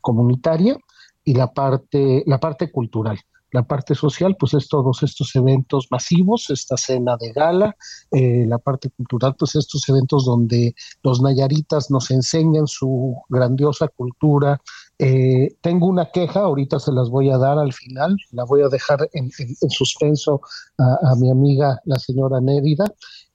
comunitaria 0.00 0.76
y 1.24 1.34
la 1.34 1.52
parte, 1.52 2.24
la 2.26 2.40
parte 2.40 2.72
cultural. 2.72 3.20
La 3.50 3.62
parte 3.62 3.94
social, 3.94 4.36
pues 4.38 4.54
es 4.54 4.68
todos 4.68 5.02
estos 5.02 5.34
eventos 5.34 5.88
masivos, 5.90 6.50
esta 6.50 6.76
cena 6.76 7.16
de 7.16 7.32
gala, 7.32 7.76
eh, 8.10 8.44
la 8.46 8.58
parte 8.58 8.90
cultural, 8.90 9.36
pues 9.38 9.54
estos 9.54 9.88
eventos 9.88 10.26
donde 10.26 10.74
los 11.02 11.22
nayaritas 11.22 11.90
nos 11.90 12.10
enseñan 12.10 12.66
su 12.66 13.16
grandiosa 13.28 13.88
cultura. 13.88 14.60
Eh, 14.98 15.56
tengo 15.62 15.86
una 15.86 16.10
queja, 16.10 16.40
ahorita 16.40 16.78
se 16.78 16.92
las 16.92 17.08
voy 17.08 17.30
a 17.30 17.38
dar 17.38 17.58
al 17.58 17.72
final, 17.72 18.16
la 18.32 18.44
voy 18.44 18.62
a 18.62 18.68
dejar 18.68 19.08
en, 19.12 19.30
suspenso 19.70 20.42
a, 20.76 21.14
mi 21.16 21.30
amiga 21.30 21.80
la 21.84 21.98
señora 21.98 22.40
Nérida. 22.40 22.84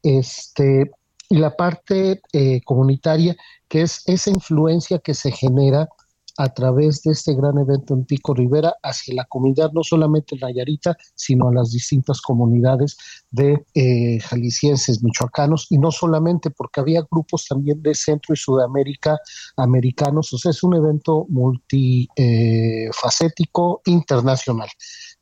Este, 0.04 0.92
y 1.30 1.38
la 1.38 1.56
parte 1.56 2.22
eh, 2.34 2.62
comunitaria, 2.64 3.36
que 3.68 3.82
es 3.82 4.04
esa 4.06 4.30
influencia 4.30 5.00
que 5.00 5.16
se 5.16 5.32
genera 5.32 5.90
a 6.38 6.54
través 6.54 7.02
de 7.04 7.12
este 7.12 7.36
gran 7.36 7.58
evento 7.58 7.94
en 7.94 8.06
Pico 8.06 8.34
Rivera 8.34 8.74
hacia 8.82 9.16
la 9.16 9.26
comunidad, 9.26 9.72
no 9.74 9.84
solamente 9.84 10.36
Nayarita, 10.36 10.98
sino 11.16 11.50
a 11.50 11.54
las 11.54 11.72
distintas 11.72 12.22
comunidades 12.22 12.98
de 13.32 13.66
eh, 13.76 14.20
jaliscienses, 14.20 15.04
michoacanos, 15.04 15.68
y 15.70 15.78
no 15.78 15.92
solamente 15.92 16.50
porque 16.50 16.82
había 16.82 17.06
grupos 17.10 17.46
también 17.48 17.82
de 17.82 17.94
Centro 17.94 18.34
y 18.34 18.38
Sudamérica 18.38 19.18
americanos, 19.58 20.34
o 20.34 20.38
sea, 20.38 20.52
es 20.52 20.64
un 20.64 20.76
evento 20.76 21.26
multifacético 21.30 23.82
eh, 23.86 23.92
internacional. 23.92 24.70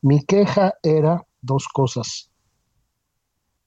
Mi 0.01 0.23
queja 0.23 0.73
era 0.81 1.25
dos 1.41 1.67
cosas. 1.67 2.29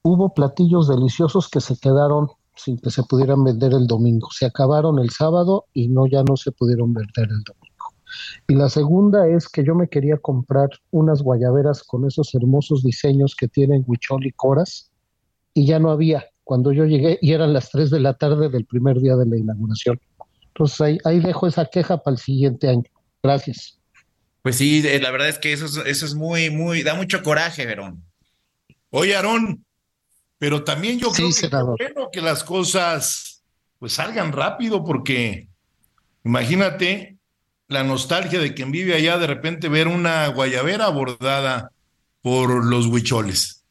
Hubo 0.01 0.33
platillos 0.33 0.87
deliciosos 0.87 1.47
que 1.49 1.61
se 1.61 1.77
quedaron 1.77 2.29
sin 2.55 2.77
que 2.77 2.89
se 2.89 3.03
pudieran 3.03 3.43
vender 3.43 3.73
el 3.73 3.87
domingo. 3.87 4.29
Se 4.31 4.45
acabaron 4.45 4.99
el 4.99 5.09
sábado 5.09 5.65
y 5.73 5.87
no 5.87 6.07
ya 6.07 6.23
no 6.23 6.37
se 6.37 6.51
pudieron 6.51 6.93
vender 6.93 7.29
el 7.29 7.43
domingo. 7.43 7.75
Y 8.47 8.55
la 8.55 8.69
segunda 8.69 9.27
es 9.27 9.49
que 9.49 9.63
yo 9.63 9.75
me 9.75 9.89
quería 9.89 10.17
comprar 10.17 10.69
unas 10.91 11.21
guayaberas 11.21 11.83
con 11.83 12.05
esos 12.05 12.33
hermosos 12.33 12.83
diseños 12.83 13.35
que 13.35 13.47
tienen 13.47 13.83
Huichol 13.85 14.25
y 14.25 14.31
Coras 14.31 14.91
y 15.53 15.65
ya 15.65 15.79
no 15.79 15.91
había 15.91 16.25
cuando 16.43 16.71
yo 16.71 16.85
llegué 16.85 17.17
y 17.21 17.33
eran 17.33 17.53
las 17.53 17.71
3 17.71 17.89
de 17.89 17.99
la 17.99 18.13
tarde 18.13 18.49
del 18.49 18.65
primer 18.65 18.99
día 18.99 19.15
de 19.15 19.25
la 19.25 19.37
inauguración. 19.37 19.99
Entonces 20.47 20.79
ahí, 20.79 20.97
ahí 21.03 21.19
dejo 21.19 21.47
esa 21.47 21.65
queja 21.65 21.97
para 22.01 22.15
el 22.15 22.21
siguiente 22.21 22.69
año. 22.69 22.85
Gracias. 23.21 23.79
Pues 24.43 24.57
sí, 24.57 24.83
la 25.01 25.09
verdad 25.09 25.27
es 25.27 25.39
que 25.39 25.51
eso 25.51 25.65
es, 25.65 25.77
eso 25.87 26.05
es 26.05 26.13
muy, 26.13 26.51
muy, 26.51 26.83
da 26.83 26.93
mucho 26.93 27.23
coraje, 27.23 27.65
Verón. 27.65 28.03
Oye, 28.91 29.15
Aarón, 29.15 29.64
pero 30.37 30.63
también 30.63 30.99
yo 30.99 31.11
creo 31.11 31.29
que, 31.29 31.47
bueno 31.47 32.09
que 32.11 32.21
las 32.21 32.43
cosas 32.43 33.43
pues 33.79 33.93
salgan 33.93 34.31
rápido 34.31 34.83
porque 34.83 35.47
imagínate 36.23 37.17
la 37.67 37.83
nostalgia 37.83 38.39
de 38.39 38.53
quien 38.53 38.71
vive 38.71 38.95
allá 38.95 39.17
de 39.17 39.27
repente 39.27 39.69
ver 39.69 39.87
una 39.87 40.27
guayabera 40.27 40.85
abordada 40.85 41.71
por 42.21 42.63
los 42.65 42.87
huicholes. 42.87 43.63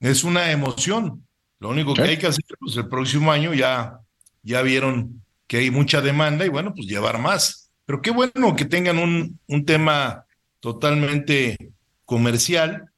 Es 0.00 0.24
una 0.24 0.50
emoción. 0.50 1.26
Lo 1.58 1.70
único 1.70 1.94
que 1.94 2.02
hay 2.02 2.16
que 2.18 2.26
hacer 2.26 2.44
pues 2.58 2.76
el 2.76 2.88
próximo 2.88 3.32
año 3.32 3.54
ya 3.54 4.00
ya 4.42 4.62
vieron 4.62 5.22
que 5.46 5.58
hay 5.58 5.70
mucha 5.70 6.00
demanda 6.00 6.44
y 6.44 6.48
bueno, 6.48 6.74
pues 6.74 6.86
llevar 6.86 7.18
más. 7.18 7.70
Pero 7.86 8.02
qué 8.02 8.10
bueno 8.10 8.54
que 8.56 8.64
tengan 8.64 8.98
un, 8.98 9.38
un 9.46 9.64
tema 9.64 10.24
totalmente 10.60 11.56
comercial 12.04 12.90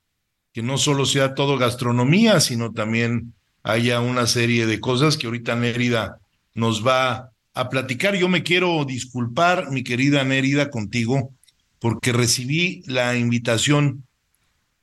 que 0.57 0.63
no 0.63 0.79
solo 0.79 1.05
sea 1.05 1.35
todo 1.35 1.59
gastronomía, 1.59 2.41
sino 2.41 2.73
también 2.73 3.35
haya 3.63 4.01
una 4.01 4.27
serie 4.27 4.65
de 4.65 4.81
cosas 4.81 5.19
que 5.19 5.27
ahorita 5.27 5.55
Nérida 5.55 6.17
nos 6.55 6.83
va 6.83 7.31
a 7.53 7.69
platicar. 7.69 8.15
Yo 8.15 8.31
me 8.31 8.43
quiero 8.43 8.83
disculpar, 8.87 9.71
mi 9.71 9.85
querida 9.85 10.25
Nérida, 10.25 10.71
contigo, 10.71 11.35
porque 11.79 12.11
recibí 12.11 12.83
la 12.87 13.19
invitación 13.19 14.07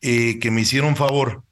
eh, 0.01 0.37
que 0.37 0.51
me 0.51 0.61
hicieron 0.61 0.95
favor 0.95 1.43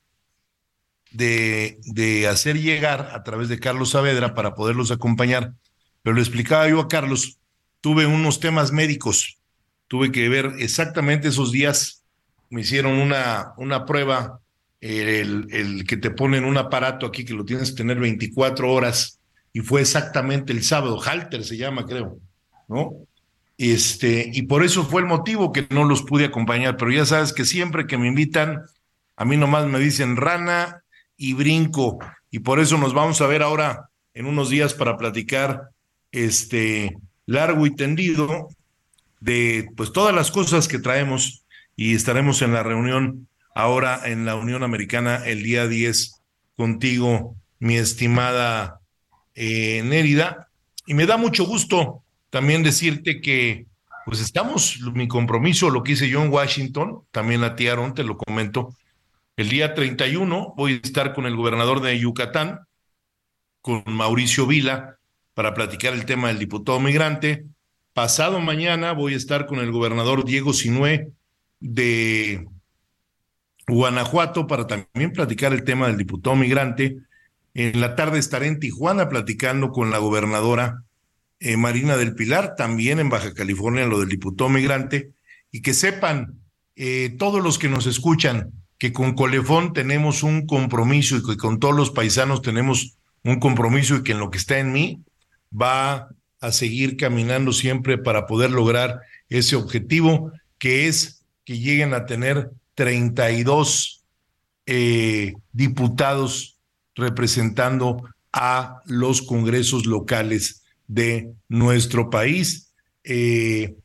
de, 1.09 1.79
de 1.85 2.27
hacer 2.27 2.61
llegar 2.61 3.09
a 3.15 3.23
través 3.23 3.49
de 3.49 3.57
Carlos 3.57 3.89
Saavedra 3.89 4.35
para 4.35 4.53
poderlos 4.53 4.91
acompañar. 4.91 5.55
Pero 6.03 6.15
le 6.15 6.21
explicaba 6.21 6.69
yo 6.69 6.79
a 6.79 6.87
Carlos, 6.87 7.39
tuve 7.81 8.05
unos 8.05 8.39
temas 8.39 8.71
médicos, 8.71 9.39
tuve 9.87 10.11
que 10.11 10.29
ver 10.29 10.53
exactamente 10.59 11.29
esos 11.29 11.51
días 11.51 12.00
me 12.51 12.61
hicieron 12.61 12.99
una, 12.99 13.53
una 13.57 13.85
prueba, 13.85 14.39
el, 14.79 15.47
el, 15.51 15.85
que 15.85 15.97
te 15.97 16.11
ponen 16.11 16.43
un 16.43 16.57
aparato 16.57 17.05
aquí 17.05 17.25
que 17.25 17.33
lo 17.33 17.45
tienes 17.45 17.71
que 17.71 17.77
tener 17.77 17.99
24 17.99 18.71
horas, 18.71 19.19
y 19.53 19.61
fue 19.61 19.81
exactamente 19.81 20.53
el 20.53 20.63
sábado, 20.63 21.01
Halter 21.01 21.43
se 21.43 21.57
llama, 21.57 21.85
creo. 21.85 22.19
¿no? 22.67 22.93
Este, 23.57 24.29
y 24.33 24.43
por 24.43 24.63
eso 24.63 24.83
fue 24.83 25.01
el 25.01 25.07
motivo 25.07 25.51
que 25.51 25.67
no 25.69 25.83
los 25.83 26.03
pude 26.03 26.25
acompañar, 26.25 26.77
pero 26.77 26.91
ya 26.91 27.05
sabes 27.05 27.33
que 27.33 27.45
siempre 27.45 27.85
que 27.85 27.97
me 27.97 28.07
invitan, 28.07 28.63
a 29.15 29.25
mí 29.25 29.37
nomás 29.37 29.67
me 29.67 29.79
dicen 29.79 30.17
rana 30.17 30.83
y 31.15 31.33
brinco, 31.33 31.99
y 32.31 32.39
por 32.39 32.59
eso 32.59 32.77
nos 32.77 32.93
vamos 32.93 33.21
a 33.21 33.27
ver 33.27 33.43
ahora 33.43 33.89
en 34.13 34.25
unos 34.25 34.49
días 34.49 34.73
para 34.73 34.97
platicar 34.97 35.69
este 36.11 36.97
largo 37.25 37.65
y 37.65 37.75
tendido 37.75 38.49
de 39.19 39.69
pues 39.77 39.93
todas 39.93 40.13
las 40.13 40.31
cosas 40.31 40.67
que 40.67 40.79
traemos 40.79 41.40
y 41.81 41.95
estaremos 41.95 42.43
en 42.43 42.53
la 42.53 42.61
reunión 42.61 43.27
ahora 43.55 44.01
en 44.05 44.23
la 44.23 44.35
Unión 44.35 44.61
Americana 44.61 45.25
el 45.25 45.41
día 45.41 45.67
10 45.67 46.21
contigo, 46.55 47.35
mi 47.57 47.75
estimada 47.75 48.81
eh, 49.33 49.81
Nérida. 49.83 50.49
Y 50.85 50.93
me 50.93 51.07
da 51.07 51.17
mucho 51.17 51.43
gusto 51.43 52.03
también 52.29 52.61
decirte 52.61 53.19
que 53.19 53.65
pues 54.05 54.19
estamos, 54.19 54.79
mi 54.93 55.07
compromiso, 55.07 55.71
lo 55.71 55.81
que 55.81 55.93
hice 55.93 56.07
yo 56.07 56.23
en 56.23 56.31
Washington, 56.31 57.01
también 57.09 57.43
a 57.43 57.55
ti 57.55 57.67
Aaron, 57.67 57.95
te 57.95 58.03
lo 58.03 58.15
comento, 58.15 58.75
el 59.35 59.49
día 59.49 59.73
31 59.73 60.53
voy 60.55 60.73
a 60.73 60.87
estar 60.87 61.15
con 61.15 61.25
el 61.25 61.35
gobernador 61.35 61.81
de 61.81 61.97
Yucatán, 61.97 62.59
con 63.61 63.81
Mauricio 63.87 64.45
Vila, 64.45 64.97
para 65.33 65.55
platicar 65.55 65.95
el 65.95 66.05
tema 66.05 66.27
del 66.27 66.37
diputado 66.37 66.79
migrante. 66.79 67.45
Pasado 67.93 68.39
mañana 68.39 68.91
voy 68.91 69.15
a 69.15 69.17
estar 69.17 69.47
con 69.47 69.57
el 69.57 69.71
gobernador 69.71 70.25
Diego 70.25 70.53
Sinué 70.53 71.11
de 71.61 72.47
Guanajuato 73.67 74.47
para 74.47 74.67
también 74.67 75.13
platicar 75.13 75.53
el 75.53 75.63
tema 75.63 75.87
del 75.87 75.97
diputado 75.97 76.35
migrante. 76.35 76.97
En 77.53 77.79
la 77.79 77.95
tarde 77.95 78.19
estaré 78.19 78.47
en 78.47 78.59
Tijuana 78.59 79.07
platicando 79.07 79.71
con 79.71 79.91
la 79.91 79.99
gobernadora 79.99 80.83
eh, 81.39 81.55
Marina 81.55 81.95
del 81.95 82.15
Pilar, 82.15 82.55
también 82.55 82.99
en 82.99 83.09
Baja 83.09 83.33
California, 83.33 83.85
lo 83.85 83.99
del 83.99 84.09
diputado 84.09 84.49
migrante. 84.49 85.11
Y 85.51 85.61
que 85.61 85.73
sepan 85.73 86.39
eh, 86.75 87.15
todos 87.17 87.41
los 87.41 87.57
que 87.57 87.69
nos 87.69 87.87
escuchan 87.87 88.51
que 88.77 88.91
con 88.91 89.13
Colefón 89.13 89.73
tenemos 89.73 90.23
un 90.23 90.47
compromiso 90.47 91.15
y 91.17 91.23
que 91.23 91.37
con 91.37 91.59
todos 91.59 91.75
los 91.75 91.91
paisanos 91.91 92.41
tenemos 92.41 92.97
un 93.23 93.39
compromiso 93.39 93.95
y 93.95 94.03
que 94.03 94.13
en 94.13 94.19
lo 94.19 94.31
que 94.31 94.39
está 94.39 94.57
en 94.57 94.71
mí 94.71 95.03
va 95.53 96.09
a 96.39 96.51
seguir 96.51 96.97
caminando 96.97 97.53
siempre 97.53 97.97
para 97.99 98.25
poder 98.25 98.49
lograr 98.49 99.01
ese 99.29 99.55
objetivo 99.55 100.31
que 100.57 100.87
es 100.87 101.20
que 101.45 101.57
lleguen 101.57 101.93
a 101.93 102.05
tener 102.05 102.51
32 102.75 104.03
eh, 104.65 105.33
diputados 105.51 106.57
representando 106.95 108.03
a 108.33 108.81
los 108.85 109.21
congresos 109.21 109.85
locales 109.85 110.63
de 110.87 111.31
nuestro 111.49 112.09
país. 112.09 112.71
Eh, 113.03 113.75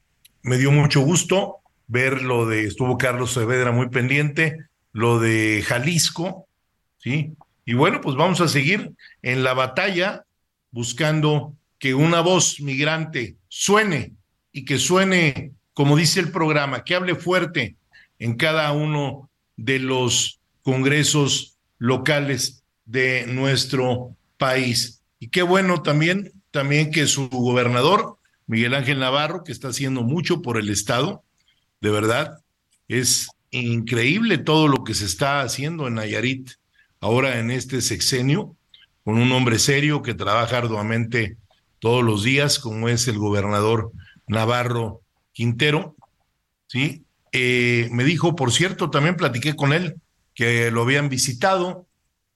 me 0.42 0.59
dio 0.59 0.70
mucho 0.70 1.00
gusto 1.00 1.57
ver 1.88 2.22
lo 2.22 2.46
de, 2.46 2.64
estuvo 2.64 2.98
Carlos 2.98 3.32
Saavedra 3.32 3.72
muy 3.72 3.88
pendiente, 3.88 4.59
lo 4.92 5.18
de 5.18 5.62
Jalisco, 5.66 6.46
¿sí? 6.98 7.32
Y 7.64 7.74
bueno, 7.74 8.00
pues 8.00 8.16
vamos 8.16 8.40
a 8.40 8.48
seguir 8.48 8.92
en 9.22 9.42
la 9.42 9.54
batalla 9.54 10.24
buscando 10.70 11.54
que 11.78 11.94
una 11.94 12.20
voz 12.20 12.61
migrante 12.61 13.36
suene 13.48 14.12
y 14.52 14.64
que 14.64 14.78
suene, 14.78 15.52
como 15.77 15.95
dice 15.95 16.20
el 16.20 16.31
programa, 16.31 16.85
que 16.85 16.95
hable 16.95 17.14
fuerte 17.16 17.77
en 18.18 18.37
cada 18.37 18.72
uno 18.72 19.29
de 19.59 19.79
los 19.79 20.41
congresos 20.62 21.59
locales 21.77 22.64
de 22.87 23.27
nuestro 23.27 24.16
país. 24.39 25.03
Y 25.20 25.29
qué 25.29 25.43
bueno 25.43 25.83
también, 25.83 26.33
también 26.51 26.91
que 26.91 27.07
su 27.07 27.29
gobernador, 27.29 28.16
Miguel 28.47 28.72
Ángel 28.72 29.01
Navarro, 29.01 29.45
que 29.45 29.53
está 29.53 29.68
haciendo 29.68 30.03
mucho 30.03 30.41
por 30.41 30.57
el 30.57 30.70
Estado, 30.70 31.22
de 31.83 31.91
verdad, 31.91 32.39
es 32.89 33.29
increíble 33.51 34.39
todo 34.39 34.68
lo 34.68 34.83
que 34.83 34.95
se 34.95 35.05
está 35.05 35.43
haciendo 35.43 35.89
en 35.89 35.97
Nayarit 35.97 36.53
ahora 37.01 37.39
en 37.39 37.51
este 37.51 37.83
sexenio, 37.83 38.57
con 39.05 39.18
un 39.18 39.31
hombre 39.31 39.59
serio 39.59 40.01
que 40.01 40.14
trabaja 40.14 40.57
arduamente 40.57 41.37
todos 41.81 42.03
los 42.03 42.22
días, 42.24 42.59
como 42.59 42.89
es 42.89 43.09
el 43.09 43.18
gobernador 43.18 43.93
Navarro 44.27 45.03
Quintero, 45.37 45.95
¿sí? 46.66 47.05
Eh, 47.30 47.91
me 47.93 48.05
dijo, 48.05 48.34
por 48.34 48.53
cierto, 48.53 48.89
también 48.89 49.16
platiqué 49.16 49.55
con 49.55 49.74
él, 49.74 49.97
que 50.34 50.70
lo 50.70 50.80
habían 50.80 51.11
visitado 51.11 51.87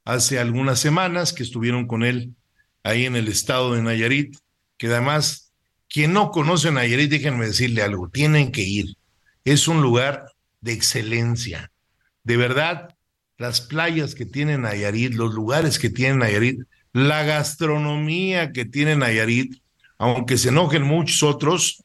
hace 0.05 0.39
algunas 0.39 0.81
semanas, 0.81 1.33
que 1.33 1.43
estuvieron 1.43 1.87
con 1.87 2.03
él 2.03 2.35
ahí 2.83 3.07
en 3.07 3.17
el 3.17 3.29
estado 3.29 3.73
de 3.73 3.81
Nayarit, 3.81 4.37
que 4.77 4.89
además, 4.89 5.51
quien 5.89 6.13
no 6.13 6.31
conoce 6.31 6.71
Nayarit, 6.73 7.11
déjenme 7.11 7.47
decirle 7.47 7.81
algo, 7.81 8.11
tienen 8.11 8.53
que 8.53 8.65
ir. 8.65 8.95
Es 9.47 9.67
un 9.67 9.81
lugar 9.81 10.27
de 10.61 10.73
excelencia. 10.73 11.73
De 12.23 12.37
verdad, 12.37 12.95
las 13.39 13.63
playas 13.63 14.15
que 14.15 14.27
tiene 14.27 14.59
Nayarit, 14.59 15.15
los 15.15 15.33
lugares 15.33 15.79
que 15.79 15.89
tiene 15.89 16.17
Nayarit, 16.17 16.61
la 16.93 17.23
gastronomía 17.23 18.53
que 18.53 18.67
tiene 18.67 18.95
Nayarit, 18.95 19.57
aunque 19.97 20.37
se 20.37 20.51
enojen 20.51 20.83
muchos 20.83 21.23
otros, 21.23 21.83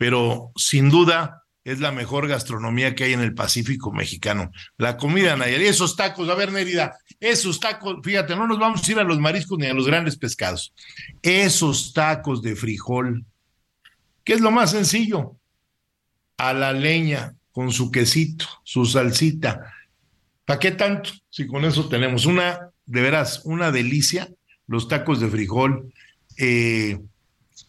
pero 0.00 0.50
sin 0.56 0.88
duda 0.88 1.44
es 1.62 1.78
la 1.78 1.92
mejor 1.92 2.26
gastronomía 2.26 2.94
que 2.94 3.04
hay 3.04 3.12
en 3.12 3.20
el 3.20 3.34
Pacífico 3.34 3.92
mexicano. 3.92 4.50
La 4.78 4.96
comida 4.96 5.36
Nayarit, 5.36 5.68
esos 5.68 5.94
tacos, 5.94 6.30
a 6.30 6.34
ver, 6.34 6.52
Nérida, 6.52 6.96
esos 7.20 7.60
tacos, 7.60 7.98
fíjate, 8.02 8.34
no 8.34 8.46
nos 8.46 8.58
vamos 8.58 8.82
a 8.82 8.90
ir 8.90 8.98
a 8.98 9.04
los 9.04 9.18
mariscos 9.18 9.58
ni 9.58 9.66
a 9.66 9.74
los 9.74 9.86
grandes 9.86 10.16
pescados. 10.16 10.72
Esos 11.20 11.92
tacos 11.92 12.40
de 12.40 12.56
frijol, 12.56 13.26
¿qué 14.24 14.32
es 14.32 14.40
lo 14.40 14.50
más 14.50 14.70
sencillo? 14.70 15.36
A 16.38 16.54
la 16.54 16.72
leña, 16.72 17.34
con 17.52 17.70
su 17.70 17.90
quesito, 17.90 18.46
su 18.64 18.86
salsita. 18.86 19.70
¿Para 20.46 20.58
qué 20.58 20.70
tanto? 20.70 21.10
Si 21.28 21.46
con 21.46 21.66
eso 21.66 21.90
tenemos 21.90 22.24
una, 22.24 22.70
de 22.86 23.02
veras, 23.02 23.42
una 23.44 23.70
delicia 23.70 24.30
los 24.66 24.88
tacos 24.88 25.20
de 25.20 25.28
frijol, 25.28 25.92
eh, 26.38 26.98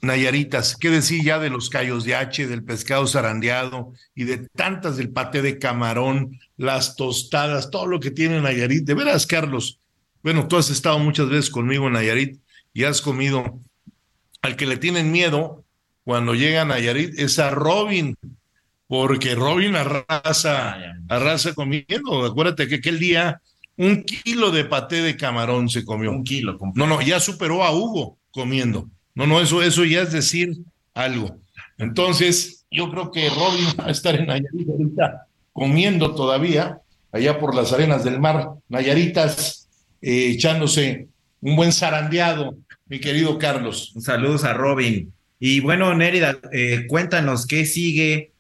Nayaritas, 0.02 0.76
qué 0.76 0.90
decir 0.90 1.24
ya 1.24 1.38
de 1.38 1.50
los 1.50 1.70
callos 1.70 2.04
de 2.04 2.16
hache, 2.16 2.48
del 2.48 2.64
pescado 2.64 3.06
zarandeado 3.06 3.94
y 4.16 4.24
de 4.24 4.48
tantas 4.56 4.98
del 4.98 5.12
paté 5.12 5.42
de 5.42 5.60
camarón, 5.60 6.40
las 6.58 6.96
tostadas, 6.96 7.70
todo 7.70 7.86
lo 7.86 8.00
que 8.00 8.10
tiene 8.10 8.42
Nayarit. 8.42 8.84
De 8.84 8.96
veras, 8.96 9.28
Carlos, 9.28 9.80
bueno, 10.24 10.48
tú 10.48 10.58
has 10.58 10.70
estado 10.70 10.98
muchas 11.00 11.30
veces 11.30 11.50
conmigo 11.50 11.88
en 11.88 11.94
Nayarit 11.94 12.40
y 12.74 12.84
has 12.84 13.02
comido. 13.02 13.60
Al 14.42 14.56
que 14.56 14.66
le 14.66 14.78
tienen 14.78 15.12
miedo 15.12 15.64
cuando 16.04 16.34
llega 16.34 16.64
a 16.64 16.66
Nayarit 16.66 17.20
es 17.20 17.38
a 17.38 17.52
Robin, 17.52 18.18
porque 18.88 19.36
Robin 19.36 19.76
arrasa, 19.76 20.78
arrasa 21.08 21.54
comiendo. 21.54 22.26
Acuérdate 22.26 22.68
que 22.68 22.76
aquel 22.76 22.98
día 22.98 23.40
un 23.78 24.04
kilo 24.04 24.52
de 24.52 24.66
paté 24.66 25.02
de 25.02 25.16
camarón 25.16 25.70
se 25.70 25.86
comió. 25.86 26.12
Un 26.12 26.24
kilo. 26.24 26.58
No, 26.76 26.88
no, 26.88 27.02
ya 27.02 27.20
superó 27.20 27.64
a 27.64 27.72
Hugo 27.72 28.18
comiendo. 28.32 28.90
No, 29.16 29.28
no, 29.28 29.42
eso, 29.42 29.62
eso 29.62 29.84
ya 29.86 30.02
es 30.02 30.12
decir 30.12 30.58
algo. 30.94 31.38
Entonces, 31.78 32.66
yo 32.72 32.90
creo 32.90 33.12
que 33.12 33.30
Robin 33.30 33.68
va 33.80 33.88
a 33.88 33.92
estar 33.92 34.16
en 34.16 34.28
Nayarit 34.28 34.70
ahorita 34.70 35.28
comiendo 35.54 36.16
todavía, 36.16 36.80
allá 37.12 37.40
por 37.40 37.56
las 37.56 37.74
arenas 37.74 38.04
del 38.04 38.20
mar, 38.20 38.52
Nayaritas, 38.70 39.68
eh, 40.02 40.32
echándose 40.32 41.08
un 41.42 41.56
buen 41.56 41.74
zarandeado, 41.74 42.56
mi 42.88 43.00
querido 43.00 43.38
Carlos. 43.38 43.94
Saludos 44.00 44.44
a 44.44 44.54
Robin. 44.54 45.12
Y 45.40 45.60
bueno, 45.60 45.94
Nérida, 45.96 46.38
eh, 46.52 46.86
cuéntanos 46.88 47.48
qué 47.48 47.66
sigue, 47.66 48.32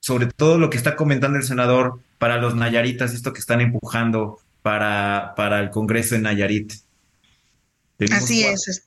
sobre 0.00 0.26
todo 0.26 0.58
lo 0.58 0.70
que 0.70 0.76
está 0.76 0.96
comentando 0.96 1.38
el 1.38 1.44
senador 1.44 2.00
para 2.18 2.38
los 2.38 2.54
Nayaritas, 2.54 3.12
esto 3.12 3.32
que 3.32 3.40
están 3.40 3.60
empujando 3.60 4.38
para, 4.62 5.34
para 5.36 5.60
el 5.60 5.70
Congreso 5.70 6.14
en 6.14 6.22
Nayarit. 6.22 6.72
Así 8.10 8.44
es, 8.44 8.82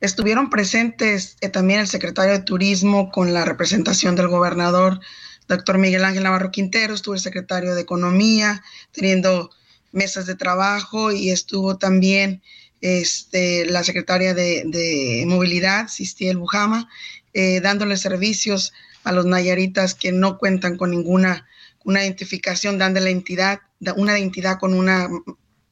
estuvieron 0.00 0.50
presentes 0.50 1.36
eh, 1.40 1.48
también 1.48 1.80
el 1.80 1.86
secretario 1.86 2.32
de 2.32 2.40
Turismo 2.40 3.10
con 3.10 3.32
la 3.32 3.44
representación 3.44 4.16
del 4.16 4.28
gobernador, 4.28 5.00
doctor 5.48 5.78
Miguel 5.78 6.04
Ángel 6.04 6.24
Navarro 6.24 6.50
Quintero, 6.50 6.94
estuvo 6.94 7.14
el 7.14 7.20
secretario 7.20 7.74
de 7.74 7.82
Economía 7.82 8.64
teniendo 8.92 9.50
mesas 9.92 10.26
de 10.26 10.34
trabajo 10.34 11.12
y 11.12 11.30
estuvo 11.30 11.78
también 11.78 12.42
este, 12.80 13.64
la 13.66 13.84
secretaria 13.84 14.34
de, 14.34 15.24
Movilidad, 15.26 15.88
Sistiel 15.88 16.36
Bujama, 16.36 16.88
eh, 17.32 17.60
dándole 17.60 17.96
servicios 17.96 18.72
a 19.04 19.12
los 19.12 19.24
nayaritas 19.24 19.94
que 19.94 20.10
no 20.10 20.36
cuentan 20.38 20.76
con 20.76 20.90
ninguna 20.90 21.46
una 21.84 22.02
identificación, 22.02 22.78
dando 22.78 22.98
la 22.98 23.10
entidad, 23.10 23.60
una 23.94 24.18
identidad 24.18 24.58
con 24.58 24.74
una 24.74 25.08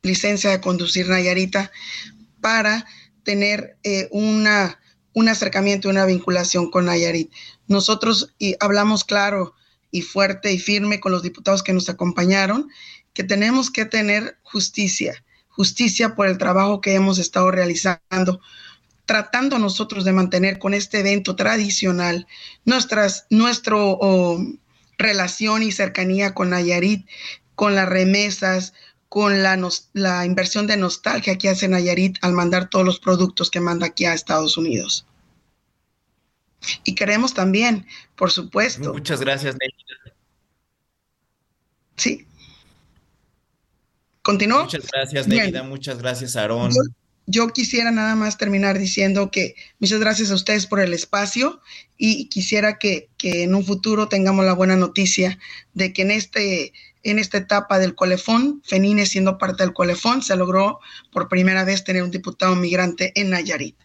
licencia 0.03 0.51
de 0.51 0.61
conducir 0.61 1.09
Nayarita 1.09 1.73
para 2.45 2.85
tener 3.23 3.79
eh, 3.85 4.07
una, 4.11 4.79
un 5.15 5.31
acercamiento, 5.31 5.89
una 5.89 6.05
vinculación 6.05 6.71
con 6.71 6.85
Nayarit. 6.85 7.33
Nosotros 7.69 8.35
hablamos 8.61 9.03
claro 9.03 9.55
y 9.91 10.03
fuerte 10.03 10.53
y 10.53 10.59
firme 10.59 11.01
con 11.01 11.11
los 11.11 11.23
diputados 11.23 11.63
que 11.63 11.73
nos 11.73 11.89
acompañaron 11.89 12.69
que 13.15 13.25
tenemos 13.25 13.71
que 13.71 13.87
tener 13.87 14.37
justicia, 14.43 15.25
justicia 15.49 16.15
por 16.15 16.27
el 16.27 16.37
trabajo 16.37 16.83
que 16.83 16.93
hemos 16.93 17.19
estado 17.19 17.51
realizando 17.51 18.43
tratando 19.07 19.59
nosotros 19.59 20.05
de 20.05 20.13
mantener 20.13 20.59
con 20.59 20.75
este 20.75 21.01
evento 21.01 21.37
tradicional 21.37 22.27
nuestras, 22.67 23.27
nuestro 23.31 24.39
relación 24.99 25.63
y 25.63 25.73
cercanía 25.73 26.35
con 26.35 26.51
Nayarit, 26.51 27.07
con 27.55 27.75
las 27.75 27.89
remesas, 27.89 28.75
con 29.15 29.45
la, 29.45 29.57
la 29.93 30.27
inversión 30.27 30.67
de 30.67 30.77
nostalgia 30.77 31.39
que 31.39 31.49
hace 31.49 31.69
Nayarit 31.69 32.19
al 32.21 32.33
mandar 32.33 32.69
todos 32.69 32.85
los 32.85 32.99
productos 32.99 33.49
que 33.49 33.61
manda 33.61 33.87
aquí 33.87 34.07
a 34.07 34.12
Estados 34.12 34.57
Unidos. 34.57 35.07
Y 36.83 36.97
queremos 36.97 37.33
también, 37.33 37.87
por 38.17 38.33
supuesto. 38.33 38.93
Muchas 38.93 39.21
gracias, 39.21 39.55
Nelly. 39.55 40.17
Sí. 41.97 42.27
¿Continúo? 44.23 44.65
Muchas 44.65 44.91
gracias, 44.93 45.29
Nelida. 45.29 45.62
Muchas 45.62 45.99
gracias, 45.99 46.35
Aarón. 46.35 46.73
Yo, 47.29 47.47
quisiera 47.51 47.93
nada 47.93 48.17
más 48.17 48.37
terminar 48.37 48.81
diciendo 48.81 49.31
que 49.31 49.55
muchas 49.79 50.01
gracias 50.01 50.33
a 50.33 50.35
ustedes 50.35 50.67
por 50.67 50.81
el 50.81 50.93
espacio 50.93 51.61
y 51.97 52.29
quisiera 52.31 52.81
que, 52.81 53.11
en 53.23 53.55
un 53.55 53.65
futuro 53.65 54.09
tengamos 54.09 54.45
la 54.45 54.55
buena 54.55 54.75
noticia 54.75 55.39
de 55.73 55.93
que 55.93 56.03
en, 56.03 56.11
este, 56.11 56.73
en 57.05 57.19
esta 57.19 57.39
etapa 57.39 57.79
del 57.79 57.95
colefón, 57.95 58.63
Fenine 58.65 59.07
siendo 59.07 59.39
parte 59.39 59.63
del 59.63 59.73
colefón, 59.73 60.23
se 60.23 60.37
logró 60.37 60.81
por 61.13 61.29
primera 61.29 61.65
vez 61.65 61.85
tener 61.85 62.03
un 62.03 62.11
diputado 62.11 62.57
migrante 62.57 63.13
en 63.15 63.31
Nayarit. 63.31 63.77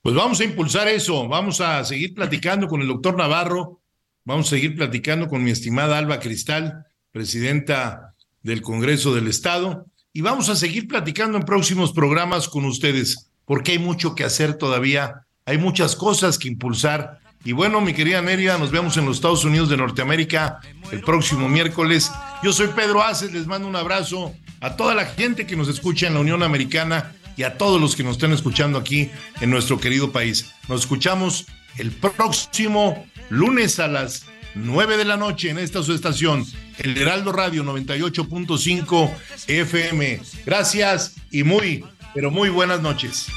Pues 0.00 0.14
vamos 0.14 0.40
a 0.40 0.44
impulsar 0.44 0.88
eso, 0.88 1.28
vamos 1.28 1.60
a 1.60 1.84
seguir 1.84 2.14
platicando 2.14 2.66
con 2.68 2.80
el 2.80 2.88
doctor 2.88 3.16
Navarro, 3.16 3.80
vamos 4.24 4.46
a 4.46 4.50
seguir 4.50 4.74
platicando 4.74 5.28
con 5.28 5.44
mi 5.44 5.50
estimada 5.50 5.98
Alba 5.98 6.20
Cristal, 6.20 6.86
presidenta 7.10 8.14
del 8.42 8.62
Congreso 8.62 9.14
del 9.14 9.26
Estado, 9.26 9.86
y 10.12 10.22
vamos 10.22 10.48
a 10.48 10.56
seguir 10.56 10.88
platicando 10.88 11.36
en 11.36 11.44
próximos 11.44 11.92
programas 11.92 12.48
con 12.48 12.64
ustedes, 12.64 13.30
porque 13.44 13.72
hay 13.72 13.78
mucho 13.78 14.14
que 14.14 14.24
hacer 14.24 14.54
todavía, 14.54 15.26
hay 15.44 15.58
muchas 15.58 15.96
cosas 15.96 16.38
que 16.38 16.48
impulsar. 16.48 17.20
Y 17.44 17.52
bueno, 17.52 17.80
mi 17.80 17.94
querida 17.94 18.20
Neria, 18.20 18.58
nos 18.58 18.70
vemos 18.70 18.96
en 18.96 19.06
los 19.06 19.16
Estados 19.16 19.44
Unidos 19.44 19.68
de 19.68 19.76
Norteamérica 19.76 20.60
el 20.90 21.00
próximo 21.00 21.48
miércoles. 21.48 22.10
Yo 22.42 22.52
soy 22.52 22.68
Pedro 22.68 23.02
Aces, 23.02 23.32
les 23.32 23.46
mando 23.46 23.68
un 23.68 23.76
abrazo 23.76 24.34
a 24.60 24.76
toda 24.76 24.94
la 24.94 25.06
gente 25.06 25.46
que 25.46 25.56
nos 25.56 25.68
escucha 25.68 26.08
en 26.08 26.14
la 26.14 26.20
Unión 26.20 26.42
Americana 26.42 27.12
y 27.36 27.44
a 27.44 27.56
todos 27.56 27.80
los 27.80 27.94
que 27.94 28.02
nos 28.02 28.16
estén 28.16 28.32
escuchando 28.32 28.78
aquí 28.78 29.10
en 29.40 29.50
nuestro 29.50 29.78
querido 29.78 30.10
país. 30.10 30.52
Nos 30.68 30.80
escuchamos 30.80 31.46
el 31.78 31.92
próximo 31.92 33.06
lunes 33.30 33.78
a 33.78 33.86
las 33.86 34.26
9 34.54 34.96
de 34.96 35.04
la 35.04 35.16
noche 35.16 35.50
en 35.50 35.58
esta 35.58 35.82
su 35.82 35.92
estación, 35.92 36.44
el 36.78 36.96
Heraldo 36.98 37.32
Radio 37.32 37.62
98.5 37.64 39.10
FM. 39.46 40.20
Gracias 40.44 41.14
y 41.30 41.44
muy, 41.44 41.84
pero 42.12 42.30
muy 42.32 42.48
buenas 42.48 42.82
noches. 42.82 43.28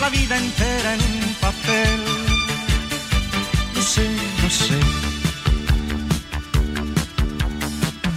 La 0.00 0.08
vida 0.08 0.36
entera 0.36 0.94
en 0.94 1.00
un 1.00 1.34
papel. 1.34 2.00
No 3.74 3.82
sé, 3.82 4.10
no 4.42 4.50
sé. 4.50 4.80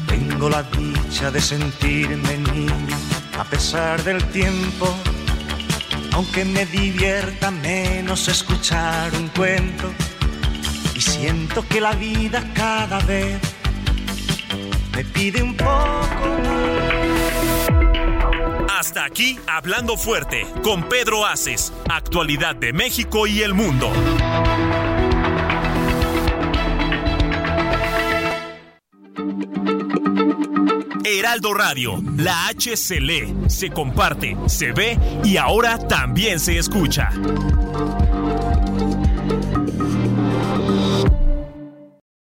Tengo 0.08 0.49
la 0.49 0.64
dicha 0.64 1.30
de 1.30 1.41
sentirme 1.41 2.38
niño 2.38 2.97
a 3.38 3.43
pesar 3.43 4.04
del 4.04 4.24
tiempo, 4.32 4.95
aunque 6.14 6.45
me 6.45 6.66
divierta 6.66 7.51
menos 7.51 8.28
escuchar 8.30 9.14
un 9.14 9.28
cuento, 9.28 9.91
y 10.95 11.01
siento 11.01 11.68
que 11.68 11.82
la 11.82 11.93
vida 11.93 12.43
cada 12.54 12.99
vez 13.01 13.39
me 14.95 15.04
pide 15.04 15.43
un 15.43 15.56
poco 15.56 16.39
más. 16.43 17.03
Hasta 18.80 19.05
aquí, 19.05 19.38
hablando 19.47 19.97
fuerte, 19.97 20.47
con 20.63 20.89
Pedro 20.89 21.28
Aces, 21.28 21.71
actualidad 21.89 22.55
de 22.55 22.74
México 22.74 23.28
y 23.28 23.43
el 23.43 23.53
mundo. 23.53 23.91
Heraldo 31.05 31.53
Radio, 31.53 32.01
la 32.17 32.47
H 32.47 32.76
se 32.76 32.99
lee, 32.99 33.36
se 33.47 33.69
comparte, 33.69 34.36
se 34.47 34.71
ve 34.71 34.97
y 35.24 35.38
ahora 35.38 35.78
también 35.78 36.39
se 36.39 36.57
escucha. 36.57 37.11